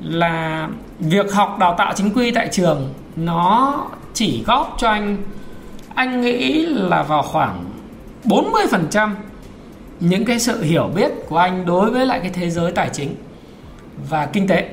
là 0.00 0.68
việc 0.98 1.32
học 1.32 1.56
đào 1.60 1.74
tạo 1.78 1.92
chính 1.96 2.12
quy 2.14 2.30
tại 2.30 2.48
trường 2.52 2.94
nó 3.16 3.74
chỉ 4.14 4.42
góp 4.46 4.76
cho 4.78 4.90
anh 4.90 5.16
anh 5.94 6.20
nghĩ 6.20 6.66
là 6.66 7.02
vào 7.02 7.22
khoảng 7.22 7.64
40% 8.24 9.10
những 10.00 10.24
cái 10.24 10.38
sự 10.38 10.62
hiểu 10.62 10.90
biết 10.94 11.12
của 11.28 11.38
anh 11.38 11.66
đối 11.66 11.90
với 11.90 12.06
lại 12.06 12.20
cái 12.20 12.30
thế 12.30 12.50
giới 12.50 12.72
tài 12.72 12.90
chính 12.92 13.14
và 14.08 14.26
kinh 14.26 14.48
tế. 14.48 14.68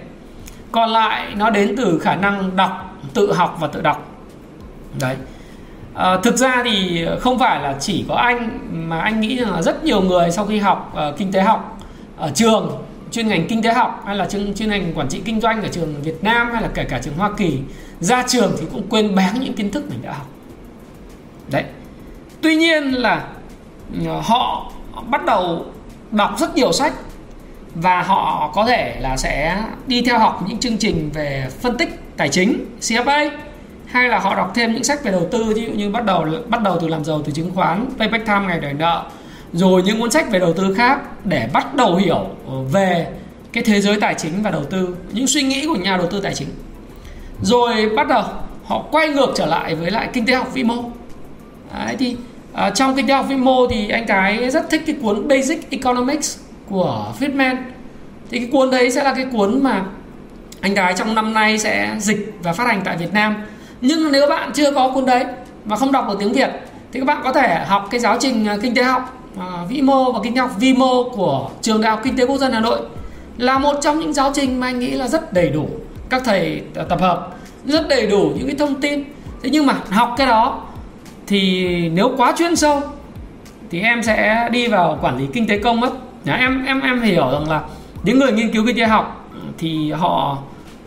Còn 0.72 0.90
lại 0.90 1.34
nó 1.36 1.50
đến 1.50 1.76
từ 1.78 2.00
khả 2.00 2.16
năng 2.16 2.56
đọc, 2.56 2.98
tự 3.14 3.34
học 3.34 3.58
và 3.60 3.68
tự 3.68 3.82
đọc. 3.82 4.12
Đấy 5.00 5.16
À, 5.96 6.18
thực 6.24 6.38
ra 6.38 6.62
thì 6.66 7.06
không 7.20 7.40
phải 7.40 7.62
là 7.62 7.76
chỉ 7.80 8.06
có 8.08 8.16
anh 8.16 8.60
mà 8.72 9.00
anh 9.00 9.22
nghĩ 9.22 9.38
rằng 9.38 9.52
là 9.52 9.62
rất 9.62 9.84
nhiều 9.84 10.02
người 10.02 10.32
sau 10.32 10.46
khi 10.46 10.60
học 10.60 10.96
uh, 11.10 11.18
kinh 11.18 11.32
tế 11.32 11.42
học 11.42 11.80
ở 12.18 12.32
trường 12.36 12.86
chuyên 13.12 13.28
ngành 13.28 13.48
kinh 13.48 13.62
tế 13.62 13.74
học 13.74 14.04
hay 14.06 14.16
là 14.16 14.26
chuyên 14.26 14.54
chuyên 14.56 14.70
ngành 14.70 14.94
quản 14.96 15.08
trị 15.08 15.22
kinh 15.26 15.42
doanh 15.42 15.62
ở 15.62 15.68
trường 15.68 16.02
Việt 16.02 16.24
Nam 16.24 16.50
hay 16.54 16.62
là 16.62 16.70
kể 16.74 16.84
cả 16.84 17.00
trường 17.04 17.14
Hoa 17.18 17.32
Kỳ 17.38 17.60
ra 18.00 18.24
trường 18.28 18.56
thì 18.60 18.66
cũng 18.72 18.88
quên 18.90 19.16
bén 19.16 19.34
những 19.40 19.54
kiến 19.54 19.72
thức 19.72 19.84
mình 19.90 20.00
đã 20.02 20.14
học. 20.14 20.28
Đấy. 21.52 21.64
Tuy 22.42 22.56
nhiên 22.56 22.84
là 22.84 23.28
ờ, 24.06 24.22
họ 24.24 24.72
bắt 25.10 25.26
đầu 25.26 25.66
đọc 26.12 26.36
rất 26.40 26.56
nhiều 26.56 26.72
sách 26.72 26.94
và 27.76 28.02
họ 28.02 28.52
có 28.56 28.66
thể 28.66 28.98
là 29.00 29.18
sẽ 29.18 29.64
đi 29.88 30.02
theo 30.02 30.20
học 30.20 30.44
những 30.48 30.58
chương 30.58 30.78
trình 30.78 31.10
về 31.14 31.48
phân 31.62 31.78
tích 31.78 32.00
tài 32.18 32.30
chính 32.30 32.66
CFA 32.82 33.30
hay 33.86 34.10
là 34.10 34.20
họ 34.20 34.36
đọc 34.36 34.52
thêm 34.56 34.74
những 34.74 34.84
sách 34.84 35.04
về 35.04 35.12
đầu 35.12 35.28
tư 35.32 35.44
ví 35.56 35.66
dụ 35.66 35.72
như 35.72 35.90
bắt 35.90 36.06
đầu 36.06 36.26
bắt 36.48 36.62
đầu 36.62 36.78
từ 36.82 36.88
làm 36.88 37.06
giàu 37.06 37.22
từ 37.26 37.32
chứng 37.32 37.52
khoán 37.56 37.86
payback 38.00 38.26
time 38.26 38.46
ngày 38.48 38.60
đòi 38.60 38.74
nợ 38.74 39.04
rồi 39.54 39.84
những 39.84 40.00
cuốn 40.00 40.12
sách 40.12 40.32
về 40.32 40.40
đầu 40.40 40.54
tư 40.54 40.74
khác 40.78 41.00
để 41.26 41.50
bắt 41.54 41.76
đầu 41.76 41.96
hiểu 41.96 42.28
về 42.72 43.08
cái 43.54 43.64
thế 43.64 43.82
giới 43.82 44.00
tài 44.00 44.14
chính 44.14 44.44
và 44.44 44.52
đầu 44.52 44.66
tư 44.66 44.96
những 45.12 45.28
suy 45.28 45.42
nghĩ 45.42 45.68
của 45.68 45.76
nhà 45.76 45.98
đầu 45.98 46.08
tư 46.08 46.22
tài 46.22 46.34
chính. 46.36 46.48
Rồi 47.42 47.90
bắt 47.96 48.08
đầu 48.08 48.24
họ 48.64 48.84
quay 48.92 49.10
ngược 49.10 49.34
trở 49.36 49.46
lại 49.46 49.76
với 49.76 49.92
lại 49.92 50.10
kinh 50.14 50.26
tế 50.26 50.34
học 50.34 50.54
vĩ 50.54 50.64
mô. 50.64 50.84
Đấy 51.86 51.96
thì 52.00 52.16
uh, 52.54 52.76
trong 52.76 52.96
kinh 52.96 53.08
tế 53.08 53.14
học 53.14 53.26
vĩ 53.30 53.36
mô 53.36 53.68
thì 53.68 53.90
anh 53.90 54.06
cái 54.06 54.50
rất 54.50 54.70
thích 54.70 54.82
cái 54.86 54.96
cuốn 55.02 55.28
Basic 55.28 55.70
Economics 55.70 56.40
của 56.70 57.14
Friedman. 57.20 57.56
Thì 58.32 58.40
cái 58.40 58.50
cuốn 58.52 58.72
đấy 58.72 58.92
sẽ 58.92 59.04
là 59.04 59.14
cái 59.14 59.26
cuốn 59.32 59.64
mà 59.64 59.84
anh 60.62 60.76
cái 60.76 60.94
trong 60.98 61.16
năm 61.16 61.34
nay 61.34 61.60
sẽ 61.60 61.96
dịch 62.00 62.34
và 62.44 62.54
phát 62.54 62.68
hành 62.68 62.82
tại 62.86 62.98
Việt 62.98 63.14
Nam 63.14 63.36
nhưng 63.82 64.12
nếu 64.12 64.28
bạn 64.28 64.52
chưa 64.54 64.72
có 64.72 64.90
cuốn 64.90 65.06
đấy 65.06 65.26
và 65.66 65.76
không 65.76 65.92
đọc 65.92 66.06
được 66.10 66.16
tiếng 66.20 66.34
Việt, 66.34 66.50
thì 66.92 67.00
các 67.00 67.06
bạn 67.06 67.22
có 67.24 67.34
thể 67.34 67.66
học 67.68 67.88
cái 67.92 68.00
giáo 68.00 68.18
trình 68.20 68.48
à, 68.48 68.58
kinh 68.62 68.76
tế 68.76 68.84
học 68.84 69.18
à, 69.40 69.46
vĩ 69.70 69.82
mô 69.82 70.12
và 70.12 70.20
kinh 70.24 70.36
tế 70.36 70.42
học, 70.42 70.52
vi 70.60 70.74
mô 70.74 71.10
của 71.10 71.50
trường 71.62 71.82
đại 71.82 71.92
học 71.92 72.00
kinh 72.04 72.18
tế 72.18 72.26
quốc 72.26 72.38
dân 72.38 72.52
Hà 72.52 72.60
Nội 72.60 72.80
là 73.38 73.58
một 73.58 73.76
trong 73.82 74.00
những 74.00 74.14
giáo 74.14 74.32
trình 74.34 74.60
mà 74.60 74.68
anh 74.68 74.80
nghĩ 74.80 74.92
là 74.92 75.08
rất 75.08 75.34
đầy 75.34 75.50
đủ 75.50 75.70
các 76.10 76.22
thầy 76.26 76.62
tập 76.90 77.02
hợp, 77.02 77.36
rất 77.66 77.88
đầy 77.88 78.08
đủ 78.08 78.32
những 78.38 78.48
cái 78.48 78.56
thông 78.60 78.82
tin. 78.82 79.04
Thế 79.44 79.50
nhưng 79.50 79.66
mà 79.66 79.76
học 79.90 80.14
cái 80.18 80.28
đó 80.28 80.62
thì 81.28 81.66
nếu 81.90 82.12
quá 82.18 82.34
chuyên 82.38 82.56
sâu 82.56 82.82
thì 83.72 83.82
em 83.82 84.04
sẽ 84.04 84.50
đi 84.52 84.68
vào 84.68 85.00
quản 85.02 85.18
lý 85.18 85.26
kinh 85.34 85.48
tế 85.48 85.58
công 85.58 85.80
mất. 85.80 85.90
Em 86.26 86.66
em 86.66 86.82
em 86.82 87.02
hiểu 87.02 87.32
rằng 87.32 87.50
là 87.50 87.62
những 88.04 88.20
người 88.20 88.32
nghiên 88.32 88.54
cứu 88.54 88.64
kinh 88.68 88.78
tế 88.78 88.86
học 88.86 89.30
thì 89.58 89.92
họ 89.92 90.38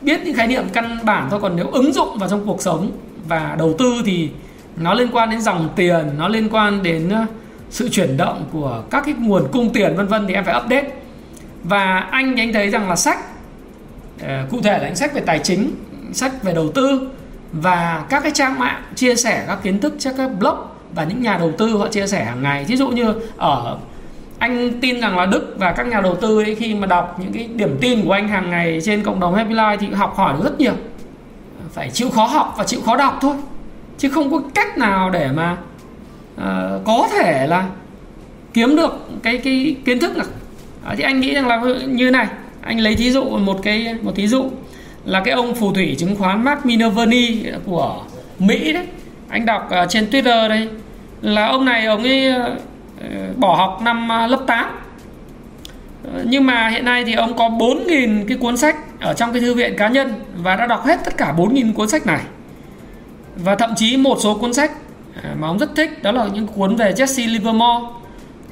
biết 0.02 0.20
những 0.24 0.34
khái 0.34 0.46
niệm 0.46 0.64
căn 0.72 0.98
bản 1.04 1.26
thôi, 1.30 1.40
còn 1.42 1.56
nếu 1.56 1.66
ứng 1.70 1.92
dụng 1.92 2.18
vào 2.18 2.28
trong 2.28 2.46
cuộc 2.46 2.62
sống 2.62 2.90
và 3.28 3.56
đầu 3.58 3.74
tư 3.78 3.94
thì 4.06 4.30
nó 4.76 4.94
liên 4.94 5.08
quan 5.12 5.30
đến 5.30 5.40
dòng 5.40 5.68
tiền, 5.76 6.10
nó 6.18 6.28
liên 6.28 6.48
quan 6.48 6.82
đến 6.82 7.10
sự 7.70 7.88
chuyển 7.88 8.16
động 8.16 8.44
của 8.52 8.82
các 8.90 9.02
cái 9.06 9.14
nguồn 9.18 9.48
cung 9.52 9.72
tiền, 9.72 9.96
vân 9.96 10.06
vân 10.06 10.26
thì 10.26 10.34
em 10.34 10.44
phải 10.44 10.60
update. 10.64 10.90
Và 11.64 11.98
anh 11.98 12.36
thì 12.36 12.42
anh 12.42 12.52
thấy 12.52 12.70
rằng 12.70 12.88
là 12.88 12.96
sách 12.96 13.18
ờ, 14.22 14.46
cụ 14.50 14.60
thể 14.60 14.78
là 14.78 14.86
những 14.86 14.96
sách 14.96 15.14
về 15.14 15.20
tài 15.20 15.38
chính, 15.38 15.70
sách 16.12 16.42
về 16.42 16.54
đầu 16.54 16.72
tư 16.72 17.08
và 17.52 18.04
các 18.08 18.22
cái 18.22 18.32
trang 18.34 18.58
mạng 18.58 18.82
chia 18.94 19.16
sẻ 19.16 19.44
các 19.46 19.58
kiến 19.62 19.80
thức 19.80 19.94
trên 19.98 20.16
các 20.16 20.30
blog 20.38 20.56
và 20.94 21.04
những 21.04 21.22
nhà 21.22 21.38
đầu 21.38 21.52
tư 21.58 21.76
họ 21.76 21.88
chia 21.88 22.06
sẻ 22.06 22.24
hàng 22.24 22.42
ngày. 22.42 22.64
Ví 22.64 22.76
dụ 22.76 22.88
như 22.88 23.14
ở 23.36 23.78
anh 24.38 24.80
tin 24.80 25.00
rằng 25.00 25.18
là 25.18 25.26
Đức 25.26 25.54
và 25.58 25.72
các 25.72 25.86
nhà 25.86 26.00
đầu 26.00 26.16
tư 26.16 26.42
ấy 26.42 26.54
khi 26.54 26.74
mà 26.74 26.86
đọc 26.86 27.20
những 27.20 27.32
cái 27.32 27.48
điểm 27.54 27.76
tin 27.80 28.04
của 28.04 28.12
anh 28.12 28.28
hàng 28.28 28.50
ngày 28.50 28.80
trên 28.84 29.02
cộng 29.02 29.20
đồng 29.20 29.34
Happy 29.34 29.54
Life 29.54 29.76
thì 29.76 29.86
học 29.86 30.16
hỏi 30.16 30.34
rất 30.44 30.60
nhiều. 30.60 30.72
Phải 31.72 31.90
chịu 31.90 32.10
khó 32.10 32.26
học 32.26 32.54
và 32.58 32.64
chịu 32.64 32.80
khó 32.80 32.96
đọc 32.96 33.18
thôi. 33.20 33.34
Chứ 33.98 34.08
không 34.08 34.30
có 34.30 34.42
cách 34.54 34.78
nào 34.78 35.10
để 35.10 35.28
mà 35.34 35.56
uh, 36.36 36.84
có 36.84 37.08
thể 37.12 37.46
là 37.46 37.64
kiếm 38.54 38.76
được 38.76 39.08
cái 39.22 39.38
cái 39.38 39.76
kiến 39.84 39.98
thức 39.98 40.16
được. 40.16 40.30
À, 40.84 40.94
thì 40.96 41.04
anh 41.04 41.20
nghĩ 41.20 41.34
rằng 41.34 41.48
là 41.48 41.62
như 41.86 42.10
này. 42.10 42.26
Anh 42.62 42.80
lấy 42.80 42.94
thí 42.94 43.10
dụ 43.10 43.24
một 43.24 43.60
cái 43.62 43.94
một 44.02 44.12
thí 44.14 44.28
dụ 44.28 44.50
là 45.04 45.22
cái 45.24 45.34
ông 45.34 45.54
phù 45.54 45.72
thủy 45.72 45.96
chứng 45.98 46.16
khoán 46.16 46.44
Mark 46.44 46.66
Minervini 46.66 47.42
của 47.66 48.02
Mỹ 48.38 48.72
đấy. 48.72 48.86
Anh 49.28 49.46
đọc 49.46 49.70
uh, 49.82 49.90
trên 49.90 50.06
Twitter 50.10 50.48
đây. 50.48 50.68
Là 51.22 51.46
ông 51.46 51.64
này 51.64 51.86
ông 51.86 52.02
ấy 52.02 52.32
Ờ, 53.00 53.06
bỏ 53.36 53.54
học 53.54 53.80
năm 53.82 54.12
à, 54.12 54.26
lớp 54.26 54.40
8 54.46 54.66
ờ, 56.14 56.22
nhưng 56.26 56.46
mà 56.46 56.68
hiện 56.68 56.84
nay 56.84 57.04
thì 57.04 57.12
ông 57.14 57.36
có 57.36 57.48
4.000 57.48 58.24
cái 58.28 58.36
cuốn 58.36 58.56
sách 58.56 58.76
ở 59.00 59.14
trong 59.14 59.32
cái 59.32 59.40
thư 59.40 59.54
viện 59.54 59.74
cá 59.78 59.88
nhân 59.88 60.12
và 60.36 60.56
đã 60.56 60.66
đọc 60.66 60.86
hết 60.86 61.00
tất 61.04 61.16
cả 61.16 61.34
4.000 61.36 61.72
cuốn 61.72 61.88
sách 61.88 62.06
này. 62.06 62.20
Và 63.36 63.54
thậm 63.54 63.74
chí 63.76 63.96
một 63.96 64.18
số 64.20 64.34
cuốn 64.34 64.54
sách 64.54 64.72
à, 65.22 65.34
mà 65.38 65.48
ông 65.48 65.58
rất 65.58 65.70
thích 65.76 66.02
đó 66.02 66.12
là 66.12 66.26
những 66.32 66.46
cuốn 66.46 66.76
về 66.76 66.92
Jesse 66.92 67.32
Livermore 67.32 67.86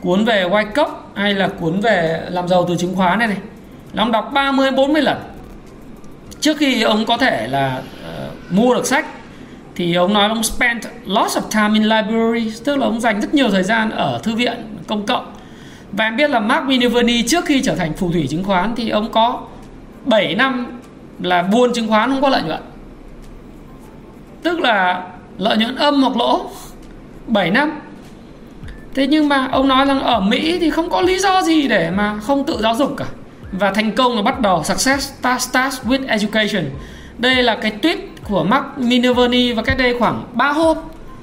cuốn 0.01 0.25
về 0.25 0.45
Wyckoff 0.45 0.89
hay 1.15 1.35
là 1.35 1.49
cuốn 1.49 1.81
về 1.81 2.23
làm 2.29 2.49
giàu 2.49 2.65
từ 2.69 2.77
chứng 2.77 2.95
khoán 2.97 3.19
này 3.19 3.29
này. 3.29 3.39
Là 3.93 4.03
ông 4.03 4.13
đọc 4.13 4.31
30 4.33 4.71
40 4.71 5.03
lần. 5.03 5.19
Trước 6.41 6.57
khi 6.57 6.83
ông 6.83 7.05
có 7.07 7.17
thể 7.17 7.49
là 7.49 7.83
uh, 7.83 8.53
mua 8.53 8.75
được 8.75 8.87
sách 8.87 9.07
thì 9.77 9.95
ông 9.95 10.15
nói 10.15 10.29
ông 10.29 10.43
spent 10.43 10.83
lots 11.07 11.37
of 11.37 11.43
time 11.51 11.79
in 11.79 11.83
library, 11.83 12.61
tức 12.65 12.77
là 12.77 12.87
ông 12.87 13.01
dành 13.01 13.21
rất 13.21 13.35
nhiều 13.35 13.51
thời 13.51 13.63
gian 13.63 13.91
ở 13.91 14.21
thư 14.23 14.35
viện, 14.35 14.79
công 14.87 15.07
cộng. 15.07 15.33
Và 15.93 16.05
em 16.05 16.17
biết 16.17 16.31
là 16.31 16.41
Mark 16.41 16.65
Minervini 16.67 17.23
trước 17.23 17.45
khi 17.45 17.63
trở 17.63 17.75
thành 17.75 17.93
phù 17.93 18.13
thủy 18.13 18.27
chứng 18.31 18.45
khoán 18.45 18.75
thì 18.77 18.89
ông 18.89 19.13
có 19.13 19.41
7 20.05 20.35
năm 20.35 20.81
là 21.23 21.43
buôn 21.43 21.73
chứng 21.73 21.89
khoán, 21.89 22.11
không 22.11 22.23
có 22.23 22.29
lợi 22.29 22.43
nhuận. 22.43 22.63
Tức 24.43 24.61
là 24.61 25.07
lợi 25.39 25.57
nhuận 25.57 25.77
âm 25.77 26.03
hoặc 26.03 26.17
lỗ 26.17 26.51
7 27.27 27.51
năm. 27.51 27.81
Thế 28.95 29.07
nhưng 29.07 29.29
mà 29.29 29.49
ông 29.53 29.69
nói 29.69 29.87
rằng 29.87 30.03
ở 30.03 30.21
Mỹ 30.21 30.59
thì 30.61 30.71
không 30.71 30.91
có 30.91 31.01
lý 31.01 31.19
do 31.19 31.43
gì 31.43 31.69
để 31.69 31.91
mà 31.91 32.19
không 32.21 32.45
tự 32.45 32.59
giáo 32.63 32.75
dục 32.75 32.95
cả. 32.97 33.07
Và 33.53 33.73
thành 33.73 33.93
công 33.93 34.17
là 34.17 34.23
bắt 34.23 34.41
đầu 34.41 34.65
success 34.65 35.13
starts 35.39 35.81
with 35.85 36.09
education 36.09 36.65
đây 37.19 37.43
là 37.43 37.59
cái 37.63 37.73
tweet 37.83 37.97
của 38.29 38.45
Mark 38.45 38.65
Minervini 38.77 39.53
và 39.53 39.63
cách 39.63 39.79
đây 39.79 39.97
khoảng 39.99 40.25
3 40.33 40.53
hôm. 40.53 40.79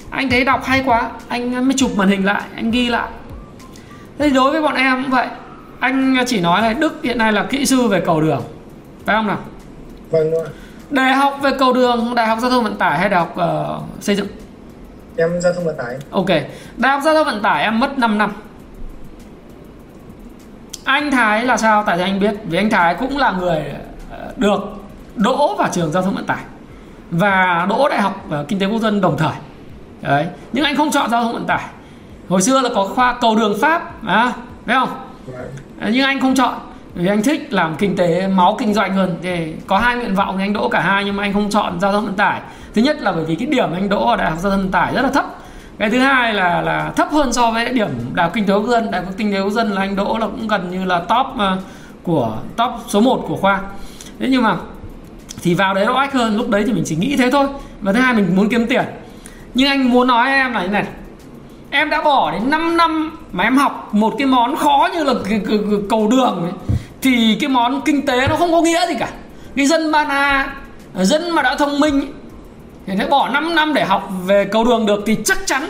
Anh 0.10 0.30
thấy 0.30 0.46
đọc 0.46 0.66
hay 0.66 0.84
quá 0.86 1.12
anh 1.28 1.68
mới 1.68 1.74
chụp 1.78 1.92
màn 1.96 2.08
hình 2.08 2.26
lại 2.26 2.42
anh 2.56 2.72
ghi 2.72 2.90
lại. 2.90 3.10
Thế 4.18 4.30
đối 4.30 4.52
với 4.52 4.62
bọn 4.62 4.76
em 4.76 5.04
cũng 5.04 5.12
vậy. 5.12 5.28
Anh 5.80 6.18
chỉ 6.28 6.42
nói 6.42 6.62
là 6.62 6.74
Đức 6.74 7.00
hiện 7.04 7.18
nay 7.18 7.32
là 7.32 7.44
kỹ 7.44 7.66
sư 7.66 7.88
về 7.88 8.02
cầu 8.06 8.22
đường. 8.22 8.42
Phải 9.06 9.16
không 9.16 9.28
nào? 9.28 9.40
Vâng 10.12 10.32
đúng 10.32 10.44
đại 10.90 11.14
học 11.14 11.40
về 11.42 11.52
cầu 11.60 11.74
đường 11.74 12.16
đại 12.16 12.28
học 12.28 12.38
giao 12.42 12.50
thông 12.50 12.64
vận 12.64 12.76
tải 12.76 13.00
hay 13.00 13.10
đại 13.10 13.20
học 13.20 13.36
uh, 13.36 14.04
xây 14.04 14.16
dựng? 14.16 14.28
Em 15.18 15.42
giao 15.42 15.54
thông 15.54 15.66
vận 15.66 15.78
tải. 15.78 15.98
Ok. 16.12 16.30
Đại 16.78 16.92
học 16.92 17.02
giao 17.04 17.14
thông 17.14 17.26
vận 17.26 17.42
tải 17.42 17.64
em 17.64 17.80
mất 17.80 18.00
5 18.00 18.18
năm. 18.18 18.34
Anh 20.84 21.12
Thái 21.12 21.46
là 21.46 21.58
sao? 21.58 21.84
Tại 21.84 21.98
sao 21.98 22.06
anh 22.06 22.20
biết? 22.20 22.36
Vì 22.44 22.58
anh 22.58 22.70
Thái 22.70 22.96
cũng 22.96 23.18
là 23.18 23.32
người 23.32 23.62
ờ, 24.12 24.34
được 24.38 24.60
đỗ 25.16 25.56
vào 25.56 25.70
trường 25.72 25.92
giao 25.92 26.04
thông 26.04 26.16
vận 26.16 26.26
tải 26.26 26.44
và 27.12 27.66
đỗ 27.70 27.90
đại 27.90 28.02
học 28.02 28.26
uh, 28.28 28.48
kinh 28.48 28.60
tế 28.60 28.66
quốc 28.66 28.80
dân 28.80 29.02
đồng 29.02 29.18
thời. 29.18 29.34
Đấy 30.02 30.28
nhưng 30.54 30.66
anh 30.66 30.76
không 30.76 30.92
chọn 30.92 31.10
giao 31.10 31.24
thông 31.24 31.34
vận 31.34 31.46
tải. 31.46 31.64
Hồi 32.30 32.42
xưa 32.42 32.62
là 32.62 32.70
có 32.76 32.86
khoa 32.86 33.18
cầu 33.22 33.36
đường 33.36 33.58
pháp 33.62 34.06
à, 34.08 34.34
phải 34.66 34.76
không? 34.76 34.90
Nhưng 35.92 36.06
anh 36.06 36.22
không 36.22 36.36
chọn 36.36 36.54
vì 36.96 37.08
anh 37.08 37.24
thích 37.24 37.54
làm 37.54 37.76
kinh 37.76 37.96
tế 37.96 38.28
máu 38.28 38.56
kinh 38.60 38.74
doanh 38.74 38.94
hơn. 38.94 39.18
Thì 39.22 39.54
có 39.68 39.78
hai 39.78 39.96
nguyện 39.96 40.16
vọng 40.16 40.38
thì 40.38 40.44
anh 40.44 40.54
đỗ 40.54 40.70
cả 40.70 40.80
hai 40.80 41.06
nhưng 41.06 41.16
mà 41.16 41.24
anh 41.24 41.34
không 41.34 41.50
chọn 41.50 41.80
giao 41.80 41.92
thông 41.92 42.06
vận 42.06 42.16
tải. 42.16 42.42
Thứ 42.74 42.82
nhất 42.82 43.02
là 43.02 43.12
bởi 43.12 43.26
vì 43.26 43.36
cái 43.36 43.48
điểm 43.48 43.74
anh 43.74 43.90
đỗ 43.90 44.10
ở 44.10 44.16
đại 44.16 44.30
học 44.30 44.40
giao 44.40 44.52
thông 44.52 44.62
vận 44.62 44.72
tải 44.72 44.94
rất 44.96 45.02
là 45.02 45.10
thấp. 45.10 45.26
Cái 45.78 45.90
thứ 45.90 46.00
hai 46.00 46.34
là 46.34 46.62
là 46.62 46.92
thấp 46.96 47.08
hơn 47.12 47.34
so 47.34 47.52
với 47.52 47.70
điểm 47.70 47.90
đại 48.14 48.24
học 48.24 48.34
kinh 48.36 48.46
tế 48.46 48.54
quốc 48.54 48.68
dân. 48.68 48.92
Đại 48.92 49.04
học 49.06 49.14
kinh 49.18 49.32
tế 49.32 49.42
quốc 49.42 49.50
dân 49.50 49.72
là 49.72 49.82
anh 49.82 49.96
đỗ 49.96 50.18
là 50.18 50.26
cũng 50.26 50.48
gần 50.48 50.72
như 50.72 50.86
là 50.86 51.00
top 51.00 51.28
uh, 51.36 51.60
của 52.04 52.38
top 52.56 52.72
số 52.88 53.02
1 53.02 53.26
của 53.28 53.38
khoa. 53.38 53.62
Thế 54.20 54.28
nhưng 54.30 54.44
mà 54.44 54.56
thì 55.44 55.54
vào 55.54 55.74
đấy 55.74 55.86
nó 55.86 55.94
ách 55.94 56.14
hơn 56.14 56.38
lúc 56.38 56.50
đấy 56.50 56.64
thì 56.68 56.74
mình 56.74 56.84
chỉ 56.86 56.96
nghĩ 56.96 57.16
thế 57.16 57.32
thôi. 57.32 57.48
Và 57.82 57.94
thứ 57.94 58.00
hai 58.00 58.14
mình 58.14 58.36
muốn 58.36 58.50
kiếm 58.50 58.68
tiền. 58.68 58.84
Nhưng 59.54 59.70
anh 59.70 59.90
muốn 59.90 60.08
nói 60.08 60.32
em 60.32 60.54
là 60.54 60.64
như 60.64 60.68
này. 60.68 60.86
Em 61.70 61.90
đã 61.90 62.02
bỏ 62.02 62.32
đến 62.32 62.50
5 62.50 62.78
năm 62.78 63.18
mà 63.32 63.44
em 63.44 63.58
học 63.58 63.90
một 63.92 64.14
cái 64.18 64.28
món 64.28 64.56
khó 64.56 64.90
như 64.94 65.04
là 65.04 65.14
cầu 65.90 66.08
đường 66.08 66.42
ấy, 66.44 66.52
thì 67.02 67.38
cái 67.40 67.50
món 67.50 67.82
kinh 67.82 68.06
tế 68.06 68.28
nó 68.28 68.36
không 68.36 68.52
có 68.52 68.62
nghĩa 68.62 68.88
gì 68.88 68.94
cả. 69.00 69.10
Cái 69.56 69.66
dân 69.66 69.92
ba 69.92 70.04
na 70.04 70.54
dân 70.96 71.32
mà 71.32 71.42
đã 71.42 71.56
thông 71.56 71.80
minh 71.80 72.14
thì 72.86 72.94
sẽ 73.00 73.06
bỏ 73.06 73.30
5 73.30 73.56
năm 73.56 73.74
để 73.74 73.86
học 73.86 74.12
về 74.26 74.46
cầu 74.46 74.64
đường 74.64 74.86
được 74.86 75.04
thì 75.06 75.18
chắc 75.26 75.38
chắn 75.46 75.70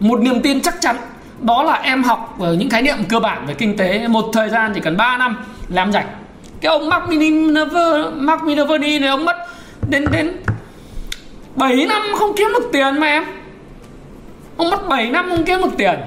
một 0.00 0.20
niềm 0.20 0.40
tin 0.42 0.60
chắc 0.60 0.80
chắn 0.80 0.96
đó 1.40 1.62
là 1.62 1.74
em 1.74 2.02
học 2.02 2.38
những 2.40 2.70
khái 2.70 2.82
niệm 2.82 2.96
cơ 3.08 3.20
bản 3.20 3.46
về 3.46 3.54
kinh 3.54 3.76
tế. 3.76 4.08
Một 4.08 4.24
thời 4.32 4.48
gian 4.48 4.72
chỉ 4.74 4.80
cần 4.80 4.96
3 4.96 5.16
năm 5.16 5.36
làm 5.68 5.92
rảnh 5.92 6.06
cái 6.60 6.72
ông 6.72 6.88
Mark 6.88 7.08
Minerva 7.08 8.10
Mark 8.14 8.42
Minervini 8.42 8.98
này 8.98 9.08
ông 9.08 9.24
mất 9.24 9.36
đến 9.88 10.04
đến 10.12 10.36
7 11.54 11.86
năm 11.86 12.02
không 12.18 12.32
kiếm 12.36 12.48
được 12.52 12.68
tiền 12.72 13.00
mà 13.00 13.06
em. 13.06 13.24
Ông 14.56 14.70
mất 14.70 14.88
7 14.88 15.10
năm 15.10 15.30
không 15.30 15.44
kiếm 15.44 15.60
được 15.62 15.70
tiền. 15.78 16.00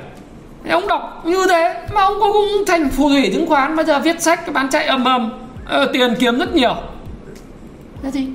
Thì 0.63 0.69
ông 0.69 0.87
đọc 0.87 1.21
như 1.25 1.47
thế 1.49 1.75
mà 1.93 2.01
ông 2.01 2.13
cũng 2.19 2.63
thành 2.67 2.89
phù 2.89 3.09
thủy 3.09 3.29
chứng 3.33 3.47
khoán 3.47 3.75
bây 3.75 3.85
giờ 3.85 3.99
viết 3.99 4.21
sách 4.21 4.53
bán 4.53 4.69
chạy 4.69 4.85
ầm 4.85 5.03
ầm. 5.03 5.31
Ờ, 5.65 5.89
tiền 5.93 6.15
kiếm 6.19 6.39
rất 6.39 6.55
nhiều. 6.55 6.75
Thế 8.03 8.11
thì 8.11 8.27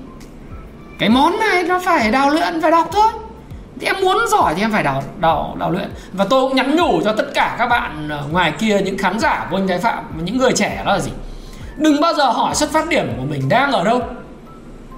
cái 0.98 1.08
món 1.08 1.38
này 1.40 1.62
nó 1.62 1.78
phải 1.78 2.10
đào 2.10 2.30
luyện 2.30 2.60
phải 2.60 2.70
đọc 2.70 2.88
thôi. 2.92 3.08
Thì 3.80 3.86
em 3.86 3.96
muốn 4.00 4.18
giỏi 4.28 4.54
thì 4.56 4.62
em 4.62 4.72
phải 4.72 4.82
đào 4.82 5.02
đào 5.20 5.56
đào 5.58 5.70
luyện. 5.70 5.88
Và 6.12 6.24
tôi 6.30 6.48
cũng 6.48 6.56
nhắn 6.56 6.76
nhủ 6.76 7.00
cho 7.04 7.12
tất 7.12 7.34
cả 7.34 7.56
các 7.58 7.66
bạn 7.66 8.10
ngoài 8.30 8.52
kia 8.58 8.80
những 8.84 8.98
khán 8.98 9.18
giả 9.18 9.46
của 9.50 9.56
anh 9.56 9.68
Thái 9.68 9.78
Phạm 9.78 10.04
những 10.24 10.38
người 10.38 10.52
trẻ 10.52 10.82
đó 10.86 10.92
là 10.92 11.00
gì? 11.00 11.10
Đừng 11.78 12.00
bao 12.00 12.14
giờ 12.14 12.24
hỏi 12.24 12.54
xuất 12.54 12.70
phát 12.70 12.88
điểm 12.88 13.06
của 13.16 13.24
mình 13.30 13.48
đang 13.48 13.72
ở 13.72 13.84
đâu. 13.84 14.00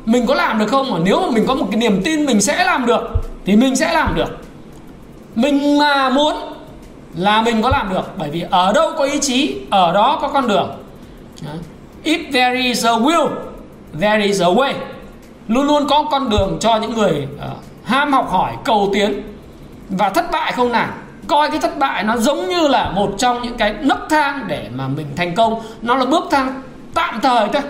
Mình 0.04 0.26
có 0.26 0.34
làm 0.34 0.58
được 0.58 0.66
không? 0.66 0.90
Mà 0.90 0.98
nếu 1.04 1.20
mà 1.20 1.26
mình 1.30 1.44
có 1.48 1.54
một 1.54 1.66
cái 1.70 1.80
niềm 1.80 2.02
tin 2.04 2.26
mình 2.26 2.40
sẽ 2.40 2.64
làm 2.64 2.86
được 2.86 3.10
thì 3.44 3.56
mình 3.56 3.76
sẽ 3.76 3.92
làm 3.92 4.14
được. 4.14 4.38
Mình 5.34 5.78
mà 5.78 6.08
muốn 6.08 6.36
là 7.14 7.42
mình 7.42 7.62
có 7.62 7.68
làm 7.68 7.90
được 7.90 8.10
bởi 8.18 8.30
vì 8.30 8.44
ở 8.50 8.72
đâu 8.72 8.90
có 8.98 9.04
ý 9.04 9.18
chí 9.20 9.60
ở 9.70 9.92
đó 9.92 10.18
có 10.20 10.28
con 10.28 10.48
đường. 10.48 10.70
If 12.04 12.32
there 12.32 12.60
is 12.62 12.86
a 12.86 12.90
will 12.90 13.28
there 14.00 14.24
is 14.24 14.42
a 14.42 14.46
way. 14.46 14.72
Luôn 15.48 15.66
luôn 15.66 15.86
có 15.88 16.04
con 16.10 16.30
đường 16.30 16.56
cho 16.60 16.76
những 16.76 16.94
người 16.94 17.28
uh, 17.36 17.42
ham 17.84 18.12
học 18.12 18.30
hỏi 18.30 18.52
cầu 18.64 18.90
tiến. 18.94 19.22
Và 19.88 20.08
thất 20.08 20.30
bại 20.30 20.52
không 20.52 20.72
nản. 20.72 20.90
Coi 21.28 21.50
cái 21.50 21.60
thất 21.60 21.78
bại 21.78 22.04
nó 22.04 22.16
giống 22.16 22.48
như 22.48 22.68
là 22.68 22.90
một 22.90 23.14
trong 23.18 23.42
những 23.42 23.56
cái 23.56 23.74
nấc 23.80 23.98
thang 24.10 24.44
để 24.48 24.68
mà 24.74 24.88
mình 24.88 25.06
thành 25.16 25.34
công. 25.34 25.60
Nó 25.82 25.96
là 25.96 26.04
bước 26.04 26.24
thang 26.30 26.62
tạm 26.94 27.20
thời 27.22 27.48
thôi. 27.52 27.62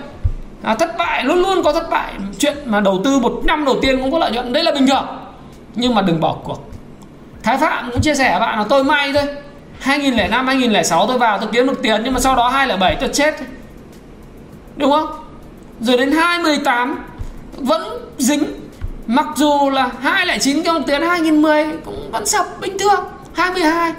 À, 0.62 0.74
thất 0.74 0.98
bại 0.98 1.24
luôn 1.24 1.38
luôn 1.38 1.62
có 1.64 1.72
thất 1.72 1.90
bại. 1.90 2.12
Chuyện 2.38 2.56
mà 2.64 2.80
đầu 2.80 3.00
tư 3.04 3.18
một 3.18 3.40
năm 3.44 3.64
đầu 3.64 3.76
tiên 3.82 4.00
cũng 4.02 4.12
có 4.12 4.18
lợi 4.18 4.30
nhuận 4.30 4.52
đấy 4.52 4.64
là 4.64 4.72
bình 4.72 4.86
thường. 4.86 5.06
Nhưng 5.74 5.94
mà 5.94 6.02
đừng 6.02 6.20
bỏ 6.20 6.36
cuộc. 6.44 6.70
Thái 7.42 7.58
Phạm 7.58 7.90
cũng 7.90 8.00
chia 8.00 8.14
sẻ 8.14 8.38
bạn 8.40 8.58
là 8.58 8.64
tôi 8.68 8.84
may 8.84 9.12
thôi. 9.12 9.24
2005 9.80 10.46
2006 10.46 11.06
tôi 11.06 11.18
vào 11.18 11.38
tôi 11.38 11.48
kiếm 11.52 11.66
được 11.66 11.82
tiền 11.82 12.00
nhưng 12.04 12.14
mà 12.14 12.20
sau 12.20 12.36
đó 12.36 12.48
2007 12.48 12.96
tôi 13.00 13.10
chết. 13.12 13.34
Đúng 14.76 14.90
không? 14.90 15.06
Rồi 15.80 15.96
đến 15.96 16.12
2018 16.12 17.04
vẫn 17.56 17.82
dính. 18.18 18.44
Mặc 19.06 19.26
dù 19.36 19.70
là 19.70 19.90
209 20.00 20.62
kiếm 20.62 20.74
được 20.74 20.82
tiền 20.86 21.02
2010 21.02 21.66
cũng 21.84 22.10
vẫn 22.12 22.26
sập 22.26 22.60
bình 22.60 22.78
thường. 22.78 23.04
22 23.32 23.92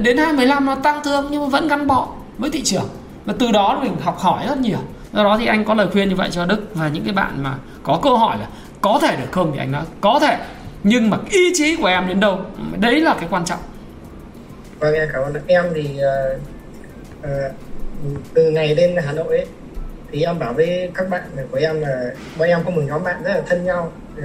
đến 0.00 0.18
2015 0.18 0.66
nó 0.66 0.74
tăng 0.74 1.02
thương 1.04 1.28
nhưng 1.30 1.42
mà 1.42 1.48
vẫn 1.48 1.68
gắn 1.68 1.86
bó 1.86 2.08
với 2.38 2.50
thị 2.50 2.62
trường 2.62 2.88
và 3.24 3.34
từ 3.38 3.52
đó 3.52 3.80
mình 3.82 3.96
học 4.00 4.18
hỏi 4.18 4.46
rất 4.48 4.58
nhiều. 4.58 4.78
Do 5.12 5.24
đó 5.24 5.36
thì 5.38 5.46
anh 5.46 5.64
có 5.64 5.74
lời 5.74 5.86
khuyên 5.92 6.08
như 6.08 6.16
vậy 6.16 6.28
cho 6.32 6.46
Đức. 6.46 6.66
Và 6.74 6.88
những 6.88 7.04
cái 7.04 7.14
bạn 7.14 7.42
mà 7.42 7.54
có 7.82 8.00
câu 8.02 8.18
hỏi 8.18 8.38
là 8.38 8.48
có 8.80 8.98
thể 9.02 9.16
được 9.16 9.32
không 9.32 9.52
thì 9.52 9.58
anh 9.58 9.72
nói 9.72 9.84
có 10.00 10.18
thể 10.22 10.38
nhưng 10.82 11.10
mà 11.10 11.16
ý 11.30 11.52
chí 11.54 11.76
của 11.76 11.86
em 11.86 12.08
đến 12.08 12.20
đâu? 12.20 12.40
Đấy 12.80 13.00
là 13.00 13.14
cái 13.14 13.28
quan 13.30 13.44
trọng. 13.44 13.58
Vâng 14.78 14.94
em 14.94 15.08
cảm 15.12 15.22
ơn 15.22 15.32
em 15.46 15.64
thì 15.74 16.00
uh, 16.00 16.40
uh, 17.20 17.52
từ 18.34 18.50
ngày 18.50 18.74
lên 18.74 18.96
Hà 19.06 19.12
Nội 19.12 19.36
ấy, 19.36 19.46
thì 20.12 20.22
em 20.22 20.38
bảo 20.38 20.52
với 20.52 20.90
các 20.94 21.10
bạn 21.10 21.22
của 21.50 21.56
em 21.56 21.80
là 21.80 22.10
bọn 22.38 22.48
em 22.48 22.64
có 22.64 22.70
một 22.70 22.82
nhóm 22.86 23.04
bạn 23.04 23.22
rất 23.22 23.34
là 23.34 23.42
thân 23.46 23.64
nhau 23.64 23.92
uh, 24.18 24.22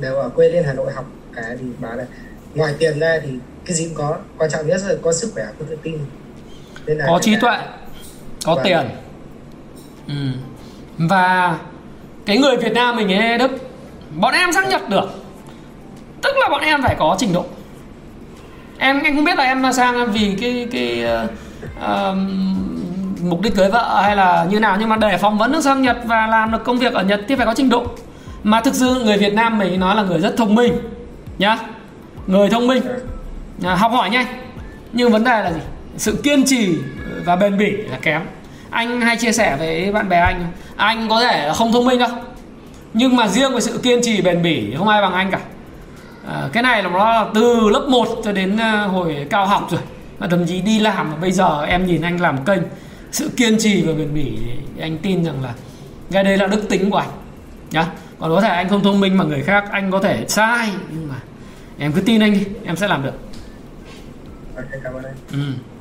đều 0.00 0.14
ở 0.14 0.28
quê 0.28 0.48
lên 0.48 0.64
Hà 0.64 0.72
Nội 0.72 0.92
học 0.92 1.04
cả 1.34 1.42
thì 1.60 1.66
bảo 1.78 1.96
là 1.96 2.04
ngoài 2.54 2.74
tiền 2.78 3.00
ra 3.00 3.18
thì 3.22 3.30
cái 3.64 3.74
gì 3.76 3.84
cũng 3.84 3.94
có 3.94 4.16
quan 4.38 4.50
trọng 4.50 4.66
nhất 4.66 4.80
là 4.88 4.94
có 5.02 5.12
sức 5.12 5.30
khỏe 5.34 5.44
có 5.58 5.64
tự 5.70 5.76
tin. 5.82 5.98
Nên 6.86 6.98
là 6.98 7.06
có 7.08 7.18
trí 7.22 7.36
tuệ 7.40 7.58
có 8.44 8.54
vâng. 8.54 8.64
tiền. 8.64 8.80
Ừ. 10.08 10.14
và 10.98 11.56
cái 12.26 12.38
người 12.38 12.56
Việt 12.56 12.72
Nam 12.72 12.96
mình 12.96 13.12
ấy 13.12 13.38
Đức 13.38 13.50
bọn 14.16 14.34
em 14.34 14.52
xác 14.52 14.68
nhận 14.68 14.90
được. 14.90 15.10
Tức 16.22 16.36
là 16.40 16.48
bọn 16.48 16.60
em 16.60 16.82
phải 16.82 16.94
có 16.98 17.16
trình 17.18 17.32
độ. 17.32 17.44
Em 18.78 19.02
anh 19.02 19.16
không 19.16 19.24
biết 19.24 19.38
là 19.38 19.44
em 19.44 19.72
sang 19.72 20.12
vì 20.12 20.36
cái 20.40 20.68
cái 20.72 21.04
uh, 21.78 22.16
mục 23.22 23.40
đích 23.40 23.54
cưới 23.54 23.68
vợ 23.68 24.00
hay 24.02 24.16
là 24.16 24.46
như 24.50 24.60
nào 24.60 24.76
nhưng 24.80 24.88
mà 24.88 24.96
để 24.96 25.18
phỏng 25.18 25.38
vấn 25.38 25.52
được 25.52 25.60
sang 25.60 25.82
Nhật 25.82 25.96
và 26.04 26.26
làm 26.26 26.52
được 26.52 26.64
công 26.64 26.78
việc 26.78 26.92
ở 26.94 27.02
Nhật 27.02 27.20
thì 27.28 27.34
phải 27.34 27.46
có 27.46 27.54
trình 27.56 27.68
độ. 27.68 27.86
Mà 28.42 28.60
thực 28.60 28.74
sự 28.74 29.02
người 29.04 29.16
Việt 29.16 29.34
Nam 29.34 29.58
mình 29.58 29.80
nói 29.80 29.96
là 29.96 30.02
người 30.02 30.20
rất 30.20 30.34
thông 30.36 30.54
minh 30.54 30.74
nhá. 31.38 31.58
Người 32.26 32.50
thông 32.50 32.66
minh. 32.66 32.82
À, 33.64 33.74
học 33.74 33.92
hỏi 33.92 34.10
nhanh. 34.10 34.26
Nhưng 34.92 35.12
vấn 35.12 35.24
đề 35.24 35.42
là 35.42 35.52
gì? 35.52 35.60
Sự 35.96 36.20
kiên 36.22 36.44
trì 36.44 36.78
và 37.24 37.36
bền 37.36 37.58
bỉ 37.58 37.70
là 37.70 37.98
kém. 38.02 38.22
Anh 38.70 39.00
hay 39.00 39.16
chia 39.16 39.32
sẻ 39.32 39.56
với 39.58 39.92
bạn 39.92 40.08
bè 40.08 40.18
anh 40.18 40.46
anh 40.76 41.08
có 41.08 41.20
thể 41.20 41.46
là 41.46 41.54
không 41.54 41.72
thông 41.72 41.86
minh 41.86 41.98
đâu 41.98 42.10
nhưng 42.94 43.16
mà 43.16 43.28
riêng 43.28 43.54
về 43.54 43.60
sự 43.60 43.80
kiên 43.82 44.00
trì 44.02 44.22
bền 44.22 44.42
bỉ 44.42 44.74
không 44.78 44.88
ai 44.88 45.02
bằng 45.02 45.12
anh 45.12 45.30
cả. 45.30 45.40
À, 46.28 46.48
cái 46.52 46.62
này 46.62 46.82
là 46.82 46.90
nó 46.90 47.10
là 47.10 47.26
từ 47.34 47.68
lớp 47.68 47.86
1 47.88 48.08
cho 48.24 48.32
đến 48.32 48.54
uh, 48.56 48.90
hồi 48.90 49.26
cao 49.30 49.46
học 49.46 49.68
rồi. 49.70 49.80
Và 50.18 50.26
thậm 50.26 50.46
chí 50.46 50.60
đi 50.60 50.80
làm 50.80 51.10
và 51.10 51.16
bây 51.16 51.32
giờ 51.32 51.64
em 51.64 51.86
nhìn 51.86 52.02
anh 52.02 52.20
làm 52.20 52.44
kênh 52.44 52.62
sự 53.12 53.30
kiên 53.36 53.58
trì 53.58 53.82
và 53.82 53.92
bền 53.92 54.14
bỉ 54.14 54.38
anh 54.80 54.98
tin 54.98 55.24
rằng 55.24 55.42
là 55.42 55.54
cái 56.10 56.24
đây 56.24 56.38
là 56.38 56.46
đức 56.46 56.68
tính 56.68 56.90
của 56.90 56.96
anh 56.96 57.10
nhá. 57.70 57.86
Còn 58.18 58.30
có 58.30 58.40
thể 58.40 58.48
anh 58.48 58.68
không 58.68 58.82
thông 58.82 59.00
minh 59.00 59.16
mà 59.16 59.24
người 59.24 59.42
khác 59.42 59.64
anh 59.70 59.90
có 59.90 59.98
thể 59.98 60.24
sai 60.28 60.68
nhưng 60.90 61.08
mà 61.08 61.16
em 61.78 61.92
cứ 61.92 62.00
tin 62.00 62.20
anh 62.20 62.32
đi 62.32 62.44
em 62.64 62.76
sẽ 62.76 62.88
làm 62.88 63.02
được. 63.02 63.14
Cảm 64.84 64.94
ơn 64.94 65.04
anh. 65.04 65.14
Ừ. 65.32 65.71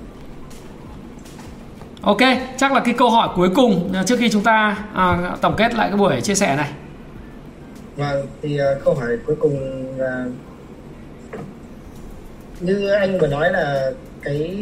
Ok, 2.01 2.19
chắc 2.57 2.73
là 2.73 2.79
cái 2.85 2.93
câu 2.97 3.09
hỏi 3.09 3.29
cuối 3.35 3.49
cùng 3.55 3.93
trước 4.05 4.15
khi 4.19 4.29
chúng 4.29 4.43
ta 4.43 4.85
à, 4.93 5.35
tổng 5.41 5.55
kết 5.57 5.73
lại 5.73 5.89
cái 5.89 5.97
buổi 5.97 6.21
chia 6.21 6.35
sẻ 6.35 6.55
này. 6.55 6.71
Vâng, 7.95 8.27
thì 8.41 8.59
uh, 8.61 8.83
câu 8.85 8.93
hỏi 8.93 9.17
cuối 9.25 9.35
cùng 9.39 9.85
là 9.97 10.25
như 12.59 12.89
anh 12.89 13.19
vừa 13.19 13.27
nói 13.27 13.51
là 13.51 13.91
cái 14.21 14.57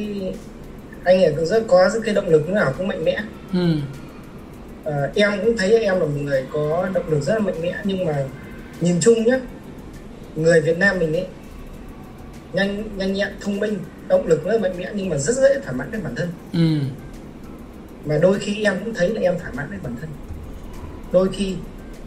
anh 1.03 1.23
ấy 1.23 1.45
rất 1.45 1.63
có 1.67 1.89
cái 2.05 2.15
động 2.15 2.29
lực 2.29 2.49
nào 2.49 2.73
cũng 2.77 2.87
mạnh 2.87 3.05
mẽ. 3.05 3.17
Ừ. 3.53 3.75
Uh, 4.89 5.15
em 5.15 5.31
cũng 5.45 5.57
thấy 5.57 5.79
em 5.79 5.93
là 5.93 5.99
một 5.99 6.11
người 6.21 6.45
có 6.53 6.89
động 6.93 7.09
lực 7.09 7.21
rất 7.21 7.33
là 7.33 7.39
mạnh 7.39 7.61
mẽ 7.61 7.73
nhưng 7.83 8.05
mà 8.05 8.13
nhìn 8.81 8.99
chung 9.01 9.23
nhé, 9.23 9.39
người 10.35 10.61
Việt 10.61 10.77
Nam 10.77 10.99
mình 10.99 11.13
ấy 11.13 11.27
nhanh 12.53 12.97
nhanh 12.97 13.13
nhẹn 13.13 13.29
thông 13.41 13.59
minh 13.59 13.79
động 14.07 14.27
lực 14.27 14.45
rất 14.45 14.61
mạnh 14.61 14.73
mẽ 14.77 14.89
nhưng 14.93 15.09
mà 15.09 15.17
rất 15.17 15.35
dễ 15.35 15.59
thỏa 15.59 15.71
mãn 15.73 15.91
với 15.91 15.99
bản 15.99 16.15
thân. 16.15 16.29
Ừ. 16.53 16.79
Mà 18.10 18.18
đôi 18.22 18.39
khi 18.39 18.64
em 18.64 18.80
cũng 18.86 18.93
thấy 18.93 19.10
là 19.10 19.22
em 19.22 19.39
thỏa 19.39 19.51
mãn 19.55 19.70
với 19.70 19.80
bản 19.84 19.95
thân. 20.01 20.10
Đôi 21.12 21.30
khi 21.34 21.55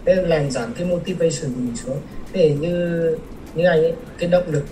nên 0.05 0.19
làm 0.19 0.51
giảm 0.51 0.73
cái 0.75 0.87
motivation 0.87 1.55
của 1.55 1.61
mình 1.61 1.77
xuống. 1.77 1.99
Thế 2.33 2.57
như 2.61 3.17
như 3.55 3.65
anh 3.65 3.83
ấy 3.83 3.95
cái 4.19 4.29
động 4.29 4.45
lực 4.47 4.65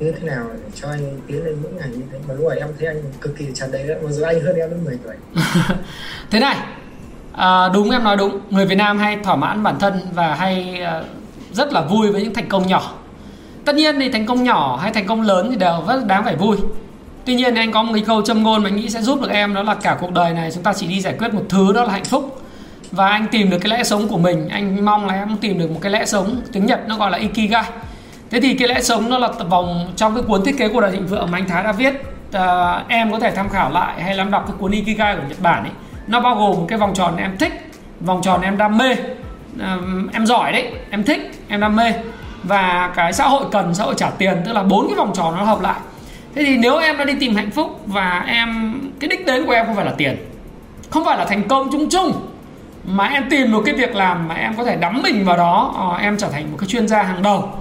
như 0.00 0.12
thế 0.12 0.26
nào 0.26 0.46
để 0.54 0.70
cho 0.74 0.88
anh 0.88 1.20
tiến 1.26 1.44
lên 1.44 1.56
mỗi 1.62 1.72
ngày 1.72 1.88
như 1.88 2.02
thế? 2.12 2.18
Mà 2.28 2.34
lúc 2.34 2.46
ấy 2.46 2.58
em 2.58 2.68
thấy 2.78 2.88
anh 2.88 3.02
cực 3.20 3.36
kỳ 3.38 3.46
tràn 3.54 3.72
đầy 3.72 3.88
đấy 3.88 3.98
mà 4.02 4.10
giờ 4.10 4.24
anh 4.24 4.40
hơn 4.40 4.56
em 4.56 4.70
đến 4.70 4.84
10 4.84 4.98
tuổi. 5.04 5.14
Thế 6.30 6.40
này 6.40 6.56
à, 7.32 7.68
đúng 7.74 7.90
em 7.90 8.04
nói 8.04 8.16
đúng 8.16 8.40
người 8.50 8.66
Việt 8.66 8.74
Nam 8.74 8.98
hay 8.98 9.18
thỏa 9.24 9.36
mãn 9.36 9.62
bản 9.62 9.78
thân 9.80 10.00
và 10.14 10.34
hay 10.34 10.82
uh, 11.00 11.06
rất 11.56 11.72
là 11.72 11.80
vui 11.80 12.12
với 12.12 12.22
những 12.22 12.34
thành 12.34 12.48
công 12.48 12.66
nhỏ. 12.66 12.94
Tất 13.64 13.74
nhiên 13.74 14.00
thì 14.00 14.10
thành 14.10 14.26
công 14.26 14.44
nhỏ 14.44 14.78
hay 14.82 14.92
thành 14.92 15.06
công 15.06 15.22
lớn 15.22 15.48
thì 15.50 15.56
đều 15.56 15.82
rất 15.88 16.06
đáng 16.06 16.24
phải 16.24 16.36
vui 16.36 16.56
tuy 17.28 17.34
nhiên 17.34 17.54
anh 17.54 17.72
có 17.72 17.82
một 17.82 17.92
cái 17.94 18.02
câu 18.06 18.22
châm 18.22 18.42
ngôn 18.42 18.62
mà 18.62 18.68
anh 18.68 18.76
nghĩ 18.76 18.90
sẽ 18.90 19.02
giúp 19.02 19.20
được 19.20 19.30
em 19.30 19.54
đó 19.54 19.62
là 19.62 19.74
cả 19.74 19.96
cuộc 20.00 20.12
đời 20.12 20.32
này 20.32 20.50
chúng 20.54 20.62
ta 20.62 20.72
chỉ 20.72 20.86
đi 20.86 21.00
giải 21.00 21.14
quyết 21.18 21.34
một 21.34 21.42
thứ 21.48 21.72
đó 21.72 21.84
là 21.84 21.92
hạnh 21.92 22.04
phúc. 22.04 22.42
Và 22.92 23.08
anh 23.08 23.26
tìm 23.30 23.50
được 23.50 23.58
cái 23.60 23.70
lẽ 23.70 23.84
sống 23.84 24.08
của 24.08 24.18
mình 24.18 24.48
anh 24.48 24.84
mong 24.84 25.06
là 25.06 25.14
em 25.14 25.36
tìm 25.40 25.58
được 25.58 25.70
một 25.70 25.78
cái 25.82 25.92
lẽ 25.92 26.04
sống 26.04 26.40
tiếng 26.52 26.66
nhật 26.66 26.80
nó 26.86 26.96
gọi 26.96 27.10
là 27.10 27.18
ikigai. 27.18 27.64
Thế 28.30 28.40
thì 28.40 28.54
cái 28.54 28.68
lẽ 28.68 28.80
sống 28.80 29.10
nó 29.10 29.18
là 29.18 29.28
vòng 29.28 29.92
trong 29.96 30.14
cái 30.14 30.22
cuốn 30.22 30.44
thiết 30.44 30.58
kế 30.58 30.68
của 30.68 30.80
đời 30.80 30.90
thịnh 30.90 31.06
vượng 31.06 31.30
mà 31.30 31.38
anh 31.38 31.48
thái 31.48 31.64
đã 31.64 31.72
viết 31.72 31.94
à, 32.32 32.82
em 32.88 33.12
có 33.12 33.20
thể 33.20 33.30
tham 33.30 33.48
khảo 33.48 33.70
lại 33.70 34.02
hay 34.02 34.14
là 34.14 34.24
đọc 34.24 34.44
cái 34.46 34.56
cuốn 34.58 34.70
ikigai 34.70 35.16
của 35.16 35.22
nhật 35.28 35.40
bản 35.40 35.62
ấy. 35.62 35.72
Nó 36.06 36.20
bao 36.20 36.34
gồm 36.36 36.66
cái 36.66 36.78
vòng 36.78 36.94
tròn 36.94 37.16
em 37.16 37.36
thích 37.38 37.70
vòng 38.00 38.22
tròn 38.22 38.42
em 38.42 38.58
đam 38.58 38.78
mê. 38.78 38.96
À, 39.60 39.76
em 40.12 40.26
giỏi 40.26 40.52
đấy 40.52 40.72
em 40.90 41.04
thích 41.04 41.44
em 41.48 41.60
đam 41.60 41.76
mê. 41.76 41.92
Và 42.42 42.92
cái 42.96 43.12
xã 43.12 43.28
hội 43.28 43.44
cần 43.52 43.74
xã 43.74 43.84
hội 43.84 43.94
trả 43.96 44.10
tiền 44.10 44.36
tức 44.44 44.52
là 44.52 44.62
bốn 44.62 44.86
cái 44.86 44.96
vòng 44.96 45.12
tròn 45.14 45.36
nó 45.36 45.44
hợp 45.44 45.60
lại 45.60 45.80
thế 46.34 46.44
thì 46.44 46.56
nếu 46.56 46.78
em 46.78 46.96
đã 46.98 47.04
đi 47.04 47.14
tìm 47.20 47.34
hạnh 47.36 47.50
phúc 47.50 47.80
và 47.86 48.24
em 48.28 48.80
cái 49.00 49.08
đích 49.08 49.26
đến 49.26 49.46
của 49.46 49.52
em 49.52 49.66
không 49.66 49.76
phải 49.76 49.84
là 49.84 49.92
tiền 49.96 50.16
không 50.90 51.04
phải 51.04 51.18
là 51.18 51.24
thành 51.24 51.48
công 51.48 51.68
chung 51.72 51.88
chung 51.90 52.12
mà 52.84 53.06
em 53.06 53.30
tìm 53.30 53.52
một 53.52 53.62
cái 53.64 53.74
việc 53.74 53.94
làm 53.96 54.28
mà 54.28 54.34
em 54.34 54.54
có 54.56 54.64
thể 54.64 54.76
đắm 54.76 55.00
mình 55.02 55.24
vào 55.24 55.36
đó 55.36 55.74
ờ, 55.76 55.96
em 56.02 56.16
trở 56.18 56.28
thành 56.28 56.50
một 56.52 56.56
cái 56.60 56.68
chuyên 56.68 56.88
gia 56.88 57.02
hàng 57.02 57.22
đầu 57.22 57.52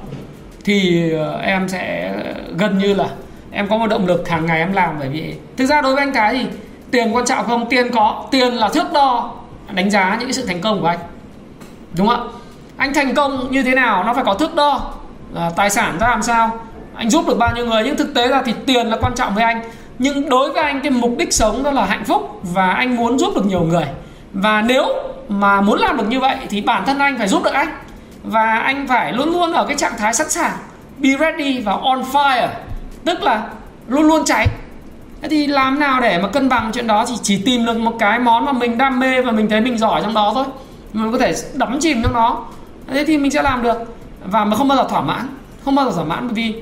thì 0.68 1.12
ờ, 1.12 1.40
em 1.42 1.70
sẽ 1.70 2.14
gần 2.58 2.78
như 2.78 2.94
là 2.94 3.08
em 3.52 3.68
có 3.70 3.78
một 3.78 3.88
động 3.88 4.08
lực 4.08 4.30
hàng 4.30 4.46
ngày 4.46 4.60
em 4.60 4.74
làm. 4.74 4.96
Bởi 5.00 5.10
vì 5.10 5.34
thực 5.58 5.66
ra 5.66 5.82
đối 5.82 5.96
với 5.96 6.04
anh 6.04 6.14
cái 6.14 6.34
thì 6.34 6.46
tiền 6.92 7.16
quan 7.16 7.26
trọng 7.26 7.46
không? 7.46 7.70
Tiền 7.70 7.92
có 7.92 8.28
tiền 8.32 8.54
là 8.54 8.70
thước 8.70 8.94
đo 8.94 9.36
đánh 9.72 9.90
giá 9.90 10.10
những 10.20 10.28
cái 10.28 10.34
sự 10.34 10.46
thành 10.46 10.62
công 10.62 10.82
của 10.82 10.88
anh 10.88 11.00
đúng 11.98 12.08
không 12.08 12.28
ạ? 12.28 12.34
Anh 12.78 12.94
thành 12.94 13.16
công 13.16 13.52
như 13.52 13.64
thế 13.64 13.76
nào 13.76 14.04
nó 14.04 14.14
phải 14.14 14.24
có 14.24 14.34
thước 14.34 14.56
đo 14.56 14.94
à, 15.36 15.50
tài 15.56 15.70
sản 15.70 15.98
ra 16.00 16.08
làm 16.08 16.24
sao? 16.24 16.60
Anh 16.98 17.10
giúp 17.10 17.28
được 17.28 17.38
bao 17.38 17.56
nhiêu 17.56 17.66
người, 17.66 17.84
nhưng 17.86 17.98
thực 17.98 18.14
tế 18.14 18.28
là 18.28 18.42
thì 18.46 18.54
tiền 18.66 18.88
là 18.88 18.98
quan 19.02 19.16
trọng 19.16 19.36
với 19.36 19.44
anh. 19.44 19.62
Nhưng 20.00 20.30
đối 20.30 20.52
với 20.52 20.64
anh, 20.64 20.82
cái 20.82 20.92
mục 20.92 21.16
đích 21.18 21.34
sống 21.34 21.64
đó 21.64 21.72
là 21.72 21.86
hạnh 21.86 22.04
phúc 22.06 22.42
và 22.44 22.72
anh 22.72 22.96
muốn 22.96 23.20
giúp 23.20 23.36
được 23.36 23.46
nhiều 23.46 23.62
người. 23.62 23.86
Và 24.34 24.62
nếu 24.62 24.86
mà 25.30 25.62
muốn 25.62 25.80
làm 25.80 25.98
được 25.98 26.08
như 26.10 26.20
vậy 26.20 26.36
thì 26.50 26.62
bản 26.62 26.86
thân 26.86 27.00
anh 27.00 27.18
phải 27.18 27.28
giúp 27.28 27.44
được 27.44 27.54
anh. 27.54 27.68
Và 28.24 28.60
anh 28.60 28.88
phải 28.88 29.14
luôn 29.14 29.32
luôn 29.32 29.54
ở 29.54 29.66
cái 29.66 29.78
trạng 29.78 29.98
thái 29.98 30.14
sẵn 30.14 30.30
sàng, 30.30 30.52
be 30.98 31.10
ready 31.20 31.60
và 31.60 31.74
on 31.82 32.04
fire. 32.12 32.48
Tức 33.06 33.24
là 33.24 33.44
luôn 33.88 34.04
luôn 34.04 34.26
cháy. 34.26 34.48
Thế 35.22 35.28
thì 35.30 35.48
làm 35.48 35.80
nào 35.80 36.02
để 36.02 36.18
mà 36.18 36.28
cân 36.28 36.50
bằng 36.50 36.72
chuyện 36.74 36.88
đó 36.88 37.06
thì 37.08 37.14
chỉ 37.24 37.42
tìm 37.46 37.66
được 37.66 37.78
một 37.78 37.96
cái 38.00 38.20
món 38.20 38.46
mà 38.46 38.52
mình 38.52 38.78
đam 38.78 39.00
mê 39.00 39.22
và 39.22 39.32
mình 39.32 39.50
thấy 39.50 39.62
mình 39.62 39.78
giỏi 39.78 40.02
trong 40.04 40.14
đó 40.14 40.32
thôi. 40.36 40.46
Mình 40.94 41.12
có 41.12 41.18
thể 41.18 41.34
đắm 41.54 41.80
chìm 41.80 42.04
trong 42.04 42.14
nó. 42.14 42.46
Thế 42.88 43.06
thì 43.06 43.18
mình 43.18 43.32
sẽ 43.32 43.42
làm 43.42 43.64
được. 43.64 43.78
Và 44.26 44.46
mà 44.46 44.56
không 44.56 44.68
bao 44.68 44.78
giờ 44.78 44.88
thỏa 44.90 45.02
mãn. 45.02 45.28
Không 45.66 45.76
bao 45.76 45.86
giờ 45.86 45.92
thỏa 45.96 46.06
mãn 46.06 46.28
bởi 46.28 46.34
vì 46.34 46.54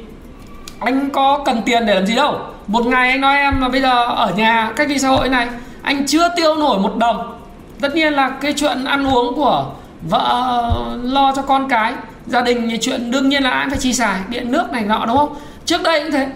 anh 0.80 1.10
có 1.10 1.40
cần 1.46 1.62
tiền 1.66 1.86
để 1.86 1.96
làm 1.96 2.06
gì 2.06 2.16
đâu. 2.16 2.40
Một 2.68 2.86
ngày 2.86 3.10
anh 3.10 3.22
nói 3.22 3.38
em 3.38 3.62
là 3.62 3.70
bây 3.70 3.82
giờ 3.82 4.06
ở 4.06 4.34
nhà 4.36 4.72
cách 4.76 4.90
ly 4.90 5.00
xã 5.00 5.10
hội 5.10 5.30
này 5.30 5.48
anh 5.82 6.06
chưa 6.06 6.30
tiêu 6.36 6.56
nổi 6.56 6.80
một 6.80 6.98
đồng. 6.98 7.40
Tất 7.82 7.96
nhiên 7.96 8.14
là 8.14 8.30
cái 8.30 8.54
chuyện 8.54 8.86
ăn 8.86 9.08
uống 9.08 9.36
của 9.36 9.66
vợ 10.10 10.72
lo 11.04 11.34
cho 11.36 11.42
con 11.42 11.70
cái 11.70 11.94
gia 12.28 12.42
đình 12.42 12.70
thì 12.70 12.78
chuyện 12.82 13.12
đương 13.12 13.30
nhiên 13.30 13.44
là 13.44 13.50
anh 13.50 13.70
phải 13.70 13.80
chi 13.80 13.94
xài 13.94 14.20
điện 14.30 14.52
nước 14.52 14.72
này 14.72 14.82
nọ 14.82 15.06
đúng 15.08 15.18
không? 15.18 15.36
Trước 15.66 15.84
đây 15.84 16.04
cũng 16.04 16.12
thế. 16.12 16.28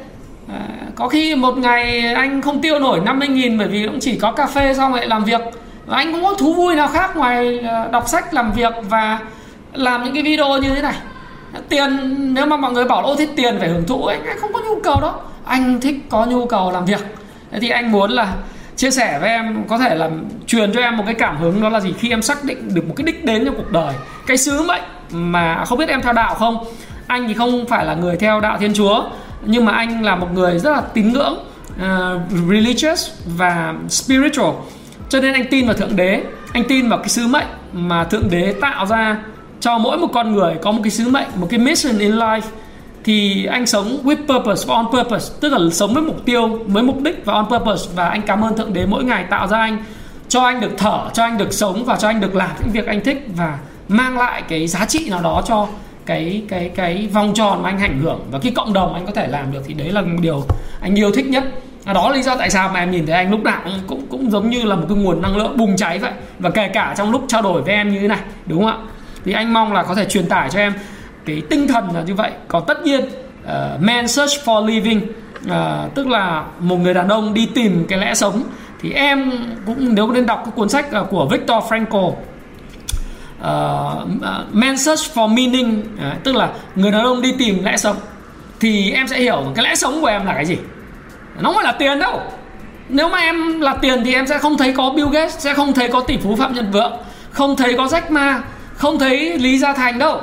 À, 0.54 0.62
có 0.96 1.08
khi 1.08 1.36
một 1.36 1.58
ngày 1.58 2.14
anh 2.14 2.42
không 2.42 2.62
tiêu 2.62 2.80
nổi 2.80 3.00
50 3.06 3.28
nghìn 3.28 3.58
bởi 3.58 3.68
vì 3.68 3.86
cũng 3.86 4.00
chỉ 4.00 4.20
có 4.20 4.32
cà 4.32 4.48
phê 4.48 4.74
xong 4.74 4.94
lại 4.94 5.08
làm 5.08 5.24
việc. 5.24 5.42
Và 5.86 5.98
anh 5.98 6.12
cũng 6.12 6.24
có 6.24 6.34
thú 6.34 6.54
vui 6.54 6.76
nào 6.76 6.88
khác 6.88 7.18
ngoài 7.18 7.60
à, 7.60 7.88
đọc 7.92 8.08
sách 8.08 8.34
làm 8.34 8.52
việc 8.52 8.74
và 8.90 9.20
làm 9.74 10.04
những 10.04 10.14
cái 10.14 10.24
video 10.24 10.58
như 10.58 10.76
thế 10.76 10.82
này 10.82 10.96
tiền 11.70 12.18
nếu 12.34 12.46
mà 12.46 12.58
mọi 12.58 12.72
người 12.72 12.86
bảo 12.86 13.02
ô 13.02 13.16
thích 13.16 13.30
tiền 13.36 13.56
phải 13.60 13.70
hưởng 13.70 13.88
thụ 13.88 14.06
anh, 14.06 14.26
anh 14.26 14.38
không 14.40 14.54
có 14.54 14.60
nhu 14.60 14.82
cầu 14.84 15.02
đó. 15.02 15.20
Anh 15.46 15.82
thích 15.82 15.96
có 16.10 16.26
nhu 16.26 16.46
cầu 16.46 16.72
làm 16.72 16.86
việc. 16.86 17.00
Thế 17.52 17.60
thì 17.60 17.70
anh 17.70 17.92
muốn 17.92 18.12
là 18.12 18.34
chia 18.76 18.92
sẻ 18.92 19.20
với 19.20 19.30
em 19.30 19.64
có 19.68 19.78
thể 19.78 19.96
là 19.96 20.10
truyền 20.48 20.74
cho 20.74 20.82
em 20.82 20.98
một 20.98 21.04
cái 21.06 21.16
cảm 21.16 21.38
hứng 21.38 21.62
đó 21.62 21.70
là 21.70 21.80
gì? 21.80 21.94
Khi 22.00 22.10
em 22.10 22.22
xác 22.22 22.44
định 22.44 22.74
được 22.74 22.88
một 22.88 22.94
cái 22.98 23.06
đích 23.06 23.26
đến 23.26 23.46
trong 23.46 23.56
cuộc 23.56 23.72
đời 23.72 23.94
cái 24.28 24.38
sứ 24.38 24.62
mệnh 24.62 24.82
mà 25.12 25.66
không 25.66 25.78
biết 25.78 25.90
em 25.90 26.02
theo 26.02 26.14
đạo 26.14 26.36
không? 26.36 26.66
Anh 27.08 27.28
thì 27.28 27.34
không 27.34 27.66
phải 27.66 27.86
là 27.86 27.94
người 27.96 28.18
theo 28.18 28.40
đạo 28.40 28.58
thiên 28.60 28.74
chúa 28.74 29.04
nhưng 29.46 29.66
mà 29.66 29.72
anh 29.72 30.04
là 30.04 30.16
một 30.16 30.28
người 30.34 30.60
rất 30.60 30.72
là 30.72 30.82
tín 30.82 31.14
ngưỡng 31.14 31.46
uh, 31.76 32.22
religious 32.50 33.10
và 33.26 33.74
spiritual. 33.90 34.54
Cho 35.10 35.22
nên 35.22 35.34
anh 35.34 35.46
tin 35.52 35.66
vào 35.66 35.76
thượng 35.76 35.96
đế 35.96 36.24
anh 36.54 36.64
tin 36.68 36.90
vào 36.90 37.00
cái 37.00 37.10
sứ 37.10 37.28
mệnh 37.28 37.48
mà 37.74 38.04
thượng 38.04 38.30
đế 38.30 38.56
tạo 38.62 38.86
ra 38.86 39.18
cho 39.60 39.78
mỗi 39.78 39.98
một 39.98 40.08
con 40.14 40.36
người 40.36 40.56
có 40.62 40.72
một 40.72 40.80
cái 40.84 40.92
sứ 40.92 41.10
mệnh 41.10 41.28
một 41.36 41.48
cái 41.50 41.60
mission 41.60 41.98
in 41.98 42.12
life 42.12 42.42
thì 43.04 43.46
anh 43.46 43.66
sống 43.66 44.00
with 44.04 44.28
purpose 44.28 44.66
và 44.68 44.76
on 44.76 44.86
purpose 44.92 45.34
tức 45.40 45.54
là 45.54 45.60
sống 45.72 45.94
với 45.94 46.04
mục 46.04 46.26
tiêu 46.26 46.60
với 46.68 46.84
mục 46.84 47.02
đích 47.02 47.26
và 47.26 47.34
on 47.34 47.46
purpose. 47.50 47.92
Và 47.96 48.10
anh 48.10 48.22
cảm 48.22 48.46
ơn 48.46 48.58
thượng 48.58 48.74
đế 48.74 48.86
mỗi 48.86 49.04
ngày 49.04 49.26
tạo 49.30 49.48
ra 49.48 49.58
anh 49.58 49.84
cho 50.28 50.42
anh 50.42 50.62
được 50.62 50.72
thở 50.78 51.10
cho 51.14 51.24
anh 51.24 51.38
được 51.38 51.54
sống 51.54 51.86
và 51.86 51.98
cho 51.98 52.08
anh 52.08 52.22
được 52.22 52.36
làm 52.36 52.50
những 52.60 52.72
việc 52.72 52.86
anh 52.86 53.04
thích 53.04 53.28
và 53.36 53.60
mang 53.88 54.18
lại 54.18 54.44
cái 54.48 54.68
giá 54.68 54.86
trị 54.86 55.10
nào 55.10 55.22
đó 55.22 55.44
cho 55.48 55.68
cái 56.06 56.44
cái 56.50 56.72
cái 56.76 57.10
vòng 57.14 57.34
tròn 57.34 57.64
mà 57.64 57.70
anh 57.70 57.80
ảnh 57.80 58.00
hưởng. 58.02 58.20
Và 58.32 58.40
cái 58.40 58.52
cộng 58.56 58.74
đồng 58.74 58.94
anh 58.94 59.06
có 59.06 59.12
thể 59.12 59.28
làm 59.28 59.52
được 59.52 59.62
thì 59.68 59.74
đấy 59.74 59.92
là 59.92 60.02
một 60.02 60.18
điều 60.22 60.44
anh 60.82 60.96
yêu 61.00 61.12
thích 61.12 61.26
nhất. 61.26 61.44
À, 61.86 61.94
đó 61.94 62.10
là 62.10 62.16
lý 62.16 62.24
do 62.24 62.36
tại 62.36 62.50
sao 62.50 62.70
mà 62.70 62.80
em 62.80 62.92
nhìn 62.92 63.06
thấy 63.06 63.16
anh 63.16 63.32
lúc 63.32 63.44
nào 63.44 63.62
cũng 63.64 63.74
cũng, 63.88 64.08
cũng 64.10 64.32
giống 64.32 64.50
như 64.50 64.64
là 64.64 64.76
một 64.76 64.86
cái 64.90 64.98
nguồn 64.98 65.22
năng 65.22 65.38
lượng 65.38 65.58
bùng 65.58 65.78
cháy 65.78 66.00
vậy. 66.00 66.12
Và 66.40 66.50
kể 66.50 66.68
cả 66.68 66.94
trong 66.98 67.12
lúc 67.12 67.26
trao 67.28 67.42
đổi 67.42 67.62
với 67.62 67.74
em 67.74 67.94
như 67.94 68.00
thế 68.00 68.08
này 68.08 68.20
đúng 68.46 68.64
không 68.64 68.72
ạ? 68.72 68.78
Thì 69.26 69.32
anh 69.32 69.54
mong 69.54 69.74
là 69.74 69.84
có 69.84 69.96
thể 69.96 70.06
truyền 70.06 70.28
tải 70.28 70.50
cho 70.50 70.60
em 70.60 70.74
cái 71.26 71.42
tinh 71.50 71.68
thần 71.68 71.90
là 71.94 72.02
như 72.02 72.14
vậy. 72.14 72.32
Còn 72.48 72.64
tất 72.68 72.84
nhiên 72.84 73.02
ờ, 73.46 73.72
uh, 73.76 73.82
man 73.82 74.08
search 74.08 74.46
for 74.46 74.66
living 74.66 75.02
uh, 75.46 75.96
tức 75.96 76.08
là 76.08 76.44
một 76.60 76.78
người 76.78 76.94
đàn 76.94 77.08
ông 77.08 77.34
đi 77.34 77.46
tìm 77.46 77.86
cái 77.90 78.00
lẽ 78.00 78.14
sống. 78.14 78.44
Thì 78.82 78.92
em 78.92 79.32
cũng 79.66 79.96
nếu 79.96 80.12
nên 80.12 80.26
đọc 80.26 80.42
cái 80.46 80.52
cuốn 80.56 80.70
sách 80.70 80.92
ờ, 80.92 81.04
của 81.04 81.26
Victor 81.26 81.64
Frankl 81.64 82.08
uh, 82.08 82.16
Man 84.52 84.78
Search 84.78 85.02
for 85.14 85.28
Meaning 85.28 85.84
uh, 85.96 86.24
tức 86.24 86.36
là 86.36 86.50
người 86.76 86.92
đàn 86.92 87.04
ông 87.04 87.22
đi 87.22 87.34
tìm 87.38 87.64
lẽ 87.64 87.78
sống 87.78 87.96
thì 88.60 88.92
em 88.92 89.08
sẽ 89.08 89.20
hiểu 89.20 89.44
cái 89.56 89.66
lẽ 89.66 89.76
sống 89.76 90.02
của 90.02 90.08
em 90.08 90.26
là 90.26 90.34
cái 90.34 90.46
gì. 90.46 90.58
Nó 91.40 91.50
không 91.50 91.56
phải 91.56 91.64
là 91.64 91.72
tiền 91.72 92.00
đâu. 92.00 92.22
Nếu 92.90 93.10
mà 93.10 93.18
em 93.18 93.60
là 93.60 93.74
tiền 93.74 94.04
thì 94.06 94.14
em 94.14 94.28
sẽ 94.28 94.38
không 94.38 94.58
thấy 94.58 94.74
có 94.78 94.90
Bill 94.90 95.10
Gates 95.12 95.40
sẽ 95.40 95.54
không 95.54 95.74
thấy 95.74 95.88
có 95.88 96.00
tỷ 96.00 96.18
phú 96.18 96.36
Phạm 96.36 96.54
Nhật 96.54 96.66
Vượng 96.72 96.92
không 97.32 97.56
thấy 97.56 97.74
có 97.78 97.86
Jack 97.86 98.02
Ma 98.10 98.42
không 98.80 99.00
thấy 99.00 99.38
Lý 99.38 99.60
Gia 99.60 99.74
Thành 99.74 100.00
đâu. 100.00 100.22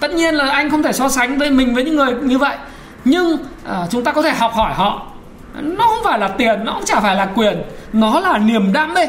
Tất 0.00 0.10
nhiên 0.10 0.34
là 0.34 0.50
anh 0.50 0.70
không 0.70 0.82
thể 0.82 0.92
so 0.92 1.08
sánh 1.08 1.38
với 1.38 1.50
mình 1.50 1.74
với 1.74 1.84
những 1.84 1.96
người 1.96 2.14
như 2.22 2.38
vậy. 2.38 2.56
Nhưng 3.04 3.36
à, 3.68 3.86
chúng 3.90 4.04
ta 4.04 4.12
có 4.12 4.22
thể 4.22 4.30
học 4.30 4.52
hỏi 4.54 4.74
họ. 4.74 5.06
Nó 5.54 5.86
không 5.86 6.04
phải 6.04 6.18
là 6.18 6.28
tiền 6.28 6.64
nó 6.64 6.72
cũng 6.72 6.84
chả 6.84 7.00
phải 7.00 7.16
là 7.16 7.28
quyền. 7.34 7.62
Nó 7.92 8.20
là 8.20 8.38
niềm 8.38 8.72
đam 8.72 8.94
mê. 8.94 9.08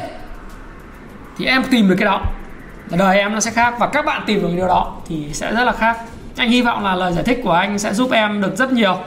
Thì 1.37 1.45
em 1.45 1.63
tìm 1.71 1.89
được 1.89 1.95
cái 1.99 2.05
đó. 2.05 2.21
Đời 2.97 3.17
em 3.17 3.33
nó 3.33 3.39
sẽ 3.39 3.51
khác 3.51 3.73
và 3.79 3.87
các 3.87 4.05
bạn 4.05 4.23
tìm 4.25 4.41
được 4.41 4.49
điều 4.55 4.67
đó 4.67 4.95
thì 5.07 5.29
sẽ 5.33 5.51
rất 5.51 5.63
là 5.63 5.71
khác. 5.71 5.97
Anh 6.37 6.49
hy 6.49 6.61
vọng 6.61 6.83
là 6.83 6.95
lời 6.95 7.13
giải 7.13 7.23
thích 7.23 7.41
của 7.43 7.51
anh 7.51 7.79
sẽ 7.79 7.93
giúp 7.93 8.11
em 8.11 8.41
được 8.41 8.57
rất 8.57 8.71
nhiều. 8.71 8.97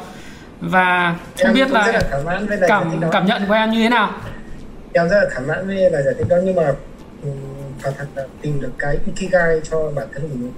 Và 0.61 1.14
không 1.38 1.47
em 1.47 1.55
biết 1.55 1.70
là, 1.70 1.93
cảm 2.68 2.84
cảm 3.12 3.26
nhận 3.26 3.47
của 3.47 3.55
em 3.55 3.70
như 3.70 3.82
thế 3.82 3.88
nào? 3.88 4.11
Em 4.93 5.09
rất 5.09 5.16
là 5.22 5.28
thỏa 5.34 5.40
mãn 5.47 5.66
với 5.66 5.90
lời 5.90 6.03
giải 6.05 6.14
thích 6.18 6.26
đó. 6.28 6.36
Nhưng 6.45 6.57
mà 6.57 6.62
phải 7.83 7.93
thật 7.99 8.07
là 8.14 8.22
tìm 8.43 8.61
được 8.61 8.72
cái 8.78 8.99
ikigai 9.07 9.61
cho 9.70 9.91
bản 9.95 10.07
thân 10.14 10.22
mình. 10.22 10.53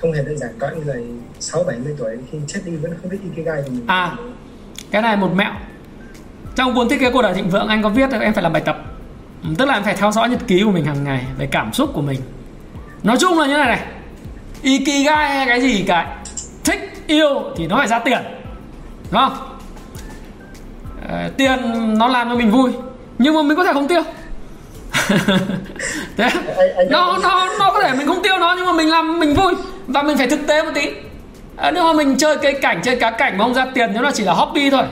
Không 0.00 0.12
hề 0.12 0.22
đơn 0.22 0.38
giản 0.38 0.50
có 0.58 0.70
những 0.70 0.86
người 0.86 1.04
sáu 1.40 1.64
bảy 1.64 1.78
mươi 1.78 1.94
tuổi 1.98 2.16
khi 2.32 2.38
chết 2.46 2.60
đi 2.64 2.76
vẫn 2.76 2.94
không 3.02 3.10
biết 3.10 3.18
ikigai 3.22 3.62
của 3.62 3.70
mình. 3.70 3.84
À 3.86 4.16
cái 4.90 5.02
này 5.02 5.16
một 5.16 5.30
mẹo. 5.34 5.52
Trong 6.56 6.74
cuốn 6.74 6.88
thiết 6.88 7.00
kế 7.00 7.10
cuộc 7.10 7.22
đời 7.22 7.34
thịnh 7.34 7.50
vượng 7.50 7.68
anh 7.68 7.82
có 7.82 7.88
viết 7.88 8.10
là 8.10 8.18
em 8.18 8.34
phải 8.34 8.42
làm 8.42 8.52
bài 8.52 8.62
tập. 8.66 8.78
Ừ, 9.42 9.48
tức 9.58 9.64
là 9.64 9.74
em 9.74 9.82
phải 9.82 9.96
theo 9.96 10.12
dõi 10.12 10.28
nhật 10.28 10.40
ký 10.46 10.62
của 10.64 10.70
mình 10.70 10.84
hàng 10.84 11.04
ngày 11.04 11.24
về 11.38 11.46
cảm 11.46 11.72
xúc 11.72 11.90
của 11.94 12.02
mình. 12.02 12.20
Nói 13.02 13.16
chung 13.20 13.38
là 13.38 13.46
như 13.46 13.56
này 13.56 13.66
này. 13.66 13.86
Ikigai 14.62 15.28
hay 15.28 15.46
cái 15.46 15.60
gì 15.60 15.84
cả 15.88 16.24
thích 16.64 16.80
yêu 17.06 17.42
thì 17.56 17.66
nó 17.66 17.76
phải 17.76 17.88
ra 17.88 17.98
tiền. 17.98 18.18
Đúng 19.10 19.20
không? 19.20 19.58
À, 21.08 21.30
tiền 21.36 21.58
nó 21.98 22.08
làm 22.08 22.28
cho 22.28 22.36
mình 22.36 22.50
vui 22.50 22.72
nhưng 23.18 23.34
mà 23.34 23.42
mình 23.42 23.56
có 23.56 23.64
thể 23.64 23.72
không 23.72 23.88
tiêu. 23.88 24.02
thế 26.16 26.30
nó 26.90 27.18
nó 27.22 27.48
nó 27.58 27.70
có 27.70 27.82
thể 27.82 27.94
mình 27.94 28.06
không 28.06 28.22
tiêu 28.22 28.38
nó 28.38 28.54
nhưng 28.56 28.66
mà 28.66 28.72
mình 28.72 28.90
làm 28.90 29.20
mình 29.20 29.34
vui. 29.34 29.54
Và 29.86 30.02
mình 30.02 30.18
phải 30.18 30.26
thực 30.26 30.46
tế 30.46 30.62
một 30.62 30.70
tí. 30.74 30.90
À, 31.56 31.70
nếu 31.70 31.84
mà 31.84 31.92
mình 31.92 32.16
chơi 32.16 32.36
cây 32.36 32.52
cảnh 32.62 32.80
chơi 32.84 32.96
cá 32.96 33.10
cảnh 33.10 33.38
mà 33.38 33.44
không 33.44 33.54
ra 33.54 33.66
tiền 33.74 33.90
nếu 33.92 34.02
nó 34.02 34.10
chỉ 34.10 34.24
là 34.24 34.32
hobby 34.32 34.70
thôi. 34.70 34.82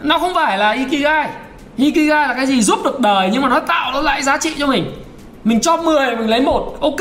Nó 0.00 0.18
không 0.18 0.34
phải 0.34 0.58
là 0.58 0.70
ikigai. 0.70 1.28
Ikigai 1.76 2.28
là 2.28 2.34
cái 2.34 2.46
gì 2.46 2.62
giúp 2.62 2.78
được 2.84 3.00
đời 3.00 3.28
nhưng 3.32 3.42
mà 3.42 3.48
nó 3.48 3.60
tạo 3.60 3.92
nó 3.92 4.00
lại 4.00 4.22
giá 4.22 4.36
trị 4.36 4.52
cho 4.58 4.66
mình. 4.66 4.92
Mình 5.44 5.60
cho 5.60 5.76
10 5.76 6.16
mình 6.16 6.30
lấy 6.30 6.40
một. 6.40 6.76
Ok. 6.80 7.00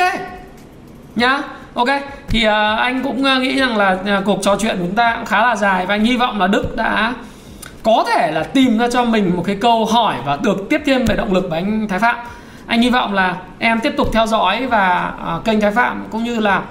Nhá. 1.15 1.41
Ok. 1.73 1.89
Thì 2.27 2.47
uh, 2.47 2.51
anh 2.79 3.01
cũng 3.03 3.41
nghĩ 3.41 3.59
rằng 3.59 3.77
là 3.77 3.97
uh, 4.19 4.25
cuộc 4.25 4.39
trò 4.41 4.55
chuyện 4.55 4.77
của 4.77 4.85
chúng 4.85 4.95
ta 4.95 5.15
cũng 5.15 5.25
khá 5.25 5.45
là 5.45 5.55
dài. 5.55 5.85
Và 5.85 5.95
anh 5.95 6.03
hy 6.03 6.17
vọng 6.17 6.39
là 6.39 6.47
đức 6.47 6.75
đã 6.75 7.13
có 7.83 8.05
thể 8.13 8.31
là 8.31 8.43
tìm 8.43 8.77
ra 8.77 8.87
cho 8.91 9.03
mình 9.03 9.31
một 9.35 9.43
cái 9.45 9.55
câu 9.61 9.85
hỏi 9.85 10.15
và 10.25 10.37
được 10.43 10.57
tiếp 10.69 10.81
thêm 10.85 11.05
về 11.05 11.15
động 11.15 11.33
lực 11.33 11.49
với 11.49 11.59
anh 11.59 11.87
thái 11.87 11.99
phạm. 11.99 12.15
Anh 12.67 12.81
hy 12.81 12.89
vọng 12.89 13.13
là 13.13 13.37
em 13.59 13.79
tiếp 13.79 13.93
tục 13.97 14.07
theo 14.13 14.27
dõi 14.27 14.67
và 14.67 15.13
uh, 15.37 15.45
kênh 15.45 15.61
thái 15.61 15.71
phạm 15.71 16.05
cũng 16.11 16.23
như 16.23 16.39
là 16.39 16.63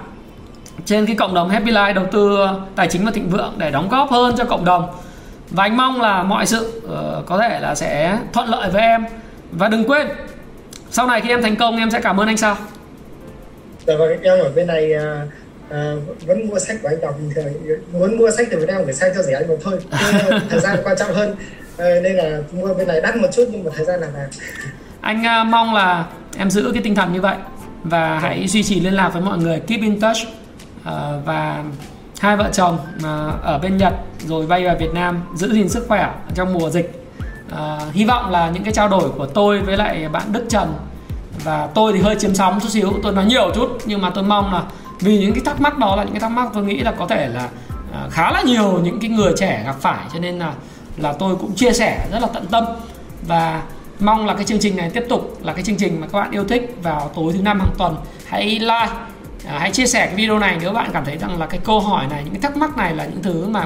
trên 0.85 1.05
cái 1.05 1.15
cộng 1.15 1.33
đồng 1.33 1.49
Happy 1.49 1.71
Life 1.71 1.93
đầu 1.93 2.05
tư 2.11 2.45
à, 2.45 2.53
tài 2.75 2.87
chính 2.87 3.05
và 3.05 3.11
thịnh 3.11 3.29
vượng 3.29 3.53
để 3.57 3.71
đóng 3.71 3.89
góp 3.89 4.11
hơn 4.11 4.35
cho 4.37 4.45
cộng 4.45 4.65
đồng. 4.65 4.87
Và 5.49 5.63
anh 5.63 5.77
mong 5.77 6.01
là 6.01 6.23
mọi 6.23 6.45
sự 6.45 6.81
uh, 6.85 7.25
có 7.25 7.37
thể 7.37 7.59
là 7.59 7.75
sẽ 7.75 8.17
thuận 8.33 8.49
lợi 8.49 8.69
với 8.69 8.81
em. 8.81 9.05
Và 9.51 9.67
đừng 9.67 9.83
quên 9.83 10.07
sau 10.89 11.07
này 11.07 11.21
khi 11.21 11.29
em 11.29 11.41
thành 11.41 11.55
công 11.55 11.77
em 11.77 11.91
sẽ 11.91 12.01
cảm 12.01 12.17
ơn 12.19 12.27
anh 12.27 12.37
sao? 12.37 12.55
Dạ 13.85 13.93
vâng 13.99 14.21
em 14.23 14.39
ở 14.39 14.51
bên 14.55 14.67
này 14.67 14.91
uh, 14.95 15.29
uh, 15.71 16.27
vẫn 16.27 16.47
mua 16.47 16.59
sách 16.59 16.77
của 16.81 16.87
anh 16.87 17.01
đọc 17.01 17.15
bình 17.19 17.31
thường. 17.35 17.53
Muốn 17.93 18.17
mua 18.17 18.31
sách 18.31 18.47
từ 18.51 18.59
Việt 18.59 18.67
Nam 18.67 18.81
phải 18.85 18.93
sang 18.93 19.11
cho 19.15 19.21
rẻ 19.21 19.33
anh 19.33 19.47
một 19.47 19.57
thôi. 19.63 19.79
Thời 20.49 20.59
gian 20.59 20.77
quan 20.83 20.97
trọng 20.97 21.13
hơn. 21.13 21.31
Uh, 21.31 22.03
nên 22.03 22.15
là 22.15 22.39
mua 22.51 22.73
bên 22.73 22.87
này 22.87 23.01
đắt 23.01 23.15
một 23.15 23.27
chút 23.31 23.43
nhưng 23.51 23.63
mà 23.63 23.71
thời 23.75 23.85
gian 23.85 23.99
là 23.99 24.07
vàng. 24.07 24.29
Anh 25.01 25.21
uh, 25.21 25.47
mong 25.47 25.73
là 25.73 26.05
em 26.37 26.51
giữ 26.51 26.71
cái 26.73 26.83
tinh 26.83 26.95
thần 26.95 27.13
như 27.13 27.21
vậy 27.21 27.37
và 27.83 28.19
hãy 28.19 28.47
duy 28.47 28.63
trì 28.63 28.79
liên 28.79 28.93
lạc 28.93 29.09
với 29.09 29.21
mọi 29.21 29.37
người. 29.37 29.59
Keep 29.59 29.81
in 29.81 29.99
touch 29.99 30.17
uh, 30.17 31.25
và 31.25 31.63
hai 32.19 32.37
vợ 32.37 32.49
chồng 32.53 32.77
uh, 32.97 33.03
ở 33.43 33.59
bên 33.63 33.77
Nhật 33.77 33.93
rồi 34.27 34.47
bay 34.47 34.65
vào 34.65 34.75
Việt 34.79 34.93
Nam 34.93 35.21
giữ 35.35 35.53
gìn 35.53 35.69
sức 35.69 35.85
khỏe 35.87 36.13
trong 36.35 36.53
mùa 36.53 36.69
dịch. 36.69 36.91
Uh, 37.51 37.93
hy 37.93 38.05
vọng 38.05 38.31
là 38.31 38.49
những 38.49 38.63
cái 38.63 38.73
trao 38.73 38.89
đổi 38.89 39.09
của 39.09 39.25
tôi 39.25 39.61
với 39.61 39.77
lại 39.77 40.09
bạn 40.09 40.23
Đức 40.31 40.45
Trần 40.49 40.73
và 41.43 41.67
tôi 41.75 41.93
thì 41.93 41.99
hơi 42.01 42.15
chiếm 42.19 42.35
sóng 42.35 42.59
chút 42.61 42.69
xíu. 42.69 42.93
Tôi 43.03 43.13
nói 43.13 43.25
nhiều 43.25 43.51
chút 43.55 43.77
nhưng 43.85 44.01
mà 44.01 44.09
tôi 44.15 44.23
mong 44.23 44.53
là 44.53 44.63
vì 45.01 45.19
những 45.19 45.33
cái 45.33 45.43
thắc 45.45 45.61
mắc 45.61 45.77
đó 45.77 45.95
là 45.95 46.03
những 46.03 46.13
cái 46.13 46.21
thắc 46.21 46.31
mắc 46.31 46.49
tôi 46.53 46.63
nghĩ 46.63 46.79
là 46.79 46.91
có 46.91 47.07
thể 47.07 47.27
là 47.27 47.49
à, 47.93 48.07
khá 48.11 48.31
là 48.31 48.41
nhiều 48.41 48.79
những 48.83 48.99
cái 48.99 49.09
người 49.09 49.33
trẻ 49.37 49.63
gặp 49.65 49.75
phải. 49.81 50.05
Cho 50.13 50.19
nên 50.19 50.39
là 50.39 50.53
là 50.97 51.13
tôi 51.13 51.35
cũng 51.35 51.55
chia 51.55 51.73
sẻ 51.73 52.07
rất 52.11 52.21
là 52.21 52.27
tận 52.33 52.45
tâm 52.47 52.65
và 53.27 53.61
mong 53.99 54.25
là 54.25 54.33
cái 54.33 54.45
chương 54.45 54.59
trình 54.59 54.77
này 54.77 54.89
tiếp 54.89 55.03
tục 55.09 55.37
là 55.43 55.53
cái 55.53 55.63
chương 55.63 55.75
trình 55.75 56.01
mà 56.01 56.07
các 56.07 56.19
bạn 56.19 56.31
yêu 56.31 56.43
thích 56.43 56.75
vào 56.83 57.11
tối 57.15 57.33
thứ 57.33 57.41
năm 57.41 57.59
hàng 57.59 57.73
tuần. 57.77 57.95
Hãy 58.27 58.45
like 58.45 58.89
à, 59.47 59.59
hãy 59.59 59.71
chia 59.71 59.85
sẻ 59.85 60.05
cái 60.05 60.15
video 60.15 60.39
này 60.39 60.57
nếu 60.61 60.73
bạn 60.73 60.89
cảm 60.93 61.05
thấy 61.05 61.17
rằng 61.17 61.39
là 61.39 61.45
cái 61.45 61.59
câu 61.63 61.79
hỏi 61.79 62.07
này 62.09 62.21
những 62.23 62.33
cái 62.33 62.41
thắc 62.41 62.57
mắc 62.57 62.77
này 62.77 62.95
là 62.95 63.05
những 63.05 63.23
thứ 63.23 63.47
mà 63.47 63.61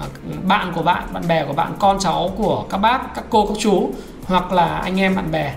à, 0.00 0.06
bạn 0.48 0.72
của 0.74 0.82
bạn 0.82 1.02
bạn 1.12 1.28
bè 1.28 1.44
của 1.44 1.52
bạn 1.52 1.72
con 1.78 1.98
cháu 2.00 2.30
của 2.36 2.64
các 2.70 2.78
bác 2.78 3.14
các 3.14 3.24
cô 3.30 3.46
các 3.46 3.56
chú 3.60 3.90
hoặc 4.24 4.52
là 4.52 4.78
anh 4.78 5.00
em 5.00 5.16
bạn 5.16 5.30
bè 5.30 5.54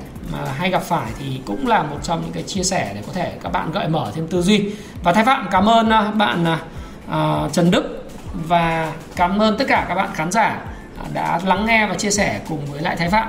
hay 0.57 0.69
gặp 0.69 0.83
phải 0.83 1.11
thì 1.19 1.41
cũng 1.45 1.67
là 1.67 1.83
một 1.83 1.97
trong 2.03 2.21
những 2.21 2.31
cái 2.31 2.43
chia 2.43 2.63
sẻ 2.63 2.91
để 2.95 3.01
có 3.07 3.13
thể 3.13 3.31
các 3.43 3.51
bạn 3.51 3.71
gợi 3.71 3.87
mở 3.87 4.11
thêm 4.15 4.27
tư 4.27 4.41
duy. 4.41 4.71
Và 5.03 5.13
thái 5.13 5.25
phạm 5.25 5.47
cảm 5.51 5.69
ơn 5.69 5.89
à, 5.89 6.11
bạn 6.11 6.45
uh, 7.09 7.53
Trần 7.53 7.71
Đức 7.71 8.09
và 8.33 8.91
cảm 9.15 9.41
ơn 9.41 9.57
tất 9.57 9.65
cả 9.67 9.85
các 9.89 9.95
bạn 9.95 10.09
khán 10.13 10.31
giả 10.31 10.61
đã 11.13 11.39
lắng 11.45 11.65
nghe 11.65 11.87
và 11.87 11.95
chia 11.95 12.11
sẻ 12.11 12.39
cùng 12.49 12.65
với 12.65 12.81
lại 12.81 12.95
thái 12.95 13.09
phạm. 13.09 13.27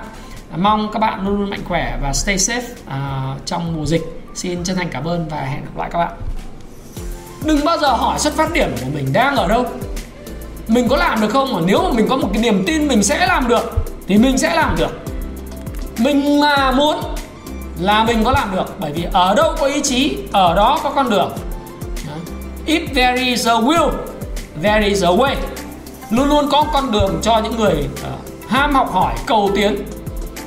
Mong 0.56 0.92
các 0.92 0.98
bạn 0.98 1.26
luôn 1.26 1.40
luôn 1.40 1.50
mạnh 1.50 1.62
khỏe 1.68 1.98
và 2.02 2.12
stay 2.12 2.36
safe 2.36 2.62
uh, 2.86 3.46
trong 3.46 3.76
mùa 3.76 3.86
dịch. 3.86 4.02
Xin 4.34 4.64
chân 4.64 4.76
thành 4.76 4.88
cảm 4.90 5.04
ơn 5.04 5.28
và 5.28 5.40
hẹn 5.40 5.64
gặp 5.64 5.76
lại 5.76 5.90
các 5.92 5.98
bạn. 5.98 6.12
Đừng 7.44 7.64
bao 7.64 7.78
giờ 7.78 7.88
hỏi 7.88 8.18
xuất 8.18 8.34
phát 8.34 8.52
điểm 8.52 8.70
của 8.80 8.90
mình 8.94 9.12
đang 9.12 9.36
ở 9.36 9.48
đâu. 9.48 9.66
Mình 10.68 10.88
có 10.88 10.96
làm 10.96 11.20
được 11.20 11.28
không? 11.28 11.52
Mà 11.52 11.60
nếu 11.66 11.82
mà 11.82 11.90
mình 11.92 12.06
có 12.10 12.16
một 12.16 12.28
cái 12.32 12.42
niềm 12.42 12.64
tin 12.66 12.88
mình 12.88 13.02
sẽ 13.02 13.26
làm 13.26 13.48
được 13.48 13.72
thì 14.08 14.18
mình 14.18 14.38
sẽ 14.38 14.54
làm 14.54 14.76
được 14.76 15.07
mình 15.98 16.40
mà 16.40 16.70
muốn 16.70 16.96
là 17.80 18.04
mình 18.04 18.24
có 18.24 18.30
làm 18.30 18.56
được 18.56 18.74
bởi 18.78 18.92
vì 18.92 19.06
ở 19.12 19.34
đâu 19.34 19.54
có 19.60 19.66
ý 19.66 19.80
chí 19.82 20.18
ở 20.32 20.54
đó 20.54 20.80
có 20.82 20.90
con 20.90 21.10
đường. 21.10 21.32
If 22.66 22.86
there 22.94 23.24
is 23.24 23.48
a 23.48 23.52
will 23.52 23.90
there 24.62 24.86
is 24.86 25.04
a 25.04 25.08
way. 25.08 25.34
Luôn 26.10 26.28
luôn 26.28 26.48
có 26.50 26.64
con 26.72 26.92
đường 26.92 27.18
cho 27.22 27.38
những 27.38 27.56
người 27.56 27.88
uh, 27.92 28.50
ham 28.50 28.74
học 28.74 28.92
hỏi 28.92 29.14
cầu 29.26 29.50
tiến. 29.56 29.76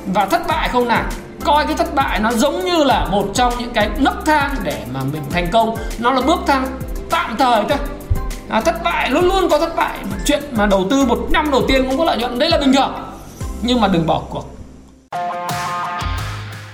Và 0.06 0.26
thất 0.26 0.46
bại 0.48 0.68
không 0.68 0.88
nào? 0.88 1.04
Coi 1.44 1.66
cái 1.66 1.74
thất 1.74 1.94
bại 1.94 2.18
nó 2.18 2.32
giống 2.32 2.64
như 2.64 2.84
là 2.84 3.04
một 3.04 3.24
trong 3.34 3.52
những 3.58 3.70
cái 3.72 3.90
nấc 3.98 4.14
thang 4.26 4.54
để 4.62 4.84
mà 4.94 5.00
mình 5.12 5.22
thành 5.30 5.50
công. 5.52 5.76
Nó 5.98 6.12
là 6.12 6.20
bước 6.20 6.40
thang 6.46 6.66
tạm 7.10 7.36
thời 7.38 7.64
thôi. 7.68 7.78
À, 8.48 8.60
thất 8.60 8.82
bại 8.82 9.10
luôn 9.10 9.24
luôn 9.24 9.48
có 9.50 9.58
thất 9.58 9.76
bại. 9.76 9.98
Chuyện 10.26 10.42
mà 10.52 10.66
đầu 10.66 10.86
tư 10.90 11.04
một 11.04 11.18
năm 11.30 11.50
đầu 11.50 11.62
tiên 11.68 11.84
cũng 11.88 11.98
có 11.98 12.04
lợi 12.04 12.16
nhuận 12.16 12.38
đấy 12.38 12.50
là 12.50 12.58
bình 12.58 12.72
thường. 12.72 12.92
Nhưng 13.62 13.80
mà 13.80 13.88
đừng 13.88 14.06
bỏ 14.06 14.22
cuộc. 14.30 14.44